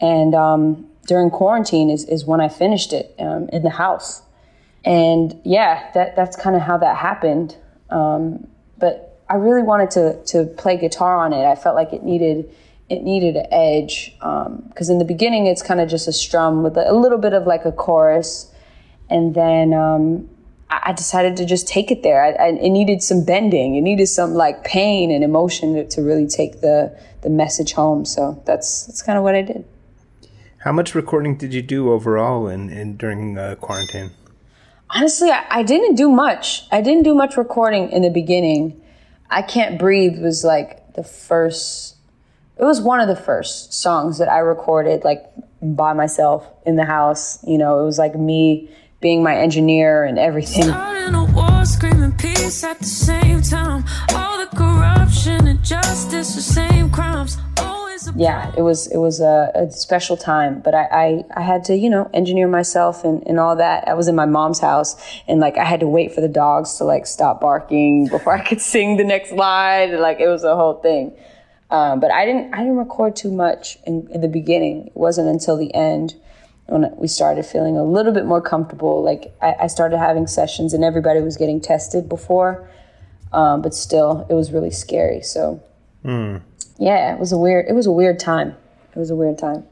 And 0.00 0.34
um, 0.34 0.86
during 1.06 1.30
quarantine 1.30 1.90
is, 1.90 2.04
is 2.04 2.24
when 2.24 2.40
I 2.40 2.48
finished 2.48 2.94
it 2.94 3.14
um, 3.18 3.48
in 3.50 3.62
the 3.62 3.70
house. 3.70 4.22
And 4.86 5.38
yeah, 5.44 5.90
that 5.92 6.16
that's 6.16 6.36
kind 6.36 6.56
of 6.56 6.62
how 6.62 6.78
that 6.78 6.96
happened. 6.96 7.56
Um, 7.90 8.46
but 8.78 9.09
I 9.30 9.36
really 9.36 9.62
wanted 9.62 9.90
to 9.92 10.22
to 10.32 10.44
play 10.44 10.76
guitar 10.76 11.16
on 11.16 11.32
it. 11.32 11.46
I 11.46 11.54
felt 11.54 11.76
like 11.76 11.92
it 11.92 12.02
needed 12.02 12.54
it 12.88 13.04
needed 13.04 13.36
an 13.36 13.46
edge 13.52 14.12
because 14.18 14.90
um, 14.90 14.92
in 14.92 14.98
the 14.98 15.04
beginning 15.04 15.46
it's 15.46 15.62
kind 15.62 15.80
of 15.80 15.88
just 15.88 16.08
a 16.08 16.12
strum 16.12 16.64
with 16.64 16.76
a, 16.76 16.90
a 16.90 16.92
little 16.92 17.18
bit 17.18 17.32
of 17.32 17.46
like 17.46 17.64
a 17.64 17.70
chorus 17.70 18.52
and 19.08 19.34
then 19.34 19.72
um, 19.72 20.28
I 20.70 20.92
decided 20.92 21.36
to 21.38 21.44
just 21.44 21.66
take 21.66 21.90
it 21.90 22.02
there. 22.02 22.22
I, 22.22 22.30
I, 22.30 22.48
it 22.48 22.70
needed 22.70 23.02
some 23.02 23.24
bending. 23.24 23.74
It 23.74 23.80
needed 23.80 24.06
some 24.06 24.34
like 24.34 24.64
pain 24.64 25.10
and 25.10 25.24
emotion 25.24 25.74
to, 25.74 25.88
to 25.88 26.02
really 26.02 26.26
take 26.26 26.60
the 26.60 26.96
the 27.22 27.30
message 27.30 27.72
home. 27.72 28.04
So 28.04 28.42
that's 28.46 28.86
that's 28.86 29.02
kind 29.02 29.18
of 29.18 29.24
what 29.24 29.34
I 29.34 29.42
did. 29.42 29.64
How 30.58 30.72
much 30.72 30.94
recording 30.94 31.36
did 31.36 31.54
you 31.54 31.62
do 31.62 31.90
overall 31.90 32.46
in, 32.48 32.70
in 32.70 32.96
during 32.96 33.38
uh, 33.38 33.56
quarantine? 33.56 34.10
Honestly, 34.90 35.30
I, 35.30 35.46
I 35.50 35.62
didn't 35.62 35.94
do 35.94 36.10
much. 36.10 36.64
I 36.70 36.80
didn't 36.80 37.04
do 37.04 37.14
much 37.14 37.36
recording 37.36 37.90
in 37.90 38.02
the 38.02 38.10
beginning. 38.10 38.79
I 39.30 39.42
Can't 39.42 39.78
Breathe 39.78 40.20
was 40.20 40.44
like 40.44 40.94
the 40.94 41.04
first, 41.04 41.96
it 42.58 42.64
was 42.64 42.80
one 42.80 43.00
of 43.00 43.08
the 43.08 43.16
first 43.16 43.72
songs 43.72 44.18
that 44.18 44.28
I 44.28 44.38
recorded 44.38 45.04
like 45.04 45.24
by 45.62 45.92
myself 45.92 46.46
in 46.66 46.76
the 46.76 46.84
house. 46.84 47.38
You 47.46 47.58
know, 47.58 47.80
it 47.80 47.84
was 47.84 47.98
like 47.98 48.16
me 48.16 48.68
being 49.00 49.22
my 49.22 49.36
engineer 49.36 50.04
and 50.04 50.18
everything. 50.18 50.66
War, 50.68 51.64
peace 52.18 52.64
at 52.64 52.78
the 52.80 52.84
same 52.84 53.40
time. 53.42 53.84
All 54.14 54.38
the 54.38 54.56
corruption 54.56 55.46
and 55.46 55.62
justice, 55.62 56.34
the 56.34 56.42
same 56.42 56.90
crimes. 56.90 57.38
Yeah, 58.16 58.52
it 58.56 58.62
was 58.62 58.86
it 58.88 58.96
was 58.96 59.20
a, 59.20 59.52
a 59.54 59.70
special 59.70 60.16
time, 60.16 60.60
but 60.60 60.74
I, 60.74 60.88
I, 60.90 61.24
I, 61.36 61.40
had 61.42 61.64
to 61.64 61.76
you 61.76 61.88
know 61.88 62.10
engineer 62.12 62.48
myself 62.48 63.04
and, 63.04 63.22
and 63.26 63.38
all 63.38 63.56
that. 63.56 63.86
I 63.86 63.94
was 63.94 64.08
in 64.08 64.14
my 64.16 64.26
mom's 64.26 64.58
house, 64.58 64.96
and 65.28 65.40
like 65.40 65.56
I 65.56 65.64
had 65.64 65.80
to 65.80 65.88
wait 65.88 66.12
for 66.12 66.20
the 66.20 66.28
dogs 66.28 66.74
to 66.78 66.84
like 66.84 67.06
stop 67.06 67.40
barking 67.40 68.08
before 68.08 68.36
I 68.36 68.42
could 68.42 68.60
sing 68.74 68.96
the 68.96 69.04
next 69.04 69.32
line. 69.32 70.00
Like 70.00 70.18
it 70.20 70.28
was 70.28 70.44
a 70.44 70.56
whole 70.56 70.74
thing. 70.74 71.16
Um, 71.70 72.00
but 72.00 72.10
I 72.10 72.26
didn't 72.26 72.52
I 72.52 72.58
didn't 72.58 72.78
record 72.78 73.14
too 73.14 73.30
much 73.30 73.78
in, 73.86 74.08
in 74.10 74.20
the 74.20 74.28
beginning. 74.28 74.88
It 74.88 74.96
wasn't 74.96 75.28
until 75.28 75.56
the 75.56 75.72
end 75.74 76.14
when 76.66 76.92
we 76.96 77.08
started 77.08 77.44
feeling 77.44 77.76
a 77.76 77.84
little 77.84 78.12
bit 78.12 78.26
more 78.26 78.40
comfortable. 78.40 79.02
Like 79.02 79.34
I, 79.40 79.54
I 79.62 79.66
started 79.66 79.98
having 79.98 80.26
sessions 80.26 80.72
and 80.72 80.84
everybody 80.84 81.20
was 81.20 81.36
getting 81.36 81.60
tested 81.60 82.08
before, 82.08 82.68
um, 83.32 83.62
but 83.62 83.74
still, 83.74 84.26
it 84.28 84.34
was 84.34 84.52
really 84.52 84.70
scary. 84.70 85.22
So, 85.22 85.62
mm. 86.04 86.40
yeah, 86.78 87.14
it 87.14 87.20
was 87.20 87.32
a 87.32 87.38
weird. 87.38 87.66
It 87.68 87.72
was 87.72 87.86
a 87.86 87.92
weird 87.92 88.18
time. 88.18 88.56
It 88.94 88.98
was 88.98 89.10
a 89.10 89.16
weird 89.16 89.38
time. 89.38 89.64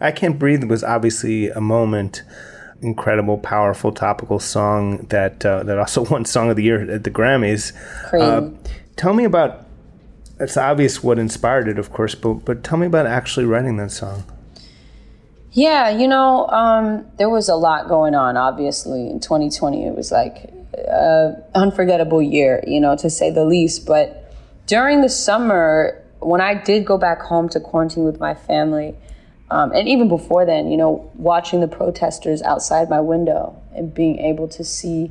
I 0.00 0.10
Can't 0.10 0.38
Breathe 0.38 0.64
was 0.64 0.82
obviously 0.82 1.48
a 1.50 1.60
moment, 1.60 2.22
incredible, 2.80 3.38
powerful, 3.38 3.92
topical 3.92 4.40
song 4.40 5.06
that 5.10 5.44
uh, 5.46 5.62
that 5.62 5.78
also 5.78 6.04
won 6.10 6.24
Song 6.24 6.50
of 6.50 6.56
the 6.56 6.62
Year 6.62 6.90
at 6.90 7.04
the 7.04 7.10
Grammys. 7.10 7.72
Uh, 8.12 8.50
tell 8.96 9.14
me 9.14 9.24
about. 9.24 9.66
It's 10.40 10.56
obvious 10.56 11.04
what 11.04 11.20
inspired 11.20 11.68
it, 11.68 11.78
of 11.78 11.92
course, 11.92 12.16
but 12.16 12.44
but 12.44 12.64
tell 12.64 12.78
me 12.78 12.86
about 12.86 13.06
actually 13.06 13.46
writing 13.46 13.76
that 13.76 13.92
song. 13.92 14.24
Yeah, 15.52 15.90
you 15.90 16.08
know, 16.08 16.46
um, 16.48 17.06
there 17.18 17.28
was 17.28 17.48
a 17.50 17.54
lot 17.54 17.86
going 17.86 18.14
on, 18.14 18.38
obviously, 18.38 19.08
in 19.10 19.20
2020. 19.20 19.86
It 19.86 19.94
was 19.94 20.10
like 20.10 20.50
an 20.72 21.42
unforgettable 21.54 22.22
year, 22.22 22.64
you 22.66 22.80
know, 22.80 22.96
to 22.96 23.10
say 23.10 23.30
the 23.30 23.44
least. 23.44 23.86
But 23.86 24.21
during 24.66 25.02
the 25.02 25.08
summer, 25.08 26.02
when 26.20 26.40
I 26.40 26.54
did 26.54 26.84
go 26.84 26.98
back 26.98 27.20
home 27.20 27.48
to 27.50 27.60
quarantine 27.60 28.04
with 28.04 28.20
my 28.20 28.34
family, 28.34 28.96
um, 29.50 29.72
and 29.72 29.86
even 29.88 30.08
before 30.08 30.46
then, 30.46 30.70
you 30.70 30.76
know, 30.76 31.10
watching 31.14 31.60
the 31.60 31.68
protesters 31.68 32.40
outside 32.42 32.88
my 32.88 33.00
window 33.00 33.60
and 33.74 33.92
being 33.92 34.18
able 34.18 34.48
to 34.48 34.64
see 34.64 35.10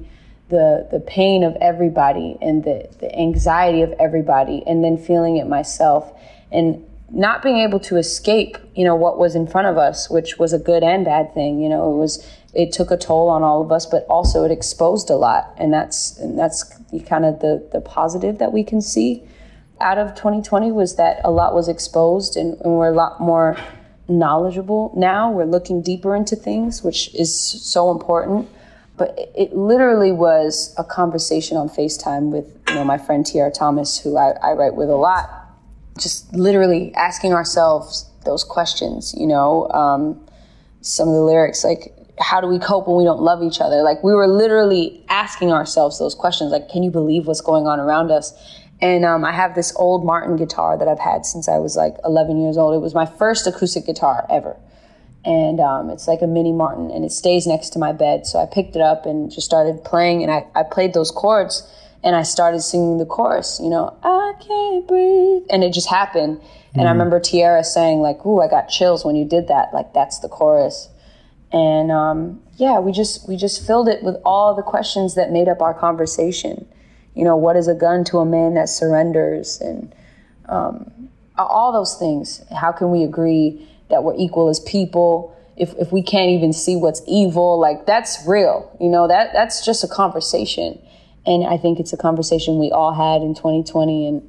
the 0.49 0.87
the 0.91 0.99
pain 0.99 1.43
of 1.43 1.55
everybody 1.61 2.37
and 2.41 2.63
the, 2.63 2.89
the 2.99 3.15
anxiety 3.17 3.83
of 3.83 3.93
everybody 3.99 4.63
and 4.67 4.83
then 4.83 4.97
feeling 4.97 5.37
it 5.37 5.47
myself 5.47 6.11
and 6.51 6.85
not 7.09 7.43
being 7.43 7.57
able 7.57 7.79
to 7.79 7.97
escape, 7.97 8.57
you 8.73 8.83
know, 8.83 8.95
what 8.95 9.17
was 9.17 9.35
in 9.35 9.45
front 9.45 9.67
of 9.67 9.77
us, 9.77 10.09
which 10.09 10.39
was 10.39 10.53
a 10.53 10.59
good 10.59 10.81
and 10.81 11.05
bad 11.05 11.33
thing. 11.33 11.61
You 11.61 11.69
know, 11.69 11.93
it 11.93 11.97
was 11.97 12.25
it 12.53 12.71
took 12.71 12.89
a 12.89 12.97
toll 12.97 13.29
on 13.29 13.43
all 13.43 13.61
of 13.61 13.71
us, 13.71 13.85
but 13.85 14.05
also 14.09 14.43
it 14.43 14.51
exposed 14.51 15.09
a 15.09 15.15
lot, 15.15 15.53
and 15.57 15.73
that's 15.73 16.17
and 16.17 16.37
that's 16.37 16.63
kind 17.05 17.25
of 17.25 17.39
the 17.39 17.67
the 17.71 17.81
positive 17.81 18.37
that 18.39 18.51
we 18.51 18.63
can 18.63 18.81
see 18.81 19.23
out 19.81 19.97
of 19.97 20.15
2020 20.15 20.71
was 20.71 20.95
that 20.95 21.21
a 21.23 21.31
lot 21.31 21.53
was 21.53 21.67
exposed, 21.67 22.37
and, 22.37 22.59
and 22.61 22.73
we're 22.73 22.91
a 22.91 22.95
lot 22.95 23.19
more 23.19 23.57
knowledgeable 24.07 24.93
now. 24.95 25.31
We're 25.31 25.45
looking 25.45 25.81
deeper 25.81 26.15
into 26.15 26.35
things, 26.35 26.83
which 26.83 27.13
is 27.15 27.35
so 27.35 27.91
important. 27.91 28.49
but 28.97 29.17
it, 29.17 29.31
it 29.35 29.55
literally 29.55 30.11
was 30.11 30.75
a 30.77 30.83
conversation 30.83 31.57
on 31.57 31.69
FaceTime 31.69 32.31
with 32.31 32.45
you 32.69 32.75
know 32.75 32.83
my 32.83 32.97
friend 32.97 33.25
Tiara 33.25 33.51
Thomas, 33.51 33.99
who 33.99 34.17
I, 34.17 34.31
I 34.43 34.53
write 34.53 34.75
with 34.75 34.89
a 34.89 34.95
lot. 34.95 35.29
Just 35.97 36.33
literally 36.33 36.93
asking 36.95 37.33
ourselves 37.33 38.09
those 38.25 38.43
questions. 38.43 39.13
You 39.17 39.27
know, 39.27 39.69
um, 39.71 40.25
some 40.81 41.07
of 41.07 41.15
the 41.15 41.21
lyrics 41.21 41.63
like 41.63 41.93
how 42.21 42.39
do 42.39 42.47
we 42.47 42.59
cope 42.59 42.87
when 42.87 42.97
we 42.97 43.03
don't 43.03 43.21
love 43.21 43.41
each 43.43 43.59
other? 43.59 43.81
Like 43.81 44.03
we 44.03 44.13
were 44.13 44.27
literally 44.27 45.03
asking 45.09 45.51
ourselves 45.51 45.99
those 45.99 46.15
questions. 46.15 46.51
Like, 46.51 46.69
can 46.69 46.83
you 46.83 46.91
believe 46.91 47.27
what's 47.27 47.41
going 47.41 47.67
on 47.67 47.79
around 47.79 48.11
us? 48.11 48.33
And 48.81 49.05
um, 49.05 49.23
I 49.23 49.31
have 49.31 49.53
this 49.53 49.73
old 49.75 50.03
Martin 50.03 50.35
guitar 50.37 50.77
that 50.77 50.87
I've 50.87 50.99
had 50.99 51.25
since 51.25 51.47
I 51.47 51.59
was 51.59 51.75
like 51.75 51.95
11 52.03 52.41
years 52.41 52.57
old. 52.57 52.73
It 52.73 52.79
was 52.79 52.95
my 52.95 53.05
first 53.05 53.45
acoustic 53.45 53.85
guitar 53.85 54.25
ever. 54.29 54.57
And 55.23 55.59
um, 55.59 55.91
it's 55.91 56.07
like 56.07 56.23
a 56.23 56.27
mini 56.27 56.51
Martin 56.51 56.89
and 56.89 57.05
it 57.05 57.11
stays 57.11 57.45
next 57.45 57.69
to 57.71 57.79
my 57.79 57.91
bed. 57.91 58.25
So 58.25 58.39
I 58.39 58.47
picked 58.47 58.75
it 58.75 58.81
up 58.81 59.05
and 59.05 59.31
just 59.31 59.45
started 59.45 59.83
playing 59.83 60.23
and 60.23 60.31
I, 60.31 60.47
I 60.55 60.63
played 60.63 60.95
those 60.95 61.11
chords 61.11 61.71
and 62.03 62.15
I 62.15 62.23
started 62.23 62.61
singing 62.61 62.97
the 62.97 63.05
chorus, 63.05 63.59
you 63.61 63.69
know, 63.69 63.95
I 64.01 64.33
can't 64.39 64.87
breathe. 64.87 65.43
And 65.51 65.63
it 65.63 65.73
just 65.73 65.87
happened. 65.87 66.39
Mm-hmm. 66.39 66.79
And 66.79 66.89
I 66.89 66.91
mm. 66.91 66.93
remember 66.93 67.19
Tiara 67.19 67.63
saying, 67.63 67.99
like, 67.99 68.25
ooh, 68.25 68.41
I 68.41 68.47
got 68.47 68.69
chills 68.69 69.05
when 69.05 69.15
you 69.15 69.25
did 69.25 69.47
that. 69.49 69.71
Like, 69.71 69.93
that's 69.93 70.17
the 70.17 70.27
chorus. 70.27 70.89
And 71.51 71.91
um, 71.91 72.41
yeah, 72.55 72.79
we 72.79 72.91
just 72.91 73.27
we 73.27 73.35
just 73.35 73.65
filled 73.67 73.89
it 73.89 74.03
with 74.03 74.15
all 74.23 74.55
the 74.55 74.61
questions 74.61 75.15
that 75.15 75.31
made 75.31 75.49
up 75.49 75.61
our 75.61 75.73
conversation 75.73 76.65
you 77.15 77.23
know, 77.23 77.35
what 77.35 77.55
is 77.55 77.67
a 77.67 77.75
gun 77.75 78.03
to 78.05 78.19
a 78.19 78.25
man 78.25 78.53
that 78.53 78.69
surrenders 78.69 79.59
and 79.59 79.93
um, 80.47 81.09
all 81.37 81.71
those 81.71 81.95
things. 81.95 82.41
How 82.55 82.71
can 82.71 82.91
we 82.91 83.03
agree 83.03 83.67
that 83.89 84.03
we're 84.03 84.15
equal 84.17 84.49
as 84.49 84.59
people 84.59 85.35
if, 85.57 85.73
if 85.75 85.91
we 85.91 86.01
can't 86.01 86.29
even 86.29 86.53
see 86.53 86.75
what's 86.75 87.01
evil? 87.07 87.59
Like 87.59 87.85
that's 87.85 88.25
real, 88.27 88.75
you 88.79 88.89
know, 88.89 89.07
that 89.07 89.31
that's 89.33 89.65
just 89.65 89.83
a 89.83 89.87
conversation. 89.87 90.79
And 91.25 91.45
I 91.45 91.57
think 91.57 91.79
it's 91.79 91.93
a 91.93 91.97
conversation 91.97 92.59
we 92.59 92.71
all 92.71 92.93
had 92.93 93.21
in 93.21 93.35
2020 93.35 94.07
and 94.07 94.27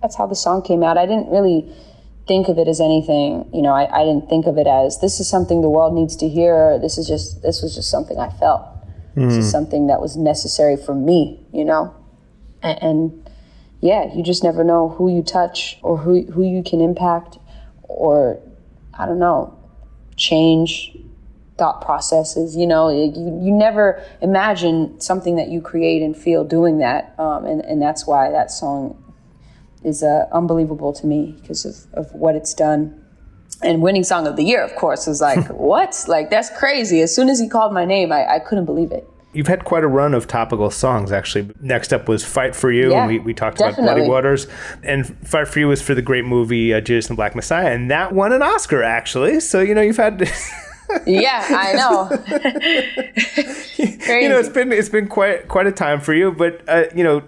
that's 0.00 0.16
how 0.16 0.26
the 0.26 0.36
song 0.36 0.62
came 0.62 0.82
out. 0.82 0.96
I 0.96 1.06
didn't 1.06 1.30
really 1.30 1.72
think 2.28 2.48
of 2.48 2.58
it 2.58 2.68
as 2.68 2.80
anything, 2.80 3.48
you 3.52 3.62
know, 3.62 3.72
I, 3.72 4.02
I 4.02 4.04
didn't 4.04 4.28
think 4.28 4.46
of 4.46 4.58
it 4.58 4.66
as 4.66 5.00
this 5.00 5.18
is 5.18 5.28
something 5.28 5.62
the 5.62 5.70
world 5.70 5.94
needs 5.94 6.14
to 6.16 6.28
hear. 6.28 6.78
This 6.78 6.98
is 6.98 7.08
just, 7.08 7.42
this 7.42 7.62
was 7.62 7.74
just 7.74 7.90
something 7.90 8.18
I 8.18 8.28
felt. 8.28 8.62
Mm. 9.16 9.28
This 9.28 9.38
is 9.38 9.46
hmm. 9.46 9.50
something 9.50 9.86
that 9.86 10.00
was 10.00 10.16
necessary 10.16 10.76
for 10.76 10.94
me, 10.94 11.40
you 11.52 11.64
know? 11.64 11.94
And, 12.62 12.82
and 12.82 13.30
yeah, 13.80 14.12
you 14.14 14.22
just 14.22 14.42
never 14.42 14.64
know 14.64 14.88
who 14.90 15.14
you 15.14 15.22
touch 15.22 15.78
or 15.82 15.98
who 15.98 16.22
who 16.22 16.42
you 16.42 16.62
can 16.62 16.80
impact 16.80 17.38
or 17.82 18.40
I 18.94 19.06
don't 19.06 19.18
know, 19.18 19.56
change 20.16 20.96
thought 21.56 21.80
processes. 21.80 22.56
You 22.56 22.66
know, 22.66 22.88
you, 22.88 23.12
you 23.42 23.52
never 23.52 24.02
imagine 24.20 25.00
something 25.00 25.36
that 25.36 25.48
you 25.48 25.60
create 25.60 26.02
and 26.02 26.16
feel 26.16 26.44
doing 26.44 26.78
that. 26.78 27.14
Um, 27.18 27.44
and, 27.44 27.64
and 27.64 27.82
that's 27.82 28.06
why 28.06 28.30
that 28.30 28.50
song 28.50 29.02
is 29.84 30.02
uh, 30.02 30.26
unbelievable 30.32 30.92
to 30.92 31.06
me 31.06 31.36
because 31.40 31.64
of, 31.64 31.92
of 31.94 32.12
what 32.12 32.34
it's 32.34 32.54
done. 32.54 33.04
And 33.62 33.82
winning 33.82 34.04
song 34.04 34.26
of 34.26 34.36
the 34.36 34.44
year, 34.44 34.62
of 34.62 34.74
course, 34.76 35.06
was 35.06 35.20
like, 35.20 35.46
what? 35.50 36.04
Like, 36.06 36.30
that's 36.30 36.50
crazy. 36.56 37.02
As 37.02 37.14
soon 37.14 37.28
as 37.28 37.40
he 37.40 37.48
called 37.48 37.72
my 37.72 37.84
name, 37.84 38.12
I, 38.12 38.36
I 38.36 38.38
couldn't 38.38 38.66
believe 38.66 38.92
it. 38.92 39.08
You've 39.34 39.46
had 39.46 39.64
quite 39.64 39.84
a 39.84 39.88
run 39.88 40.14
of 40.14 40.26
topical 40.26 40.70
songs, 40.70 41.12
actually. 41.12 41.50
Next 41.60 41.92
up 41.92 42.08
was 42.08 42.24
Fight 42.24 42.56
for 42.56 42.72
You, 42.72 42.90
yeah, 42.90 43.00
and 43.00 43.08
we, 43.08 43.18
we 43.18 43.34
talked 43.34 43.58
definitely. 43.58 43.84
about 43.84 43.94
Bloody 43.94 44.08
Waters. 44.08 44.46
And 44.82 45.06
Fight 45.28 45.48
for 45.48 45.58
You 45.58 45.68
was 45.68 45.82
for 45.82 45.94
the 45.94 46.02
great 46.02 46.24
movie 46.24 46.72
uh, 46.72 46.80
Judas 46.80 47.08
and 47.08 47.16
the 47.16 47.20
Black 47.20 47.34
Messiah, 47.34 47.72
and 47.72 47.90
that 47.90 48.12
won 48.12 48.32
an 48.32 48.42
Oscar, 48.42 48.82
actually. 48.82 49.40
So, 49.40 49.60
you 49.60 49.74
know, 49.74 49.82
you've 49.82 49.98
had. 49.98 50.20
yeah, 51.06 51.44
I 51.50 51.72
know. 51.74 52.08
you 53.76 54.28
know, 54.28 54.38
it's 54.38 54.48
been 54.48 54.72
it's 54.72 54.88
been 54.88 55.08
quite 55.08 55.48
quite 55.48 55.66
a 55.66 55.72
time 55.72 56.00
for 56.00 56.14
you, 56.14 56.32
but 56.32 56.62
uh, 56.66 56.84
you 56.94 57.04
know, 57.04 57.22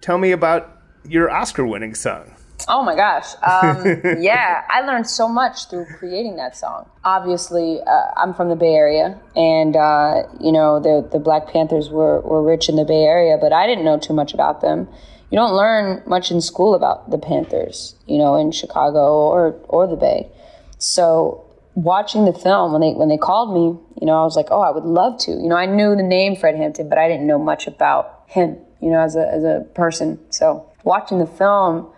tell 0.00 0.16
me 0.16 0.32
about 0.32 0.80
your 1.06 1.30
Oscar-winning 1.30 1.94
song. 1.94 2.33
Oh 2.66 2.82
my 2.82 2.94
gosh. 2.96 3.34
Um, 3.42 3.84
yeah, 4.22 4.64
I 4.68 4.80
learned 4.82 5.06
so 5.06 5.28
much 5.28 5.68
through 5.68 5.86
creating 5.86 6.36
that 6.36 6.56
song. 6.56 6.88
Obviously, 7.04 7.80
uh, 7.86 8.06
I'm 8.16 8.32
from 8.32 8.48
the 8.48 8.56
Bay 8.56 8.74
Area, 8.74 9.20
and, 9.36 9.76
uh, 9.76 10.22
you 10.40 10.52
know, 10.52 10.80
the, 10.80 11.06
the 11.12 11.18
Black 11.18 11.48
Panthers 11.48 11.90
were, 11.90 12.20
were 12.20 12.42
rich 12.42 12.68
in 12.68 12.76
the 12.76 12.84
Bay 12.84 13.02
Area, 13.02 13.36
but 13.38 13.52
I 13.52 13.66
didn't 13.66 13.84
know 13.84 13.98
too 13.98 14.14
much 14.14 14.32
about 14.32 14.60
them. 14.60 14.88
You 15.30 15.36
don't 15.36 15.54
learn 15.54 16.02
much 16.06 16.30
in 16.30 16.40
school 16.40 16.74
about 16.74 17.10
the 17.10 17.18
Panthers, 17.18 17.96
you 18.06 18.18
know, 18.18 18.36
in 18.36 18.52
Chicago 18.52 19.00
or, 19.00 19.58
or 19.68 19.86
the 19.86 19.96
Bay. 19.96 20.30
So 20.78 21.44
watching 21.74 22.24
the 22.24 22.32
film, 22.32 22.72
when 22.72 22.80
they, 22.80 22.92
when 22.92 23.08
they 23.08 23.16
called 23.16 23.52
me, 23.52 23.78
you 24.00 24.06
know, 24.06 24.20
I 24.20 24.24
was 24.24 24.36
like, 24.36 24.48
oh, 24.50 24.60
I 24.60 24.70
would 24.70 24.84
love 24.84 25.18
to. 25.20 25.32
You 25.32 25.48
know, 25.48 25.56
I 25.56 25.66
knew 25.66 25.96
the 25.96 26.02
name 26.02 26.36
Fred 26.36 26.54
Hampton, 26.56 26.88
but 26.88 26.98
I 26.98 27.08
didn't 27.08 27.26
know 27.26 27.38
much 27.38 27.66
about 27.66 28.22
him, 28.26 28.56
you 28.80 28.90
know, 28.90 29.00
as 29.00 29.16
a, 29.16 29.26
as 29.28 29.42
a 29.42 29.66
person. 29.74 30.18
So 30.30 30.70
watching 30.84 31.18
the 31.18 31.26
film, 31.26 31.90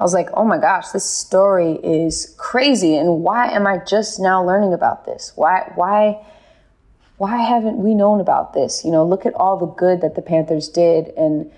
I 0.00 0.02
was 0.02 0.14
like, 0.14 0.30
oh 0.32 0.46
my 0.46 0.56
gosh, 0.56 0.88
this 0.88 1.04
story 1.04 1.74
is 1.84 2.34
crazy. 2.38 2.96
And 2.96 3.22
why 3.22 3.50
am 3.50 3.66
I 3.66 3.76
just 3.76 4.18
now 4.18 4.42
learning 4.42 4.72
about 4.72 5.04
this? 5.04 5.32
Why, 5.34 5.70
why, 5.74 6.24
why 7.18 7.36
haven't 7.36 7.76
we 7.76 7.94
known 7.94 8.18
about 8.18 8.54
this? 8.54 8.82
You 8.82 8.92
know, 8.92 9.06
look 9.06 9.26
at 9.26 9.34
all 9.34 9.58
the 9.58 9.66
good 9.66 10.00
that 10.00 10.14
the 10.14 10.22
Panthers 10.22 10.70
did 10.70 11.08
and 11.18 11.52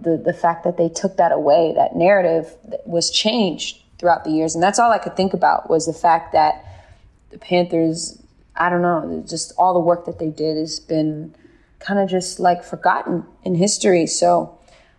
the, 0.00 0.16
the 0.16 0.32
fact 0.32 0.62
that 0.62 0.76
they 0.76 0.88
took 0.88 1.16
that 1.16 1.32
away, 1.32 1.72
that 1.74 1.96
narrative 1.96 2.54
was 2.84 3.10
changed 3.10 3.82
throughout 3.98 4.22
the 4.22 4.30
years. 4.30 4.54
And 4.54 4.62
that's 4.62 4.78
all 4.78 4.92
I 4.92 4.98
could 4.98 5.16
think 5.16 5.34
about 5.34 5.68
was 5.68 5.86
the 5.86 5.92
fact 5.92 6.32
that 6.34 6.64
the 7.30 7.38
Panthers, 7.38 8.22
I 8.54 8.70
don't 8.70 8.82
know, 8.82 9.24
just 9.26 9.52
all 9.58 9.74
the 9.74 9.80
work 9.80 10.06
that 10.06 10.20
they 10.20 10.30
did 10.30 10.56
has 10.56 10.78
been 10.78 11.34
kind 11.80 11.98
of 11.98 12.08
just 12.08 12.38
like 12.38 12.62
forgotten 12.62 13.24
in 13.42 13.56
history. 13.56 14.06
So, 14.06 14.55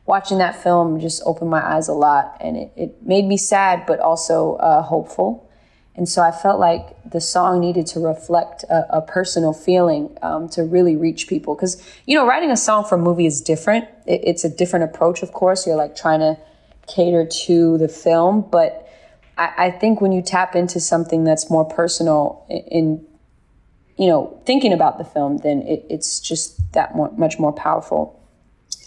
watching 0.07 0.37
that 0.37 0.61
film 0.63 0.99
just 0.99 1.21
opened 1.25 1.51
my 1.51 1.63
eyes 1.63 1.89
a 1.89 1.93
lot 1.93 2.37
and 2.39 2.55
it, 2.55 2.71
it 2.75 3.05
made 3.05 3.25
me 3.25 3.37
sad 3.37 3.85
but 3.85 3.99
also 3.99 4.55
uh, 4.55 4.81
hopeful. 4.81 5.43
And 5.95 6.07
so 6.07 6.21
i 6.21 6.31
felt 6.31 6.59
like 6.59 6.95
the 7.09 7.19
song 7.19 7.59
needed 7.59 7.85
to 7.87 7.99
reflect 7.99 8.63
a, 8.63 8.97
a 8.97 9.01
personal 9.01 9.53
feeling 9.53 10.17
um, 10.21 10.47
to 10.49 10.63
really 10.63 10.95
reach 10.95 11.27
people. 11.27 11.55
Because 11.55 11.83
you 12.05 12.15
know 12.15 12.25
writing 12.25 12.51
a 12.51 12.57
song 12.57 12.85
for 12.85 12.95
a 12.95 12.97
movie 12.97 13.25
is 13.25 13.41
different. 13.41 13.85
It, 14.05 14.21
it's 14.23 14.43
a 14.43 14.49
different 14.49 14.85
approach 14.85 15.21
of 15.21 15.33
course. 15.33 15.67
You're 15.67 15.75
like 15.75 15.95
trying 15.95 16.21
to 16.21 16.37
cater 16.87 17.25
to 17.25 17.77
the 17.77 17.89
film 17.89 18.47
but 18.49 18.87
I, 19.37 19.53
I 19.57 19.71
think 19.71 19.99
when 19.99 20.13
you 20.13 20.21
tap 20.21 20.55
into 20.55 20.79
something 20.79 21.25
that's 21.25 21.49
more 21.49 21.65
personal 21.65 22.45
in, 22.49 22.63
in 22.71 23.07
you 23.97 24.07
know 24.07 24.41
thinking 24.45 24.71
about 24.71 24.97
the 24.99 25.03
film 25.03 25.39
then 25.39 25.63
it, 25.63 25.85
it's 25.89 26.21
just 26.21 26.71
that 26.71 26.95
more, 26.95 27.11
much 27.17 27.39
more 27.39 27.51
powerful 27.51 28.16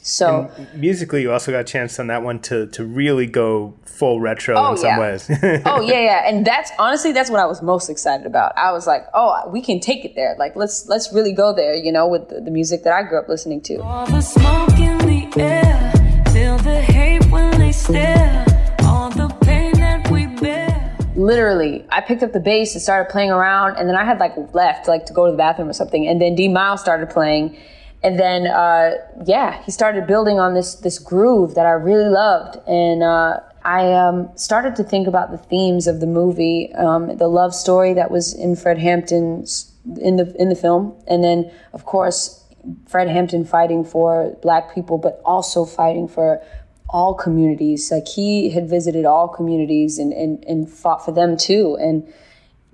so 0.02 0.50
and 0.56 0.74
musically, 0.74 1.22
you 1.22 1.32
also 1.32 1.52
got 1.52 1.60
a 1.60 1.64
chance 1.64 1.98
on 1.98 2.06
that 2.08 2.22
one 2.22 2.40
to 2.40 2.66
to 2.68 2.84
really 2.84 3.26
go 3.26 3.74
full 3.84 4.18
retro 4.18 4.56
oh, 4.56 4.72
in 4.72 4.76
some 4.78 4.86
yeah. 4.86 4.98
ways. 4.98 5.30
oh 5.66 5.80
yeah, 5.82 6.00
yeah, 6.00 6.28
and 6.28 6.46
that's 6.46 6.70
honestly 6.78 7.12
that's 7.12 7.30
what 7.30 7.38
I 7.38 7.46
was 7.46 7.60
most 7.60 7.90
excited 7.90 8.26
about. 8.26 8.56
I 8.56 8.72
was 8.72 8.86
like, 8.86 9.04
oh, 9.12 9.48
we 9.50 9.60
can 9.60 9.78
take 9.78 10.04
it 10.04 10.14
there. 10.14 10.34
Like 10.38 10.56
let's 10.56 10.88
let's 10.88 11.12
really 11.12 11.32
go 11.32 11.52
there. 11.52 11.74
You 11.74 11.92
know, 11.92 12.06
with 12.06 12.30
the, 12.30 12.40
the 12.40 12.50
music 12.50 12.82
that 12.84 12.94
I 12.94 13.02
grew 13.02 13.18
up 13.18 13.28
listening 13.28 13.60
to. 13.62 13.82
All 13.82 14.06
the 14.06 14.22
smoke 14.22 14.78
in 14.78 14.98
the 14.98 15.40
air, 15.40 15.92
feel 16.32 16.56
the 16.58 16.80
hate 16.80 17.26
when 17.30 17.58
they 17.58 17.72
stare. 17.72 18.46
All 18.84 19.10
the 19.10 19.28
pain 19.42 19.72
that 19.74 20.10
we 20.10 20.26
bear. 20.26 20.96
Literally, 21.14 21.84
I 21.90 22.00
picked 22.00 22.22
up 22.22 22.32
the 22.32 22.40
bass 22.40 22.74
and 22.74 22.80
started 22.80 23.10
playing 23.10 23.30
around, 23.30 23.76
and 23.76 23.86
then 23.86 23.96
I 23.96 24.04
had 24.04 24.18
like 24.18 24.34
left 24.54 24.88
like 24.88 25.04
to 25.06 25.12
go 25.12 25.26
to 25.26 25.32
the 25.32 25.38
bathroom 25.38 25.68
or 25.68 25.74
something, 25.74 26.08
and 26.08 26.22
then 26.22 26.34
D'Mile 26.36 26.78
started 26.78 27.10
playing 27.10 27.54
and 28.02 28.18
then 28.18 28.46
uh, 28.46 28.92
yeah, 29.26 29.62
he 29.62 29.70
started 29.70 30.06
building 30.06 30.40
on 30.40 30.54
this 30.54 30.74
this 30.76 30.98
groove 30.98 31.54
that 31.54 31.66
I 31.66 31.72
really 31.72 32.08
loved, 32.08 32.58
and 32.66 33.02
uh, 33.02 33.40
I 33.62 33.92
um, 33.92 34.30
started 34.36 34.74
to 34.76 34.84
think 34.84 35.06
about 35.06 35.30
the 35.30 35.38
themes 35.38 35.86
of 35.86 36.00
the 36.00 36.06
movie, 36.06 36.72
um, 36.74 37.16
the 37.18 37.28
love 37.28 37.54
story 37.54 37.92
that 37.94 38.10
was 38.10 38.32
in 38.32 38.56
Fred 38.56 38.78
Hampton's 38.78 39.70
in 40.00 40.16
the 40.16 40.34
in 40.38 40.48
the 40.48 40.54
film, 40.54 40.94
and 41.06 41.22
then 41.22 41.50
of 41.74 41.84
course 41.84 42.42
Fred 42.88 43.08
Hampton 43.08 43.44
fighting 43.44 43.84
for 43.84 44.34
Black 44.42 44.74
people, 44.74 44.96
but 44.96 45.20
also 45.24 45.66
fighting 45.66 46.08
for 46.08 46.42
all 46.88 47.14
communities. 47.14 47.90
Like 47.90 48.08
he 48.08 48.50
had 48.50 48.68
visited 48.68 49.04
all 49.04 49.28
communities 49.28 49.98
and 49.98 50.12
and, 50.14 50.42
and 50.44 50.70
fought 50.70 51.04
for 51.04 51.12
them 51.12 51.36
too, 51.36 51.76
and 51.78 52.10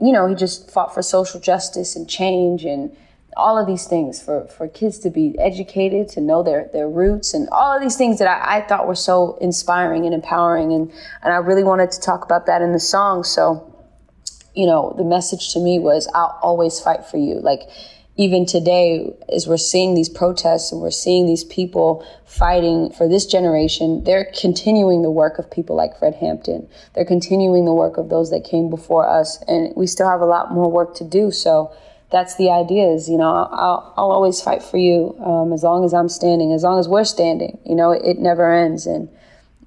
you 0.01 0.13
know 0.13 0.29
he 0.29 0.37
just 0.37 0.71
fought 0.71 0.95
for 0.95 1.03
social 1.03 1.41
justice 1.41 1.97
and 1.97 2.09
change 2.09 2.65
and 2.65 2.97
all 3.37 3.59
of 3.59 3.67
these 3.67 3.87
things 3.87 4.23
for, 4.23 4.47
for 4.47 4.67
kids 4.67 4.99
to 5.01 5.11
be 5.11 5.39
educated, 5.39 6.09
to 6.09 6.21
know 6.21 6.43
their, 6.43 6.71
their 6.73 6.89
roots, 6.89 7.35
and 7.35 7.49
all 7.51 7.77
of 7.77 7.83
these 7.83 7.97
things 7.97 8.19
that 8.19 8.29
I, 8.29 8.59
I 8.59 8.61
thought 8.63 8.89
were 8.89 8.95
so 8.95 9.37
inspiring 9.41 10.07
and 10.07 10.15
empowering. 10.15 10.73
And, 10.73 10.91
and 11.23 11.33
I 11.33 11.37
really 11.37 11.65
wanted 11.65 11.91
to 11.93 12.01
talk 12.01 12.25
about 12.25 12.47
that 12.47 12.63
in 12.63 12.73
the 12.73 12.81
song. 12.81 13.25
So, 13.25 13.73
you 14.55 14.67
know, 14.67 14.95
the 14.97 15.05
message 15.05 15.53
to 15.53 15.61
me 15.61 15.79
was, 15.79 16.09
I'll 16.15 16.39
always 16.43 16.81
fight 16.81 17.05
for 17.05 17.19
you. 17.19 17.35
Like, 17.41 17.61
even 18.19 18.47
today, 18.47 19.15
as 19.29 19.47
we're 19.47 19.59
seeing 19.59 19.95
these 19.95 20.09
protests 20.09 20.73
and 20.73 20.81
we're 20.81 20.91
seeing 20.91 21.27
these 21.27 21.45
people 21.45 22.07
fighting 22.25 22.91
for 22.91 23.07
this 23.07 23.27
generation, 23.27 24.03
they're 24.05 24.33
continuing 24.41 25.03
the 25.03 25.11
work 25.11 25.39
of 25.39 25.51
people 25.51 25.77
like 25.77 25.99
Fred 25.99 26.15
Hampton. 26.15 26.67
They're 26.95 27.05
continuing 27.05 27.67
the 27.67 27.75
work 27.75 27.99
of 27.99 28.09
those 28.09 28.31
that 28.31 28.45
came 28.45 28.71
before 28.71 29.07
us. 29.07 29.43
And 29.47 29.75
we 29.77 29.87
still 29.87 30.09
have 30.09 30.23
a 30.23 30.27
lot 30.27 30.51
more 30.51 30.71
work 30.71 30.95
to 30.97 31.05
do. 31.05 31.31
So, 31.31 31.77
that's 32.11 32.37
the 32.37 32.51
idea 32.51 32.89
is, 32.89 33.09
you 33.09 33.19
know, 33.19 33.29
I'll, 33.31 33.93
I'll 33.97 34.11
always 34.13 34.41
fight 34.41 34.63
for 34.63 34.79
you 34.79 35.17
um, 35.25 35.53
as 35.53 35.63
long 35.63 35.85
as 35.85 35.93
I'm 35.93 36.09
standing, 36.09 36.53
as 36.53 36.63
long 36.63 36.79
as 36.79 36.89
we're 36.89 37.05
standing. 37.05 37.59
You 37.67 37.75
know, 37.75 37.91
it, 37.91 38.03
it 38.05 38.19
never 38.19 38.53
ends. 38.53 38.87
And 38.87 39.09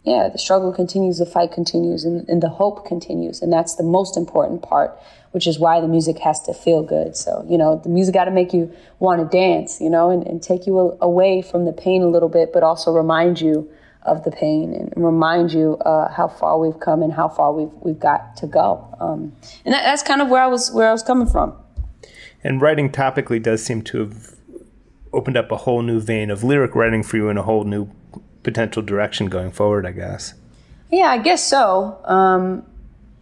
yeah, 0.06 0.30
the 0.32 0.38
struggle 0.38 0.72
continues, 0.74 1.18
the 1.18 1.26
fight 1.26 1.52
continues, 1.52 2.06
and, 2.06 2.28
and, 2.30 2.42
the 2.42 2.50
hope 2.50 2.88
continues. 2.88 3.42
And 3.42 3.52
that's 3.52 3.76
the 3.76 3.84
most 3.84 4.16
important 4.16 4.62
part, 4.62 4.98
which 5.32 5.46
is 5.46 5.60
why 5.60 5.82
the 5.82 5.88
music 5.88 6.18
has 6.20 6.42
to 6.44 6.54
feel 6.54 6.82
good. 6.82 7.18
So, 7.18 7.46
you 7.50 7.58
know, 7.58 7.82
the 7.84 7.90
music 7.90 8.14
got 8.14 8.26
to 8.26 8.32
make 8.32 8.54
you 8.54 8.74
want 9.00 9.22
to 9.22 9.38
dance, 9.38 9.82
you 9.82 9.90
know, 9.90 10.10
and, 10.10 10.26
and 10.26 10.42
take 10.42 10.66
you 10.66 10.98
away 11.02 11.42
from 11.42 11.66
the 11.66 11.74
pain 11.74 12.02
a 12.02 12.08
little 12.08 12.30
bit, 12.30 12.54
but 12.54 12.64
also 12.64 12.94
remind 12.94 13.42
you 13.42 13.70
of 14.04 14.24
the 14.24 14.32
pain 14.32 14.74
and 14.74 14.94
remind 14.96 15.52
you 15.52 15.78
uh, 15.80 16.10
how 16.10 16.30
far 16.30 16.58
we've 16.58 16.80
come 16.80 17.04
and 17.04 17.12
how 17.12 17.28
far 17.28 17.52
we've, 17.52 17.72
we've 17.82 18.00
got 18.00 18.38
to 18.38 18.48
go. 18.48 18.96
Um, 19.02 19.34
and 19.66 19.74
that, 19.74 19.84
that's 19.84 20.04
kind 20.04 20.22
of 20.22 20.30
where 20.30 20.42
I 20.42 20.48
was, 20.48 20.72
where 20.72 20.88
I 20.88 20.94
was 20.94 21.04
coming 21.04 21.28
from. 21.28 21.54
And 22.44 22.62
writing 22.62 22.92
topically 22.92 23.42
does 23.42 23.64
seem 23.64 23.82
to 23.84 24.00
have 24.00 24.36
opened 25.12 25.38
up 25.38 25.52
a 25.52 25.58
whole 25.58 25.82
new 25.82 26.00
vein 26.00 26.30
of 26.30 26.44
lyric 26.44 26.76
writing 26.76 27.04
for 27.04 27.18
you 27.18 27.30
in 27.30 27.38
a 27.38 27.44
whole 27.44 27.64
new 27.64 27.90
potential 28.44 28.82
direction 28.82 29.28
going 29.28 29.52
forward, 29.52 29.86
I 29.86 29.92
guess. 29.92 30.34
Yeah, 30.92 31.08
I 31.08 31.18
guess 31.18 31.46
so. 31.46 32.00
Um, 32.06 32.66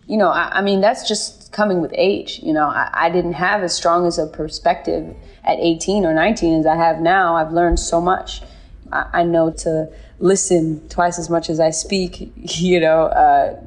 you 0.06 0.18
know, 0.18 0.30
I, 0.30 0.60
I, 0.60 0.62
mean, 0.62 0.82
that's 0.82 1.08
just 1.08 1.52
coming 1.52 1.82
with 1.82 1.92
age. 1.96 2.40
You 2.42 2.54
know, 2.54 2.68
I, 2.68 2.90
I, 2.94 3.10
didn't 3.10 3.34
have 3.34 3.62
as 3.62 3.76
strong 3.76 4.06
as 4.06 4.18
a 4.18 4.28
perspective 4.28 5.16
at 5.44 5.60
18 5.60 6.06
or 6.06 6.14
19 6.14 6.60
as 6.60 6.66
I 6.66 6.76
have 6.76 7.02
now. 7.02 7.36
I've 7.36 7.52
learned 7.52 7.80
so 7.80 8.00
much. 8.00 8.42
I, 8.92 9.10
I 9.14 9.24
know 9.24 9.52
to 9.52 9.92
listen 10.20 10.88
twice 10.88 11.20
as 11.20 11.30
much 11.30 11.50
as 11.50 11.60
I 11.60 11.72
speak, 11.72 12.32
you 12.38 12.80
know, 12.80 13.06
uh, 13.06 13.60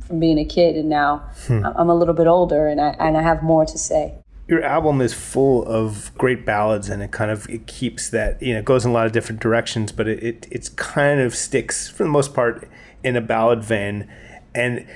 from 0.00 0.18
being 0.18 0.38
a 0.38 0.44
kid. 0.44 0.76
And 0.76 0.88
now 0.88 1.18
hmm. 1.46 1.64
I'm 1.64 1.90
a 1.90 1.94
little 1.94 2.14
bit 2.14 2.26
older 2.26 2.66
and 2.66 2.80
I, 2.80 2.96
and 2.98 3.16
I 3.16 3.22
have 3.22 3.42
more 3.42 3.64
to 3.64 3.78
say 3.78 4.14
your 4.46 4.62
album 4.62 5.00
is 5.00 5.14
full 5.14 5.64
of 5.66 6.10
great 6.18 6.44
ballads 6.44 6.88
and 6.88 7.02
it 7.02 7.10
kind 7.10 7.30
of 7.30 7.48
it 7.48 7.66
keeps 7.66 8.10
that 8.10 8.40
you 8.42 8.52
know 8.52 8.58
it 8.58 8.64
goes 8.64 8.84
in 8.84 8.90
a 8.90 8.94
lot 8.94 9.06
of 9.06 9.12
different 9.12 9.40
directions 9.40 9.90
but 9.90 10.06
it, 10.06 10.22
it 10.22 10.46
it's 10.50 10.68
kind 10.68 11.20
of 11.20 11.34
sticks 11.34 11.88
for 11.88 12.02
the 12.02 12.10
most 12.10 12.34
part 12.34 12.68
in 13.04 13.14
a 13.16 13.20
ballad 13.20 13.62
vein. 13.62 14.08
And 14.54 14.86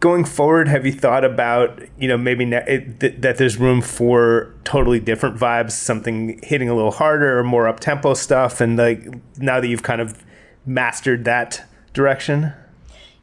going 0.00 0.24
forward 0.24 0.68
have 0.68 0.86
you 0.86 0.92
thought 0.92 1.24
about 1.24 1.82
you 1.98 2.06
know 2.06 2.16
maybe 2.16 2.44
ne- 2.44 2.64
it, 2.68 3.00
th- 3.00 3.14
that 3.18 3.36
there's 3.36 3.56
room 3.56 3.80
for 3.80 4.54
totally 4.62 5.00
different 5.00 5.36
vibes 5.36 5.72
something 5.72 6.38
hitting 6.44 6.68
a 6.68 6.74
little 6.74 6.92
harder 6.92 7.36
or 7.36 7.42
more 7.42 7.66
up 7.66 7.80
tempo 7.80 8.14
stuff 8.14 8.60
and 8.60 8.76
like 8.76 9.08
now 9.38 9.58
that 9.58 9.66
you've 9.66 9.82
kind 9.82 10.00
of 10.00 10.24
mastered 10.64 11.24
that 11.24 11.64
direction 11.94 12.52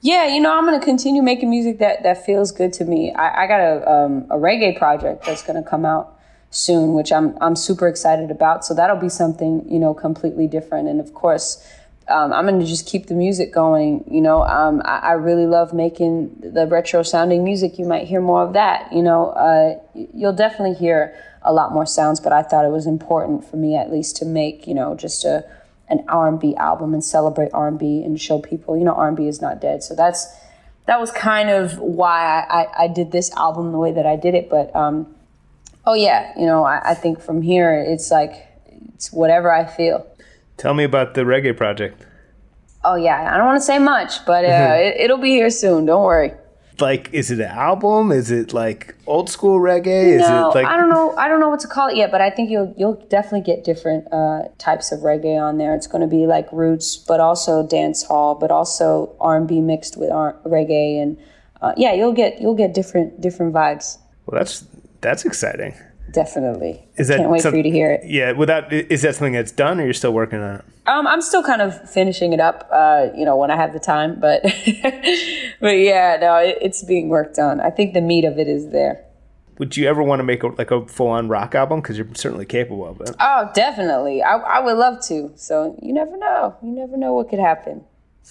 yeah, 0.06 0.28
you 0.28 0.40
know, 0.40 0.56
I'm 0.56 0.66
gonna 0.66 0.80
continue 0.80 1.24
making 1.24 1.50
music 1.50 1.80
that 1.80 2.04
that 2.04 2.24
feels 2.28 2.52
good 2.52 2.72
to 2.74 2.86
me. 2.86 3.12
I, 3.14 3.46
I 3.46 3.48
got 3.48 3.60
a 3.60 3.92
um, 3.92 4.26
a 4.30 4.36
reggae 4.36 4.78
project 4.78 5.26
that's 5.26 5.42
gonna 5.42 5.64
come 5.64 5.84
out 5.84 6.20
soon, 6.52 6.94
which 6.94 7.12
I'm 7.12 7.36
I'm 7.42 7.56
super 7.56 7.88
excited 7.88 8.30
about. 8.30 8.64
So 8.64 8.76
that'll 8.76 8.98
be 8.98 9.10
something 9.10 9.68
you 9.68 9.80
know 9.80 9.96
completely 9.96 10.46
different. 10.46 10.88
And 10.90 11.00
of 11.00 11.16
course, 11.16 11.68
um, 12.08 12.34
I'm 12.34 12.46
gonna 12.46 12.68
just 12.68 12.86
keep 12.86 13.08
the 13.08 13.16
music 13.16 13.52
going. 13.52 14.04
You 14.08 14.22
know, 14.22 14.44
um, 14.44 14.84
I, 14.86 15.00
I, 15.00 15.12
really 15.14 15.48
love 15.48 15.74
making 15.74 16.36
the 16.40 16.68
retro 16.68 17.02
sounding 17.02 17.44
music. 17.44 17.80
You 17.80 17.86
might 17.86 18.08
hear 18.08 18.22
more 18.22 18.44
of 18.44 18.54
that. 18.54 18.94
You 18.94 19.02
know, 19.02 19.30
uh, 19.30 19.80
you'll 20.14 20.34
definitely 20.34 20.76
hear 20.76 21.20
a 21.42 21.52
lot 21.52 21.74
more 21.74 21.88
sounds. 21.88 22.20
But 22.20 22.32
I 22.32 22.44
thought 22.44 22.64
it 22.64 22.72
was 22.72 22.86
important 22.86 23.44
for 23.44 23.58
me 23.58 23.76
at 23.76 23.92
least 23.92 24.18
to 24.18 24.26
make 24.26 24.68
you 24.68 24.76
know 24.76 24.94
just 24.94 25.26
a 25.26 25.44
an 25.88 26.04
R&B 26.08 26.56
album 26.56 26.94
and 26.94 27.04
celebrate 27.04 27.50
R&B 27.54 28.04
and 28.04 28.20
show 28.20 28.40
people, 28.40 28.78
you 28.78 28.84
know, 28.84 28.94
R&B 28.94 29.28
is 29.28 29.42
not 29.42 29.62
dead. 29.62 29.84
So 29.84 29.96
that's 29.96 30.28
that 30.88 31.00
was 31.00 31.12
kind 31.12 31.50
of 31.50 31.80
why 31.80 32.44
I, 32.44 32.62
I, 32.62 32.84
I 32.84 32.88
did 32.88 33.12
this 33.12 33.32
album 33.32 33.72
the 33.72 33.80
way 33.80 33.92
that 33.92 34.06
I 34.06 34.16
did 34.16 34.36
it. 34.36 34.50
But 34.50 34.76
um, 34.76 35.16
oh 35.86 35.96
yeah, 35.96 36.32
you 36.38 36.46
know, 36.46 36.64
I, 36.64 36.92
I 36.92 36.94
think 36.94 37.20
from 37.22 37.42
here 37.42 37.74
it's 37.74 38.12
like 38.12 38.48
it's 38.94 39.12
whatever 39.12 39.52
I 39.52 39.66
feel. 39.66 40.06
Tell 40.58 40.74
me 40.74 40.84
about 40.84 41.16
the 41.16 41.22
reggae 41.22 41.58
project. 41.58 42.06
Oh 42.84 42.96
yeah, 42.96 43.34
I 43.34 43.38
don't 43.38 43.48
want 43.48 43.60
to 43.60 43.66
say 43.66 43.80
much, 43.80 44.26
but 44.26 44.46
uh, 44.46 44.48
it, 44.78 45.02
it'll 45.02 45.18
be 45.18 45.32
here 45.32 45.50
soon. 45.50 45.86
Don't 45.86 46.04
worry 46.04 46.34
like 46.82 47.10
is 47.14 47.32
it 47.32 47.40
an 47.40 47.52
album? 47.52 48.12
Is 48.12 48.32
it 48.32 48.54
like 48.54 48.96
old 49.08 49.30
school 49.30 49.60
reggae? 49.60 50.18
No, 50.18 50.24
is 50.24 50.30
it 50.30 50.58
like 50.58 50.66
i 50.66 50.78
don't 50.78 50.90
know 50.90 51.16
i 51.18 51.28
don't 51.28 51.40
know 51.40 51.50
what 51.50 51.60
to 51.62 51.68
call 51.68 51.88
it 51.88 51.96
yet 51.96 52.12
but 52.12 52.22
i 52.22 52.30
think 52.30 52.50
you'll 52.50 52.74
you'll 52.78 52.96
definitely 53.10 53.42
get 53.42 53.64
different 53.64 54.08
uh, 54.12 54.44
types 54.58 54.92
of 54.92 55.00
reggae 55.02 55.40
on 55.42 55.58
there. 55.58 55.76
It's 55.76 55.88
going 55.88 56.02
to 56.02 56.08
be 56.08 56.26
like 56.28 56.48
roots 56.52 56.98
but 56.98 57.20
also 57.20 57.66
dance 57.66 58.04
hall 58.04 58.36
but 58.36 58.52
also 58.52 59.16
r&b 59.20 59.62
mixed 59.62 59.98
with 59.98 60.12
R- 60.12 60.38
reggae 60.46 61.02
and 61.02 61.18
uh, 61.62 61.74
yeah 61.78 61.94
you'll 61.94 62.14
get 62.14 62.42
you'll 62.42 62.56
get 62.56 62.74
different 62.74 63.22
different 63.22 63.54
vibes. 63.54 63.98
Well 64.26 64.40
that's 64.40 64.66
that's 65.02 65.26
exciting 65.26 65.76
definitely 66.16 66.88
is 66.96 67.08
that 67.10 67.18
can't 67.18 67.30
wait 67.30 67.42
some, 67.42 67.52
for 67.52 67.58
you 67.58 67.64
to 67.64 67.70
hear 67.70 67.92
it 67.92 68.02
yeah 68.06 68.32
without 68.32 68.72
is 68.72 69.02
that 69.02 69.14
something 69.16 69.34
that's 69.34 69.52
done 69.52 69.80
or 69.80 69.84
you're 69.84 69.94
still 69.94 70.14
working 70.14 70.40
on 70.40 70.56
it 70.56 70.66
um, 70.88 71.08
I'm 71.08 71.22
still 71.22 71.42
kind 71.42 71.62
of 71.62 71.90
finishing 71.90 72.32
it 72.34 72.40
up, 72.40 72.68
uh, 72.72 73.08
you 73.16 73.26
know, 73.26 73.36
when 73.36 73.50
I 73.50 73.56
have 73.56 73.74
the 73.74 73.80
time. 73.80 74.20
But, 74.20 74.44
but 75.60 75.80
yeah, 75.80 76.18
no, 76.22 76.38
it, 76.38 76.60
it's 76.62 76.84
being 76.84 77.10
worked 77.10 77.40
on. 77.40 77.60
I 77.60 77.72
think 77.72 77.94
the 77.94 78.02
meat 78.02 78.24
of 78.24 78.38
it 78.38 78.48
is 78.48 78.70
there. 78.70 79.04
Would 79.58 79.78
you 79.78 79.88
ever 79.88 80.04
want 80.04 80.20
to 80.20 80.24
make 80.24 80.44
a, 80.44 80.48
like 80.48 80.72
a 80.72 80.86
full 80.86 81.08
on 81.08 81.28
rock 81.28 81.56
album? 81.56 81.82
Because 81.82 81.98
you're 81.98 82.08
certainly 82.14 82.46
capable 82.46 82.86
of 82.86 83.02
it. 83.02 83.16
Oh, 83.20 83.50
definitely. 83.56 84.22
I, 84.22 84.36
I 84.36 84.60
would 84.60 84.78
love 84.78 85.02
to. 85.08 85.32
So 85.36 85.80
you 85.82 85.94
never 85.94 86.18
know. 86.18 86.56
You 86.62 86.70
never 86.70 86.98
know 86.98 87.14
what 87.14 87.30
could 87.30 87.40
happen. 87.40 87.84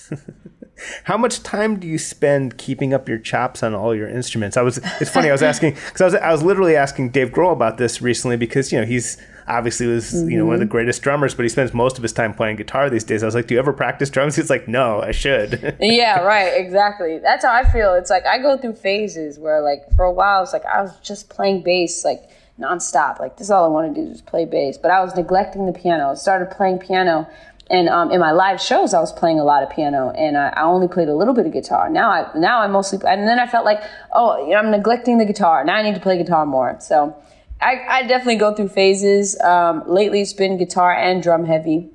How 1.05 1.17
much 1.17 1.43
time 1.43 1.79
do 1.79 1.87
you 1.87 1.99
spend 1.99 2.59
keeping 2.59 2.93
up 2.93 3.09
your 3.09 3.19
chops 3.19 3.63
on 3.63 3.75
all 3.75 3.95
your 3.95 4.09
instruments? 4.09 4.57
I 4.57 4.63
was. 4.63 4.79
It's 5.01 5.11
funny. 5.11 5.29
I 5.29 5.33
was 5.33 5.43
asking 5.43 5.75
because 5.87 6.01
I 6.01 6.05
was. 6.05 6.15
I 6.15 6.33
was 6.33 6.43
literally 6.43 6.75
asking 6.75 7.11
Dave 7.11 7.31
Grohl 7.31 7.53
about 7.53 7.79
this 7.79 8.03
recently 8.03 8.37
because 8.37 8.73
you 8.73 8.81
know 8.81 8.85
he's 8.85 9.17
obviously 9.47 9.87
was 9.87 10.13
mm-hmm. 10.13 10.31
you 10.31 10.39
know 10.39 10.47
one 10.47 10.55
of 10.55 10.61
the 10.61 10.67
mm-hmm. 10.67 10.73
greatest 10.73 11.03
drummers, 11.03 11.33
but 11.33 11.45
he 11.45 11.49
spends 11.49 11.73
most 11.73 11.97
of 11.97 12.03
his 12.03 12.13
time 12.13 12.35
playing 12.35 12.57
guitar 12.57 12.91
these 12.91 13.05
days. 13.05 13.23
I 13.23 13.27
was 13.27 13.37
like, 13.37 13.47
"Do 13.47 13.55
you 13.55 13.61
ever 13.61 13.73
practice 13.73 14.11
drums?" 14.11 14.35
He's 14.35 14.51
like, 14.51 14.67
"No, 14.67 15.01
I 15.01 15.13
should." 15.13 15.77
yeah, 15.81 16.21
right, 16.21 16.49
exactly. 16.49 17.19
That's 17.19 17.45
how 17.45 17.53
I 17.53 17.71
feel. 17.71 17.95
It's 17.95 18.11
like 18.11 18.27
I 18.27 18.39
go 18.39 18.59
through 18.59 18.75
phases 18.75 19.39
where, 19.39 19.61
like, 19.61 19.83
for 19.95 20.05
a 20.05 20.13
while, 20.13 20.43
it's 20.43 20.53
like 20.53 20.67
I 20.67 20.83
was 20.83 20.99
just 21.01 21.29
playing 21.29 21.63
bass, 21.63 22.05
like 22.05 22.29
nonstop. 22.59 23.21
Like 23.21 23.37
this 23.37 23.47
is 23.47 23.51
all 23.51 23.65
I 23.65 23.69
want 23.69 23.95
to 23.95 24.05
do 24.05 24.11
is 24.11 24.21
play 24.21 24.45
bass. 24.45 24.79
But 24.79 24.91
I 24.91 25.03
was 25.03 25.15
neglecting 25.15 25.67
the 25.67 25.73
piano. 25.73 26.11
I 26.11 26.15
started 26.15 26.51
playing 26.51 26.79
piano. 26.79 27.29
And 27.71 27.89
um, 27.89 28.11
in 28.11 28.21
my 28.21 28.33
live 28.33 28.61
shows, 28.61 28.93
I 28.93 29.01
was 29.01 29.11
playing 29.11 29.41
a 29.41 29.45
lot 29.45 29.63
of 29.63 29.71
piano, 29.71 30.11
and 30.11 30.37
I, 30.37 30.49
I, 30.51 30.65
only 30.65 30.87
played 30.87 31.09
a 31.09 31.15
little 31.15 31.33
bit 31.33 31.47
of 31.47 31.53
guitar. 31.53 31.89
Now 31.89 32.11
I 32.11 32.39
now 32.39 32.61
I 32.61 32.67
mostly, 32.67 32.99
and 33.07 33.27
then 33.27 33.39
I 33.39 33.47
felt 33.47 33.65
like, 33.65 33.83
oh, 34.13 34.53
I'm 34.53 34.71
neglecting 34.71 35.17
the 35.17 35.25
guitar. 35.25 35.65
Now 35.65 35.77
I 35.77 35.83
need 35.83 35.95
to 35.95 36.01
play 36.01 36.19
guitar 36.19 36.45
more. 36.45 36.77
So 36.81 37.17
I, 37.63 37.81
I 37.89 38.03
definitely 38.03 38.37
go 38.37 38.55
through 38.55 38.69
phases. 38.69 39.41
Um, 39.41 39.83
lately, 39.87 40.21
it's 40.21 40.35
been 40.35 40.59
guitar 40.59 40.93
and 40.93 41.23
drum 41.23 41.47
heavy, 41.47 41.89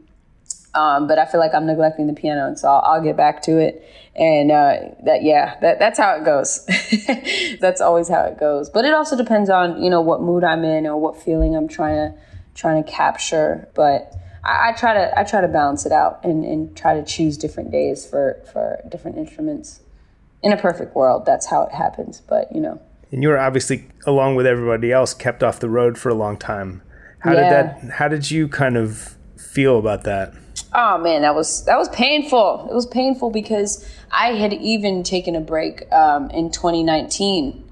um, 0.73 1.07
but 1.07 1.19
I 1.19 1.25
feel 1.25 1.39
like 1.39 1.53
I'm 1.53 1.67
neglecting 1.67 2.07
the 2.07 2.13
piano, 2.13 2.47
and 2.47 2.57
so 2.57 2.67
I'll, 2.67 2.95
I'll 2.95 3.03
get 3.03 3.15
back 3.15 3.43
to 3.43 3.59
it. 3.59 3.87
And 4.15 4.51
uh, 4.51 4.75
that, 5.05 5.21
yeah, 5.21 5.59
that, 5.61 5.77
that's 5.77 5.99
how 5.99 6.15
it 6.15 6.25
goes. 6.25 6.65
that's 7.59 7.79
always 7.79 8.09
how 8.09 8.23
it 8.23 8.39
goes. 8.39 8.71
But 8.71 8.85
it 8.85 8.93
also 8.95 9.15
depends 9.15 9.51
on 9.51 9.83
you 9.83 9.91
know 9.91 10.01
what 10.01 10.21
mood 10.21 10.43
I'm 10.43 10.63
in 10.63 10.87
or 10.87 10.97
what 10.97 11.21
feeling 11.21 11.55
I'm 11.55 11.67
trying 11.67 11.95
to 11.95 12.17
trying 12.55 12.83
to 12.83 12.89
capture. 12.89 13.69
But 13.75 14.15
I, 14.43 14.69
I 14.69 14.73
try 14.73 14.93
to 14.93 15.19
I 15.19 15.23
try 15.23 15.41
to 15.41 15.47
balance 15.47 15.85
it 15.85 15.91
out 15.91 16.23
and, 16.23 16.43
and 16.45 16.75
try 16.75 16.93
to 16.93 17.05
choose 17.05 17.37
different 17.37 17.71
days 17.71 18.05
for 18.05 18.41
for 18.51 18.79
different 18.89 19.17
instruments. 19.17 19.81
In 20.41 20.53
a 20.53 20.57
perfect 20.57 20.95
world, 20.95 21.25
that's 21.25 21.47
how 21.47 21.63
it 21.63 21.73
happens. 21.73 22.21
But 22.21 22.53
you 22.53 22.61
know 22.61 22.81
and 23.11 23.23
you 23.23 23.29
were 23.29 23.39
obviously 23.39 23.87
along 24.05 24.35
with 24.35 24.45
everybody 24.45 24.91
else 24.91 25.13
kept 25.13 25.43
off 25.43 25.59
the 25.59 25.69
road 25.69 25.97
for 25.97 26.09
a 26.09 26.13
long 26.13 26.37
time 26.37 26.81
how 27.19 27.33
yeah. 27.33 27.41
did 27.41 27.51
that 27.51 27.91
how 27.97 28.07
did 28.07 28.29
you 28.29 28.47
kind 28.47 28.77
of 28.77 29.15
feel 29.37 29.77
about 29.77 30.03
that 30.03 30.33
oh 30.73 30.97
man 30.97 31.21
that 31.21 31.35
was 31.35 31.65
that 31.65 31.77
was 31.77 31.89
painful 31.89 32.67
it 32.69 32.73
was 32.73 32.85
painful 32.85 33.29
because 33.29 33.87
i 34.11 34.33
had 34.33 34.53
even 34.53 35.03
taken 35.03 35.35
a 35.35 35.41
break 35.41 35.91
um, 35.91 36.29
in 36.31 36.51
2019 36.51 37.63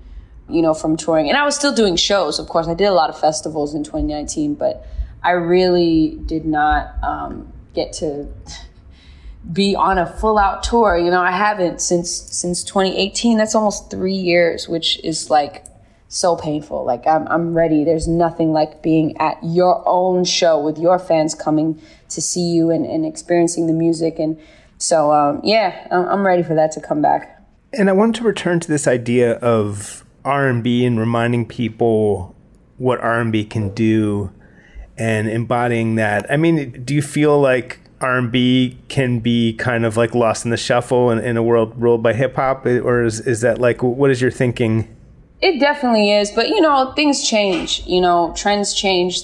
you 0.49 0.61
know 0.61 0.73
from 0.73 0.97
touring 0.97 1.29
and 1.29 1.37
i 1.37 1.45
was 1.45 1.55
still 1.55 1.73
doing 1.73 1.95
shows 1.95 2.39
of 2.39 2.47
course 2.47 2.67
i 2.67 2.73
did 2.73 2.85
a 2.85 2.93
lot 2.93 3.09
of 3.09 3.19
festivals 3.19 3.73
in 3.73 3.83
2019 3.83 4.55
but 4.55 4.85
i 5.27 5.31
really 5.31 6.17
did 6.25 6.45
not 6.45 7.03
um, 7.03 7.51
get 7.73 7.93
to 7.93 8.27
be 9.51 9.75
on 9.75 9.97
a 9.97 10.05
full 10.05 10.37
out 10.37 10.63
tour. 10.63 10.97
You 10.97 11.09
know, 11.11 11.21
I 11.21 11.31
haven't 11.31 11.81
since 11.81 12.09
since 12.11 12.63
2018. 12.63 13.37
That's 13.37 13.55
almost 13.55 13.89
three 13.89 14.15
years, 14.15 14.67
which 14.67 14.99
is 15.03 15.29
like 15.29 15.65
so 16.09 16.35
painful. 16.35 16.83
Like 16.85 17.07
I'm 17.07 17.27
I'm 17.27 17.53
ready. 17.53 17.83
There's 17.83 18.07
nothing 18.07 18.51
like 18.51 18.81
being 18.81 19.17
at 19.17 19.37
your 19.43 19.87
own 19.87 20.25
show 20.25 20.59
with 20.59 20.77
your 20.77 20.99
fans 20.99 21.35
coming 21.35 21.81
to 22.09 22.21
see 22.21 22.49
you 22.53 22.71
and, 22.71 22.85
and 22.85 23.05
experiencing 23.05 23.67
the 23.67 23.73
music. 23.73 24.19
And 24.19 24.39
so 24.77 25.11
um, 25.11 25.41
yeah, 25.43 25.87
I'm 25.91 26.25
ready 26.25 26.43
for 26.43 26.55
that 26.55 26.71
to 26.73 26.81
come 26.81 27.01
back. 27.01 27.33
And 27.73 27.89
I 27.89 27.93
wanted 27.93 28.15
to 28.15 28.23
return 28.23 28.59
to 28.61 28.67
this 28.67 28.87
idea 28.87 29.33
of 29.33 30.05
R&B 30.23 30.85
and 30.85 30.97
reminding 30.97 31.45
people 31.45 32.33
what 32.77 32.99
R&B 33.01 33.43
can 33.45 33.73
do 33.73 34.31
and 34.97 35.29
embodying 35.29 35.95
that. 35.95 36.29
I 36.31 36.37
mean, 36.37 36.83
do 36.83 36.93
you 36.93 37.01
feel 37.01 37.39
like 37.39 37.79
R&B 38.01 38.77
can 38.89 39.19
be 39.19 39.53
kind 39.53 39.85
of 39.85 39.97
like 39.97 40.13
lost 40.13 40.45
in 40.45 40.51
the 40.51 40.57
shuffle 40.57 41.11
in, 41.11 41.19
in 41.19 41.37
a 41.37 41.43
world 41.43 41.73
ruled 41.81 42.03
by 42.03 42.13
hip 42.13 42.35
hop 42.35 42.65
or 42.65 43.03
is, 43.03 43.19
is 43.21 43.41
that 43.41 43.59
like 43.59 43.81
what 43.81 44.11
is 44.11 44.21
your 44.21 44.31
thinking 44.31 44.87
It 45.41 45.59
definitely 45.59 46.11
is, 46.11 46.31
but 46.31 46.49
you 46.49 46.61
know, 46.61 46.93
things 46.95 47.27
change. 47.27 47.85
You 47.85 48.01
know, 48.01 48.33
trends 48.35 48.73
change. 48.73 49.23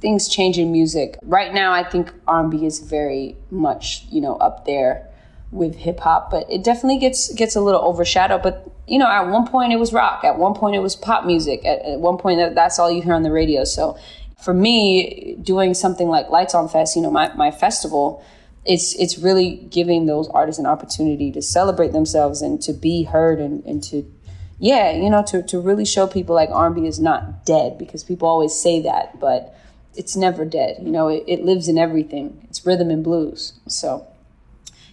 Things 0.00 0.28
change 0.28 0.58
in 0.58 0.72
music. 0.72 1.18
Right 1.22 1.54
now, 1.54 1.72
I 1.72 1.82
think 1.82 2.12
R&B 2.26 2.66
is 2.66 2.80
very 2.80 3.36
much 3.50 4.04
you 4.10 4.20
know 4.20 4.36
up 4.36 4.66
there 4.66 5.08
with 5.50 5.74
hip 5.74 6.00
hop, 6.00 6.30
but 6.30 6.50
it 6.50 6.64
definitely 6.64 6.98
gets 6.98 7.32
gets 7.34 7.56
a 7.56 7.60
little 7.60 7.80
overshadowed. 7.80 8.42
But 8.42 8.70
you 8.86 8.98
know, 8.98 9.06
at 9.06 9.28
one 9.28 9.46
point 9.46 9.72
it 9.72 9.76
was 9.76 9.92
rock. 9.92 10.24
At 10.24 10.38
one 10.38 10.54
point 10.54 10.76
it 10.76 10.80
was 10.80 10.96
pop 10.96 11.24
music. 11.24 11.64
At, 11.64 11.80
at 11.84 12.00
one 12.00 12.18
point 12.18 12.38
that, 12.38 12.54
that's 12.54 12.78
all 12.78 12.90
you 12.90 13.02
hear 13.02 13.14
on 13.14 13.22
the 13.22 13.32
radio. 13.32 13.64
So 13.64 13.96
for 14.38 14.54
me, 14.54 15.36
doing 15.42 15.74
something 15.74 16.08
like 16.08 16.28
Lights 16.30 16.54
on 16.54 16.68
Fest, 16.68 16.96
you 16.96 17.02
know, 17.02 17.10
my, 17.10 17.32
my 17.34 17.50
festival, 17.50 18.24
it's 18.64 18.94
it's 18.96 19.18
really 19.18 19.56
giving 19.70 20.06
those 20.06 20.28
artists 20.28 20.58
an 20.58 20.66
opportunity 20.66 21.30
to 21.32 21.40
celebrate 21.40 21.92
themselves 21.92 22.42
and 22.42 22.60
to 22.62 22.72
be 22.72 23.04
heard 23.04 23.38
and, 23.38 23.64
and 23.64 23.82
to 23.84 24.12
yeah, 24.58 24.90
you 24.92 25.10
know, 25.10 25.22
to, 25.24 25.42
to 25.42 25.60
really 25.60 25.84
show 25.84 26.06
people 26.06 26.34
like 26.34 26.48
R&B 26.50 26.86
is 26.86 26.98
not 26.98 27.44
dead 27.44 27.76
because 27.76 28.02
people 28.02 28.26
always 28.26 28.54
say 28.54 28.80
that, 28.82 29.20
but 29.20 29.54
it's 29.94 30.16
never 30.16 30.46
dead. 30.46 30.78
You 30.80 30.90
know, 30.90 31.08
it, 31.08 31.24
it 31.26 31.44
lives 31.44 31.68
in 31.68 31.76
everything. 31.76 32.46
It's 32.48 32.64
rhythm 32.64 32.90
and 32.90 33.04
blues. 33.04 33.52
So, 33.68 34.06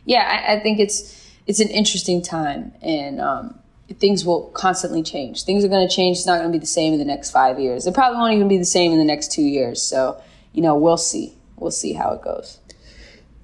yeah, 0.06 0.44
I, 0.48 0.56
I 0.56 0.60
think 0.60 0.80
it's 0.80 1.20
it's 1.46 1.60
an 1.60 1.70
interesting 1.70 2.22
time, 2.22 2.74
and 2.82 3.20
um, 3.20 3.60
things 3.92 4.26
will 4.26 4.44
constantly 4.50 5.04
change. 5.04 5.44
Things 5.44 5.64
are 5.64 5.68
going 5.68 5.88
to 5.88 5.94
change. 5.94 6.18
It's 6.18 6.26
not 6.26 6.40
going 6.40 6.52
to 6.52 6.58
be 6.58 6.60
the 6.60 6.66
same 6.66 6.94
in 6.94 7.00
the 7.00 7.06
next 7.06 7.32
five 7.32 7.60
years. 7.60 7.86
It 7.86 7.94
probably 7.94 8.18
won't 8.18 8.34
even 8.34 8.48
be 8.48 8.58
the 8.58 8.66
same 8.66 8.92
in 8.92 8.98
the 8.98 9.06
next 9.06 9.32
two 9.32 9.44
years. 9.44 9.82
So, 9.82 10.22
you 10.54 10.62
know, 10.62 10.78
we'll 10.78 10.98
see. 10.98 11.34
We'll 11.58 11.72
see 11.72 11.94
how 11.94 12.14
it 12.14 12.22
goes. 12.22 12.60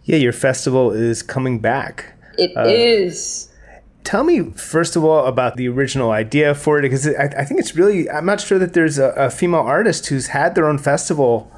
Yeah, 0.04 0.18
your 0.18 0.34
festival 0.34 0.92
is 0.92 1.22
coming 1.22 1.60
back. 1.60 2.14
It 2.38 2.56
uh, 2.56 2.64
is. 2.68 3.50
Tell 4.04 4.24
me, 4.24 4.52
first 4.52 4.96
of 4.96 5.04
all, 5.04 5.26
about 5.26 5.56
the 5.56 5.68
original 5.68 6.12
idea 6.12 6.56
for 6.56 6.80
it, 6.80 6.84
because 6.84 7.06
I, 7.08 7.26
I 7.38 7.46
think 7.46 7.60
it's 7.60 7.76
really, 7.76 8.10
I'm 8.10 8.26
not 8.26 8.42
sure 8.42 8.58
that 8.58 8.74
there's 8.74 8.98
a, 8.98 9.10
a, 9.10 9.30
female 9.30 9.60
artist 9.60 10.08
who's 10.08 10.28
had 10.28 10.56
their 10.56 10.66
own 10.66 10.80
festival 10.80 11.52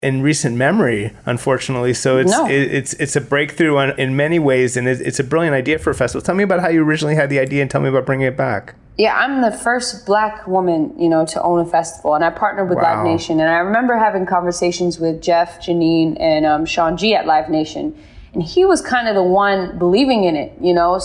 in 0.00 0.22
recent 0.22 0.56
memory, 0.56 1.12
unfortunately. 1.26 1.92
So 1.94 2.18
it's, 2.18 2.30
no. 2.30 2.46
it, 2.46 2.72
it's, 2.72 2.94
it's 2.94 3.16
a 3.16 3.20
breakthrough 3.20 3.76
on, 3.76 3.98
in 3.98 4.16
many 4.16 4.38
ways, 4.38 4.76
and 4.76 4.86
it, 4.86 5.00
it's 5.00 5.18
a 5.18 5.24
brilliant 5.24 5.54
idea 5.54 5.78
for 5.78 5.90
a 5.90 5.94
festival. 5.94 6.22
Tell 6.22 6.34
me 6.34 6.44
about 6.44 6.60
how 6.60 6.68
you 6.68 6.82
originally 6.84 7.14
had 7.14 7.30
the 7.30 7.38
idea 7.38 7.62
and 7.62 7.70
tell 7.70 7.80
me 7.80 7.88
about 7.88 8.06
bringing 8.06 8.26
it 8.26 8.36
back. 8.36 8.74
Yeah, 8.96 9.16
I'm 9.16 9.42
the 9.42 9.52
first 9.52 10.06
black 10.06 10.46
woman, 10.46 10.92
you 10.98 11.08
know, 11.08 11.24
to 11.26 11.42
own 11.42 11.60
a 11.60 11.64
festival, 11.64 12.14
and 12.14 12.24
I 12.24 12.30
partnered 12.30 12.68
with 12.68 12.78
wow. 12.78 12.96
Live 12.96 13.04
Nation. 13.04 13.40
And 13.40 13.48
I 13.48 13.58
remember 13.58 13.96
having 13.96 14.26
conversations 14.26 14.98
with 14.98 15.22
Jeff, 15.22 15.60
Janine, 15.60 16.16
and 16.18 16.44
um, 16.46 16.66
Shawn 16.66 16.96
Gee 16.96 17.14
at 17.14 17.26
Live 17.26 17.48
Nation 17.48 17.96
and 18.34 18.42
he 18.42 18.64
was 18.64 18.80
kind 18.80 19.08
of 19.08 19.14
the 19.14 19.22
one 19.22 19.78
believing 19.78 20.24
in 20.24 20.36
it, 20.36 20.52
you 20.60 20.74
know, 20.74 21.00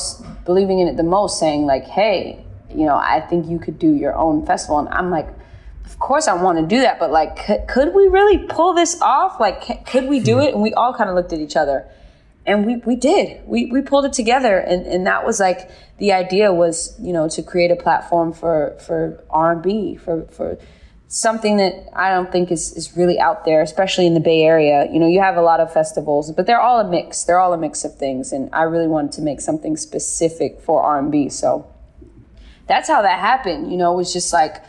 believing 0.45 0.79
in 0.79 0.87
it 0.87 0.97
the 0.97 1.03
most, 1.03 1.39
saying 1.39 1.65
like, 1.65 1.85
"Hey, 1.85 2.45
you 2.69 2.85
know, 2.85 2.95
I 2.95 3.21
think 3.21 3.47
you 3.47 3.59
could 3.59 3.79
do 3.79 3.91
your 3.91 4.15
own 4.15 4.45
festival." 4.45 4.79
And 4.79 4.89
I'm 4.89 5.09
like, 5.09 5.27
"Of 5.93 5.99
course 5.99 6.27
I 6.27 6.33
want 6.33 6.57
to 6.57 6.65
do 6.65 6.81
that, 6.81 6.99
but 6.99 7.11
like, 7.11 7.45
could, 7.45 7.67
could 7.67 7.93
we 7.93 8.07
really 8.07 8.39
pull 8.39 8.73
this 8.73 8.99
off? 9.01 9.39
Like, 9.39 9.85
could 9.85 10.09
we 10.09 10.19
do 10.19 10.35
hmm. 10.35 10.41
it?" 10.41 10.53
And 10.53 10.61
we 10.61 10.73
all 10.73 10.93
kind 10.93 11.09
of 11.09 11.15
looked 11.15 11.31
at 11.31 11.39
each 11.39 11.55
other, 11.55 11.85
and 12.45 12.65
we 12.65 12.77
we 12.77 12.95
did. 12.95 13.41
We 13.47 13.67
we 13.67 13.81
pulled 13.81 14.05
it 14.05 14.13
together, 14.13 14.57
and 14.57 14.85
and 14.85 15.07
that 15.07 15.25
was 15.25 15.39
like 15.39 15.69
the 15.99 16.11
idea 16.11 16.51
was, 16.53 16.95
you 16.99 17.13
know, 17.13 17.29
to 17.29 17.41
create 17.41 17.71
a 17.71 17.75
platform 17.75 18.33
for 18.33 18.75
for 18.85 19.23
R 19.29 19.53
and 19.53 19.61
B 19.61 19.95
for 19.95 20.23
for 20.25 20.57
something 21.13 21.57
that 21.57 21.75
I 21.95 22.09
don't 22.09 22.31
think 22.31 22.51
is, 22.51 22.73
is 22.73 22.97
really 22.97 23.19
out 23.19 23.45
there, 23.45 23.61
especially 23.61 24.07
in 24.07 24.15
the 24.15 24.19
Bay 24.19 24.41
Area. 24.41 24.89
You 24.91 24.99
know, 24.99 25.07
you 25.07 25.21
have 25.21 25.37
a 25.37 25.41
lot 25.41 25.59
of 25.59 25.71
festivals, 25.71 26.31
but 26.31 26.47
they're 26.47 26.59
all 26.59 26.79
a 26.79 26.89
mix. 26.89 27.23
They're 27.23 27.39
all 27.39 27.53
a 27.53 27.57
mix 27.57 27.85
of 27.85 27.95
things, 27.95 28.33
and 28.33 28.49
I 28.51 28.63
really 28.63 28.87
wanted 28.87 29.11
to 29.13 29.21
make 29.21 29.39
something 29.39 29.77
specific 29.77 30.59
for 30.59 30.81
R&B. 30.81 31.29
So 31.29 31.67
that's 32.67 32.87
how 32.87 33.03
that 33.03 33.19
happened. 33.19 33.71
You 33.71 33.77
know, 33.77 33.93
it 33.93 33.97
was 33.97 34.11
just 34.11 34.33
like 34.33 34.63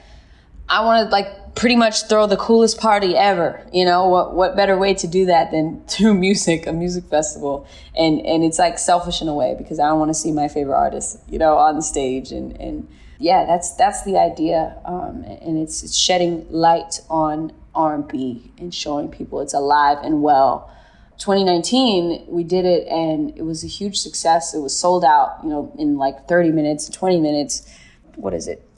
I 0.69 0.85
want 0.85 1.07
to 1.07 1.13
like 1.13 1.55
pretty 1.55 1.77
much 1.77 2.09
throw 2.09 2.27
the 2.27 2.37
coolest 2.37 2.79
party 2.79 3.17
ever. 3.17 3.67
You 3.73 3.85
know, 3.85 4.09
what 4.09 4.35
what 4.35 4.57
better 4.57 4.77
way 4.77 4.95
to 4.95 5.07
do 5.07 5.27
that 5.27 5.51
than 5.51 5.85
through 5.89 6.15
music, 6.15 6.67
a 6.67 6.73
music 6.73 7.05
festival, 7.05 7.67
and 7.97 8.21
and 8.27 8.45
it's 8.45 8.59
like 8.59 8.79
selfish 8.79 9.23
in 9.23 9.29
a 9.29 9.35
way 9.35 9.55
because 9.57 9.79
I 9.79 9.93
want 9.93 10.11
to 10.11 10.15
see 10.15 10.33
my 10.33 10.49
favorite 10.49 10.77
artists, 10.77 11.19
you 11.29 11.39
know, 11.39 11.57
on 11.57 11.83
stage 11.83 12.33
and 12.33 12.61
and 12.61 12.89
yeah, 13.19 13.45
that's 13.47 13.75
that's 13.75 14.03
the 14.05 14.19
idea, 14.19 14.77
um, 14.85 15.25
and 15.25 15.57
it's, 15.59 15.83
it's 15.83 15.97
shedding 15.97 16.47
light 16.51 17.01
on 17.09 17.53
R&B 17.75 18.53
and 18.59 18.75
showing 18.75 19.09
people 19.09 19.41
it's 19.41 19.55
alive 19.55 19.99
and 20.03 20.23
well. 20.23 20.71
2019, 21.19 22.27
we 22.29 22.43
did 22.43 22.65
it, 22.65 22.89
and 22.89 23.37
it 23.39 23.43
was 23.43 23.63
a 23.63 23.69
huge 23.69 23.97
success. 23.97 24.53
It 24.53 24.59
was 24.59 24.77
sold 24.77 25.05
out, 25.05 25.39
you 25.45 25.49
know, 25.49 25.73
in 25.79 25.97
like 25.97 26.27
30 26.27 26.51
minutes, 26.51 26.89
20 26.89 27.21
minutes. 27.21 27.73
What 28.17 28.35
is 28.35 28.49
it? 28.49 28.69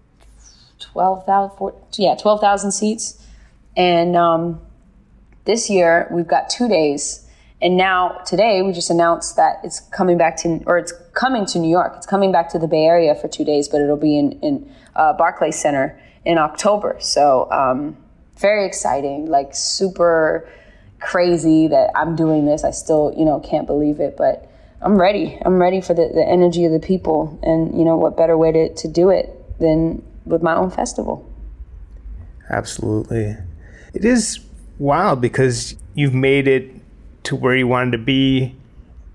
12,000, 0.81 1.73
yeah, 1.99 2.15
12,000 2.15 2.73
seats. 2.73 3.25
And 3.77 4.17
um, 4.17 4.61
this 5.45 5.69
year, 5.69 6.09
we've 6.11 6.29
got 6.29 6.49
two 6.49 6.69
days 6.69 7.27
and 7.63 7.77
now 7.77 8.19
today 8.27 8.61
we 8.63 8.73
just 8.73 8.91
announced 8.91 9.37
that 9.37 9.61
it's 9.65 9.81
coming 9.81 10.19
back 10.19 10.37
to, 10.39 10.63
or 10.67 10.77
it's 10.77 10.93
coming 11.15 11.47
to 11.47 11.59
New 11.59 11.71
York. 11.71 11.95
It's 11.97 12.07
coming 12.07 12.31
back 12.31 12.51
to 12.51 12.59
the 12.59 12.69
Bay 12.69 12.85
Area 12.85 13.15
for 13.15 13.29
two 13.29 13.45
days, 13.45 13.67
but 13.69 13.81
it'll 13.81 13.97
be 13.97 14.19
in, 14.19 14.33
in 14.41 14.75
uh, 14.95 15.15
Barclays 15.15 15.59
Center 15.59 15.99
in 16.25 16.37
October. 16.37 16.97
So 17.01 17.51
um, 17.51 17.97
very 18.37 18.67
exciting, 18.67 19.27
like 19.27 19.55
super 19.55 20.47
crazy 21.01 21.69
that 21.69 21.91
I'm 21.95 22.15
doing 22.15 22.45
this. 22.45 22.63
I 22.63 22.73
still, 22.73 23.15
you 23.17 23.25
know, 23.25 23.41
can't 23.41 23.67
believe 23.67 24.01
it, 24.01 24.17
but 24.19 24.51
I'm 24.83 25.01
ready. 25.01 25.39
I'm 25.43 25.61
ready 25.61 25.81
for 25.81 25.95
the, 25.95 26.11
the 26.13 26.25
energy 26.25 26.67
of 26.67 26.73
the 26.73 26.81
people. 26.81 27.39
And, 27.43 27.77
you 27.79 27.87
know, 27.87 27.97
what 27.97 28.19
better 28.19 28.37
way 28.37 28.53
to, 28.53 28.75
to 28.75 28.89
do 28.89 29.09
it 29.09 29.59
than 29.59 30.03
with 30.27 30.43
my 30.43 30.55
own 30.55 30.71
festival? 30.71 31.29
Absolutely. 32.51 33.37
It 33.95 34.05
is 34.05 34.41
wild 34.79 35.21
because 35.21 35.77
you've 35.95 36.15
made 36.15 36.47
it 36.47 36.71
to 37.25 37.35
where 37.35 37.57
you 37.57 37.67
wanted 37.67 37.93
to 37.93 37.99
be 37.99 38.55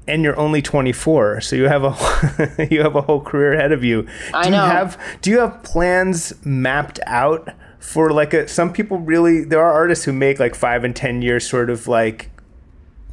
and 0.07 0.23
you're 0.23 0.37
only 0.37 0.61
24 0.61 1.39
so 1.41 1.55
you 1.55 1.65
have 1.65 1.83
a 1.83 2.67
you 2.71 2.81
have 2.81 2.95
a 2.95 3.01
whole 3.01 3.21
career 3.21 3.53
ahead 3.53 3.71
of 3.71 3.83
you 3.83 4.01
do 4.01 4.09
I 4.33 4.49
know. 4.49 4.65
you 4.65 4.71
have 4.71 4.99
do 5.21 5.29
you 5.29 5.39
have 5.39 5.61
plans 5.63 6.33
mapped 6.43 6.99
out 7.05 7.49
for 7.79 8.11
like 8.11 8.33
a 8.33 8.47
some 8.47 8.73
people 8.73 8.97
really 8.97 9.43
there 9.43 9.61
are 9.61 9.71
artists 9.71 10.03
who 10.05 10.11
make 10.11 10.39
like 10.39 10.55
5 10.55 10.83
and 10.83 10.95
10 10.95 11.21
years 11.21 11.47
sort 11.47 11.69
of 11.69 11.87
like 11.87 12.31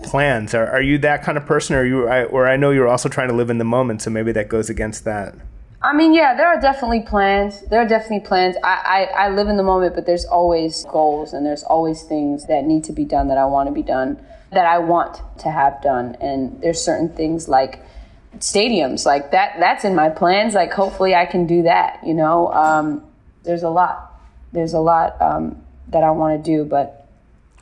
plans 0.03 0.55
are, 0.55 0.67
are 0.67 0.83
you 0.83 0.99
that 0.99 1.23
kind 1.23 1.37
of 1.37 1.45
person 1.45 1.77
or 1.77 1.85
you 1.85 2.09
or 2.09 2.49
I 2.49 2.57
know 2.57 2.71
you're 2.71 2.89
also 2.89 3.09
trying 3.09 3.29
to 3.29 3.35
live 3.35 3.51
in 3.51 3.59
the 3.59 3.65
moment 3.65 4.03
so 4.03 4.11
maybe 4.11 4.33
that 4.33 4.49
goes 4.49 4.71
against 4.71 5.05
that 5.05 5.35
I 5.81 5.95
mean, 5.95 6.13
yeah, 6.13 6.35
there 6.35 6.49
are 6.49 6.61
definitely 6.61 7.03
plans. 7.03 7.61
There 7.63 7.81
are 7.81 7.87
definitely 7.87 8.27
plans. 8.27 8.57
I, 8.65 9.09
I, 9.17 9.27
I 9.27 9.29
live 9.29 9.49
in 9.49 9.57
the 9.57 9.63
moment, 9.63 9.95
but 9.95 10.07
there's 10.07 10.25
always 10.25 10.85
goals 10.87 11.33
and 11.33 11.47
there's 11.47 11.63
always 11.63 12.03
things 12.03 12.47
that 12.49 12.65
need 12.65 12.85
to 12.85 12.93
be 12.93 13.05
done 13.05 13.29
that 13.29 13.39
I 13.39 13.45
want 13.45 13.69
to 13.69 13.73
be 13.73 13.83
done 13.83 14.19
that 14.53 14.67
I 14.67 14.79
want 14.79 15.21
to 15.41 15.51
have 15.51 15.81
done. 15.83 16.17
And 16.21 16.61
there's 16.61 16.83
certain 16.83 17.11
things 17.11 17.49
like 17.49 17.81
stadiums, 18.39 19.07
like 19.07 19.31
that, 19.33 19.57
that's 19.59 19.85
in 19.85 19.95
my 19.95 20.09
plans. 20.09 20.55
Like, 20.55 20.73
hopefully 20.73 21.15
I 21.15 21.27
can 21.27 21.47
do 21.47 21.63
that, 21.63 22.01
you 22.05 22.15
know? 22.15 22.53
Um, 22.53 23.05
there's 23.45 23.63
a 23.63 23.71
lot, 23.71 24.21
there's 24.53 24.73
a 24.73 24.81
lot 24.81 25.21
um, 25.21 25.63
that 25.89 26.03
I 26.03 26.11
want 26.11 26.43
to 26.43 26.51
do, 26.51 26.65
but 26.65 27.09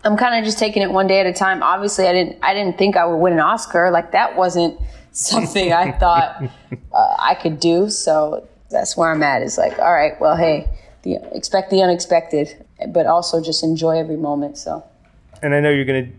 I'm 0.04 0.16
kind 0.16 0.38
of 0.38 0.44
just 0.44 0.58
taking 0.58 0.82
it 0.82 0.90
one 0.90 1.06
day 1.06 1.20
at 1.20 1.26
a 1.26 1.32
time. 1.32 1.62
Obviously, 1.62 2.06
I 2.06 2.12
didn't, 2.12 2.38
I 2.42 2.54
didn't 2.54 2.78
think 2.78 2.96
I 2.96 3.04
would 3.04 3.16
win 3.16 3.34
an 3.34 3.40
Oscar. 3.40 3.90
Like, 3.90 4.12
that 4.12 4.36
wasn't 4.36 4.80
something 5.16 5.72
I 5.72 5.92
thought 5.92 6.42
uh, 6.92 7.16
I 7.18 7.34
could 7.34 7.58
do. 7.58 7.90
So 7.90 8.46
that's 8.70 8.96
where 8.96 9.10
I'm 9.10 9.22
at 9.22 9.42
is 9.42 9.58
like, 9.58 9.78
all 9.78 9.92
right, 9.92 10.20
well, 10.20 10.36
hey, 10.36 10.68
the, 11.02 11.16
expect 11.32 11.70
the 11.70 11.82
unexpected, 11.82 12.64
but 12.88 13.06
also 13.06 13.42
just 13.42 13.64
enjoy 13.64 13.98
every 13.98 14.16
moment. 14.16 14.58
So. 14.58 14.84
And 15.42 15.54
I 15.54 15.60
know 15.60 15.70
you're 15.70 15.84
to 15.84 16.12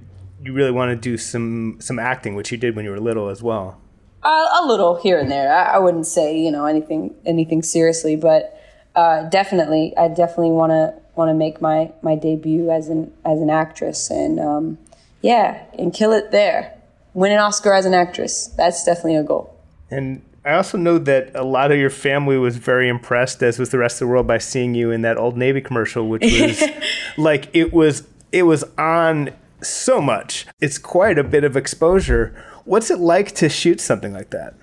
you 0.44 0.54
really 0.54 0.72
want 0.72 0.90
to 0.90 0.96
do 0.96 1.18
some 1.18 1.78
some 1.80 2.00
acting, 2.00 2.36
which 2.36 2.52
you 2.52 2.58
did 2.58 2.76
when 2.76 2.86
you 2.86 2.92
were 2.92 3.00
little 3.00 3.30
as 3.30 3.42
well. 3.42 3.82
Uh, 4.24 4.48
a 4.62 4.66
little 4.66 4.96
here 4.96 5.20
and 5.20 5.32
there. 5.32 5.54
I, 5.54 5.76
I, 5.76 5.80
wouldn't 5.80 6.06
say 6.06 6.38
you 6.38 6.52
know 6.52 6.66
anything 6.66 7.16
anything 7.26 7.64
seriously, 7.64 8.16
but 8.16 8.60
uh, 8.96 9.24
definitely, 9.30 9.96
I 9.98 10.08
definitely 10.10 10.52
want 10.52 10.72
to 10.72 10.94
want 11.16 11.30
to 11.30 11.34
make 11.34 11.62
my 11.62 11.92
my 12.02 12.16
debut 12.16 12.70
as 12.70 12.90
an 12.90 13.12
as 13.26 13.40
an 13.40 13.50
actress, 13.50 14.10
and 14.10 14.40
um, 14.40 14.78
yeah, 15.22 15.64
and 15.78 15.94
kill 15.94 16.14
it 16.14 16.32
there. 16.32 16.77
Win 17.18 17.32
an 17.32 17.40
Oscar 17.40 17.74
as 17.74 17.88
an 17.88 17.96
actress. 17.96 18.46
That's 18.58 18.84
definitely 18.84 19.16
a 19.16 19.24
goal. 19.24 19.52
And 19.90 20.22
I 20.46 20.54
also 20.54 20.78
know 20.78 21.00
that 21.00 21.36
a 21.36 21.44
lot 21.44 21.72
of 21.72 21.80
your 21.80 21.90
family 21.90 22.38
was 22.38 22.58
very 22.58 22.88
impressed, 22.88 23.42
as 23.42 23.58
was 23.58 23.72
the 23.72 23.80
rest 23.80 23.96
of 23.96 24.00
the 24.02 24.12
world, 24.12 24.28
by 24.28 24.38
seeing 24.38 24.76
you 24.76 24.92
in 24.92 25.02
that 25.02 25.18
Old 25.18 25.36
Navy 25.36 25.60
commercial, 25.60 26.08
which 26.08 26.22
was 26.22 26.64
like 27.18 27.50
it 27.56 27.74
was 27.74 28.08
it 28.32 28.44
was 28.44 28.64
on 28.78 29.32
so 29.64 30.00
much. 30.00 30.46
It's 30.62 30.78
quite 30.78 31.18
a 31.18 31.24
bit 31.24 31.44
of 31.44 31.58
exposure. 31.58 32.40
What's 32.66 32.92
it 32.92 33.00
like 33.00 33.32
to 33.38 33.50
shoot 33.50 33.82
something 33.82 34.14
like 34.14 34.30
that? 34.30 34.54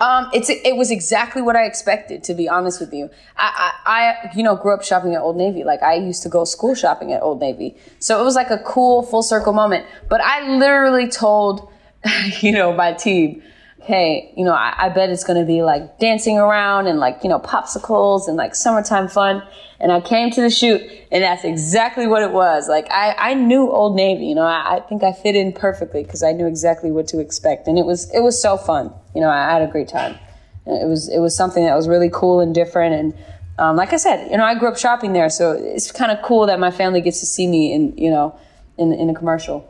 Um, 0.00 0.30
it's 0.32 0.48
it 0.48 0.76
was 0.76 0.90
exactly 0.90 1.42
what 1.42 1.56
I 1.56 1.64
expected. 1.64 2.24
To 2.24 2.34
be 2.34 2.48
honest 2.48 2.80
with 2.80 2.92
you, 2.92 3.10
I, 3.36 3.74
I, 3.84 3.92
I 3.92 4.34
you 4.34 4.42
know 4.42 4.56
grew 4.56 4.72
up 4.72 4.82
shopping 4.82 5.14
at 5.14 5.20
Old 5.20 5.36
Navy. 5.36 5.62
Like 5.62 5.82
I 5.82 5.94
used 5.94 6.22
to 6.22 6.28
go 6.28 6.44
school 6.44 6.74
shopping 6.74 7.12
at 7.12 7.22
Old 7.22 7.40
Navy, 7.40 7.76
so 7.98 8.20
it 8.20 8.24
was 8.24 8.34
like 8.34 8.50
a 8.50 8.58
cool 8.58 9.02
full 9.02 9.22
circle 9.22 9.52
moment. 9.52 9.86
But 10.08 10.22
I 10.22 10.56
literally 10.56 11.08
told, 11.08 11.70
you 12.40 12.52
know, 12.52 12.72
my 12.72 12.94
team, 12.94 13.42
hey, 13.82 14.32
you 14.36 14.44
know, 14.44 14.52
I, 14.52 14.74
I 14.76 14.88
bet 14.90 15.10
it's 15.10 15.24
going 15.24 15.38
to 15.38 15.46
be 15.46 15.62
like 15.62 15.98
dancing 15.98 16.38
around 16.38 16.86
and 16.86 16.98
like, 16.98 17.20
you 17.22 17.30
know, 17.30 17.38
popsicles 17.38 18.28
and 18.28 18.36
like 18.36 18.54
summertime 18.54 19.08
fun. 19.08 19.42
And 19.80 19.90
I 19.90 20.00
came 20.00 20.30
to 20.32 20.40
the 20.40 20.50
shoot 20.50 20.82
and 21.10 21.22
that's 21.24 21.44
exactly 21.44 22.06
what 22.06 22.22
it 22.22 22.32
was. 22.32 22.68
Like 22.68 22.90
I, 22.90 23.14
I 23.18 23.34
knew 23.34 23.70
Old 23.70 23.96
Navy, 23.96 24.26
you 24.26 24.34
know, 24.34 24.42
I, 24.42 24.76
I 24.76 24.80
think 24.80 25.02
I 25.02 25.12
fit 25.12 25.34
in 25.34 25.52
perfectly 25.52 26.02
because 26.02 26.22
I 26.22 26.32
knew 26.32 26.46
exactly 26.46 26.90
what 26.90 27.06
to 27.08 27.18
expect. 27.18 27.66
And 27.66 27.78
it 27.78 27.86
was, 27.86 28.10
it 28.14 28.20
was 28.20 28.40
so 28.40 28.56
fun. 28.56 28.92
You 29.14 29.22
know, 29.22 29.30
I 29.30 29.50
had 29.50 29.62
a 29.62 29.66
great 29.66 29.88
time. 29.88 30.18
It 30.66 30.86
was, 30.86 31.08
it 31.08 31.18
was 31.18 31.34
something 31.34 31.64
that 31.64 31.74
was 31.74 31.88
really 31.88 32.10
cool 32.12 32.40
and 32.40 32.54
different. 32.54 32.94
And, 32.94 33.24
um, 33.58 33.76
like 33.76 33.92
I 33.92 33.96
said, 33.98 34.30
you 34.30 34.38
know, 34.38 34.44
I 34.44 34.54
grew 34.54 34.68
up 34.68 34.78
shopping 34.78 35.12
there, 35.12 35.28
so 35.28 35.52
it's 35.52 35.92
kind 35.92 36.10
of 36.10 36.22
cool 36.22 36.46
that 36.46 36.58
my 36.58 36.70
family 36.70 37.02
gets 37.02 37.20
to 37.20 37.26
see 37.26 37.46
me 37.46 37.74
in, 37.74 37.96
you 37.98 38.10
know, 38.10 38.38
in 38.78 38.90
in 38.94 39.10
a 39.10 39.14
commercial 39.14 39.69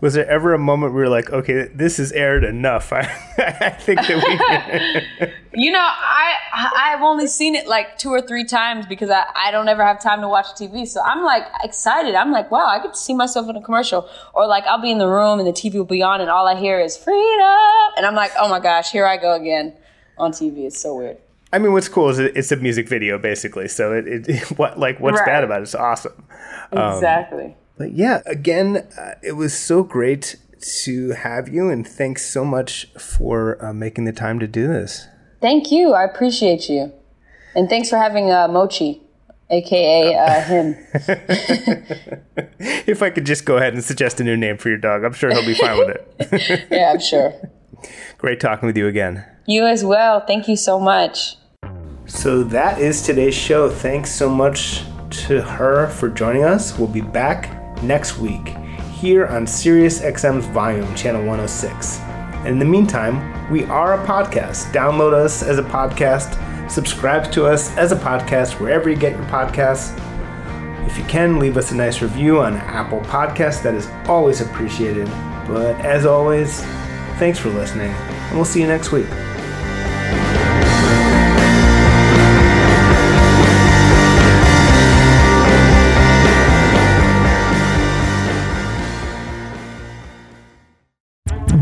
was 0.00 0.14
there 0.14 0.28
ever 0.28 0.54
a 0.54 0.58
moment 0.58 0.92
where 0.92 1.04
you're 1.04 1.10
like, 1.10 1.30
okay, 1.30 1.68
this 1.74 1.98
is 1.98 2.12
aired 2.12 2.44
enough? 2.44 2.92
I, 2.92 3.00
I 3.38 3.70
think 3.70 4.00
that 4.00 5.28
we. 5.52 5.62
you 5.62 5.72
know, 5.72 5.80
I 5.82 6.34
I've 6.52 7.02
only 7.02 7.26
seen 7.26 7.54
it 7.54 7.66
like 7.66 7.98
two 7.98 8.10
or 8.10 8.20
three 8.20 8.44
times 8.44 8.86
because 8.86 9.10
I, 9.10 9.24
I 9.34 9.50
don't 9.50 9.68
ever 9.68 9.84
have 9.84 10.00
time 10.00 10.20
to 10.20 10.28
watch 10.28 10.46
TV. 10.46 10.86
So 10.86 11.00
I'm 11.02 11.24
like 11.24 11.44
excited. 11.64 12.14
I'm 12.14 12.30
like, 12.30 12.50
wow, 12.50 12.66
I 12.66 12.80
get 12.80 12.94
to 12.94 12.98
see 12.98 13.14
myself 13.14 13.48
in 13.48 13.56
a 13.56 13.62
commercial. 13.62 14.08
Or 14.34 14.46
like 14.46 14.64
I'll 14.64 14.80
be 14.80 14.90
in 14.90 14.98
the 14.98 15.08
room 15.08 15.40
and 15.40 15.48
the 15.48 15.52
TV 15.52 15.74
will 15.74 15.84
be 15.84 16.02
on 16.02 16.20
and 16.20 16.30
all 16.30 16.46
I 16.46 16.54
hear 16.54 16.78
is 16.80 16.96
freedom, 16.96 17.92
and 17.96 18.06
I'm 18.06 18.14
like, 18.14 18.32
oh 18.38 18.48
my 18.48 18.60
gosh, 18.60 18.92
here 18.92 19.06
I 19.06 19.16
go 19.16 19.34
again 19.34 19.74
on 20.16 20.32
TV. 20.32 20.58
It's 20.66 20.80
so 20.80 20.94
weird. 20.94 21.18
I 21.52 21.58
mean, 21.58 21.72
what's 21.72 21.88
cool 21.88 22.10
is 22.10 22.18
it's 22.18 22.52
a 22.52 22.56
music 22.56 22.88
video 22.88 23.18
basically. 23.18 23.68
So 23.68 23.92
it, 23.94 24.28
it 24.28 24.42
what 24.58 24.78
like 24.78 25.00
what's 25.00 25.18
right. 25.18 25.26
bad 25.26 25.44
about 25.44 25.60
it? 25.60 25.64
It's 25.64 25.74
awesome. 25.74 26.24
Exactly. 26.70 27.44
Um, 27.46 27.54
but 27.78 27.92
yeah, 27.92 28.22
again, 28.26 28.88
uh, 28.98 29.14
it 29.22 29.32
was 29.32 29.56
so 29.56 29.84
great 29.84 30.36
to 30.82 31.10
have 31.10 31.48
you, 31.48 31.70
and 31.70 31.86
thanks 31.86 32.26
so 32.26 32.44
much 32.44 32.86
for 32.98 33.64
uh, 33.64 33.72
making 33.72 34.04
the 34.04 34.12
time 34.12 34.40
to 34.40 34.48
do 34.48 34.66
this. 34.66 35.06
Thank 35.40 35.70
you. 35.70 35.92
I 35.92 36.04
appreciate 36.04 36.68
you. 36.68 36.92
And 37.54 37.68
thanks 37.68 37.88
for 37.88 37.96
having 37.96 38.30
uh, 38.30 38.48
Mochi, 38.48 39.00
aka 39.50 40.14
uh, 40.14 40.42
him. 40.42 40.76
if 42.58 43.02
I 43.02 43.10
could 43.10 43.24
just 43.24 43.44
go 43.44 43.56
ahead 43.56 43.74
and 43.74 43.82
suggest 43.82 44.20
a 44.20 44.24
new 44.24 44.36
name 44.36 44.58
for 44.58 44.68
your 44.68 44.78
dog, 44.78 45.04
I'm 45.04 45.12
sure 45.12 45.30
he'll 45.30 45.46
be 45.46 45.54
fine 45.54 45.78
with 45.78 45.88
it. 45.90 46.66
yeah, 46.70 46.90
I'm 46.92 47.00
sure. 47.00 47.32
Great 48.18 48.40
talking 48.40 48.66
with 48.66 48.76
you 48.76 48.88
again. 48.88 49.24
You 49.46 49.64
as 49.64 49.84
well. 49.84 50.20
Thank 50.26 50.48
you 50.48 50.56
so 50.56 50.80
much. 50.80 51.36
So 52.06 52.42
that 52.44 52.80
is 52.80 53.02
today's 53.02 53.34
show. 53.34 53.70
Thanks 53.70 54.10
so 54.10 54.28
much 54.28 54.82
to 55.10 55.38
H.E.R. 55.38 55.88
for 55.88 56.08
joining 56.08 56.44
us. 56.44 56.78
We'll 56.78 56.88
be 56.88 57.00
back 57.00 57.57
next 57.82 58.18
week 58.18 58.56
here 58.92 59.26
on 59.26 59.46
SiriusXM's 59.46 60.46
Volume 60.46 60.92
Channel 60.94 61.20
106. 61.20 61.98
And 61.98 62.48
in 62.48 62.58
the 62.58 62.64
meantime, 62.64 63.50
we 63.50 63.64
are 63.64 63.94
a 63.94 64.06
podcast. 64.06 64.72
Download 64.72 65.12
us 65.12 65.42
as 65.42 65.58
a 65.58 65.62
podcast, 65.62 66.70
subscribe 66.70 67.30
to 67.32 67.46
us 67.46 67.76
as 67.76 67.92
a 67.92 67.96
podcast 67.96 68.60
wherever 68.60 68.90
you 68.90 68.96
get 68.96 69.12
your 69.12 69.24
podcasts. 69.24 69.96
If 70.86 70.96
you 70.96 71.04
can, 71.04 71.38
leave 71.38 71.56
us 71.56 71.70
a 71.70 71.76
nice 71.76 72.00
review 72.02 72.40
on 72.40 72.56
Apple 72.56 73.00
Podcasts. 73.00 73.62
That 73.62 73.74
is 73.74 73.88
always 74.08 74.40
appreciated. 74.40 75.06
But 75.46 75.80
as 75.84 76.06
always, 76.06 76.62
thanks 77.18 77.38
for 77.38 77.50
listening, 77.50 77.90
and 77.90 78.36
we'll 78.36 78.44
see 78.44 78.60
you 78.60 78.66
next 78.66 78.92
week. 78.92 79.08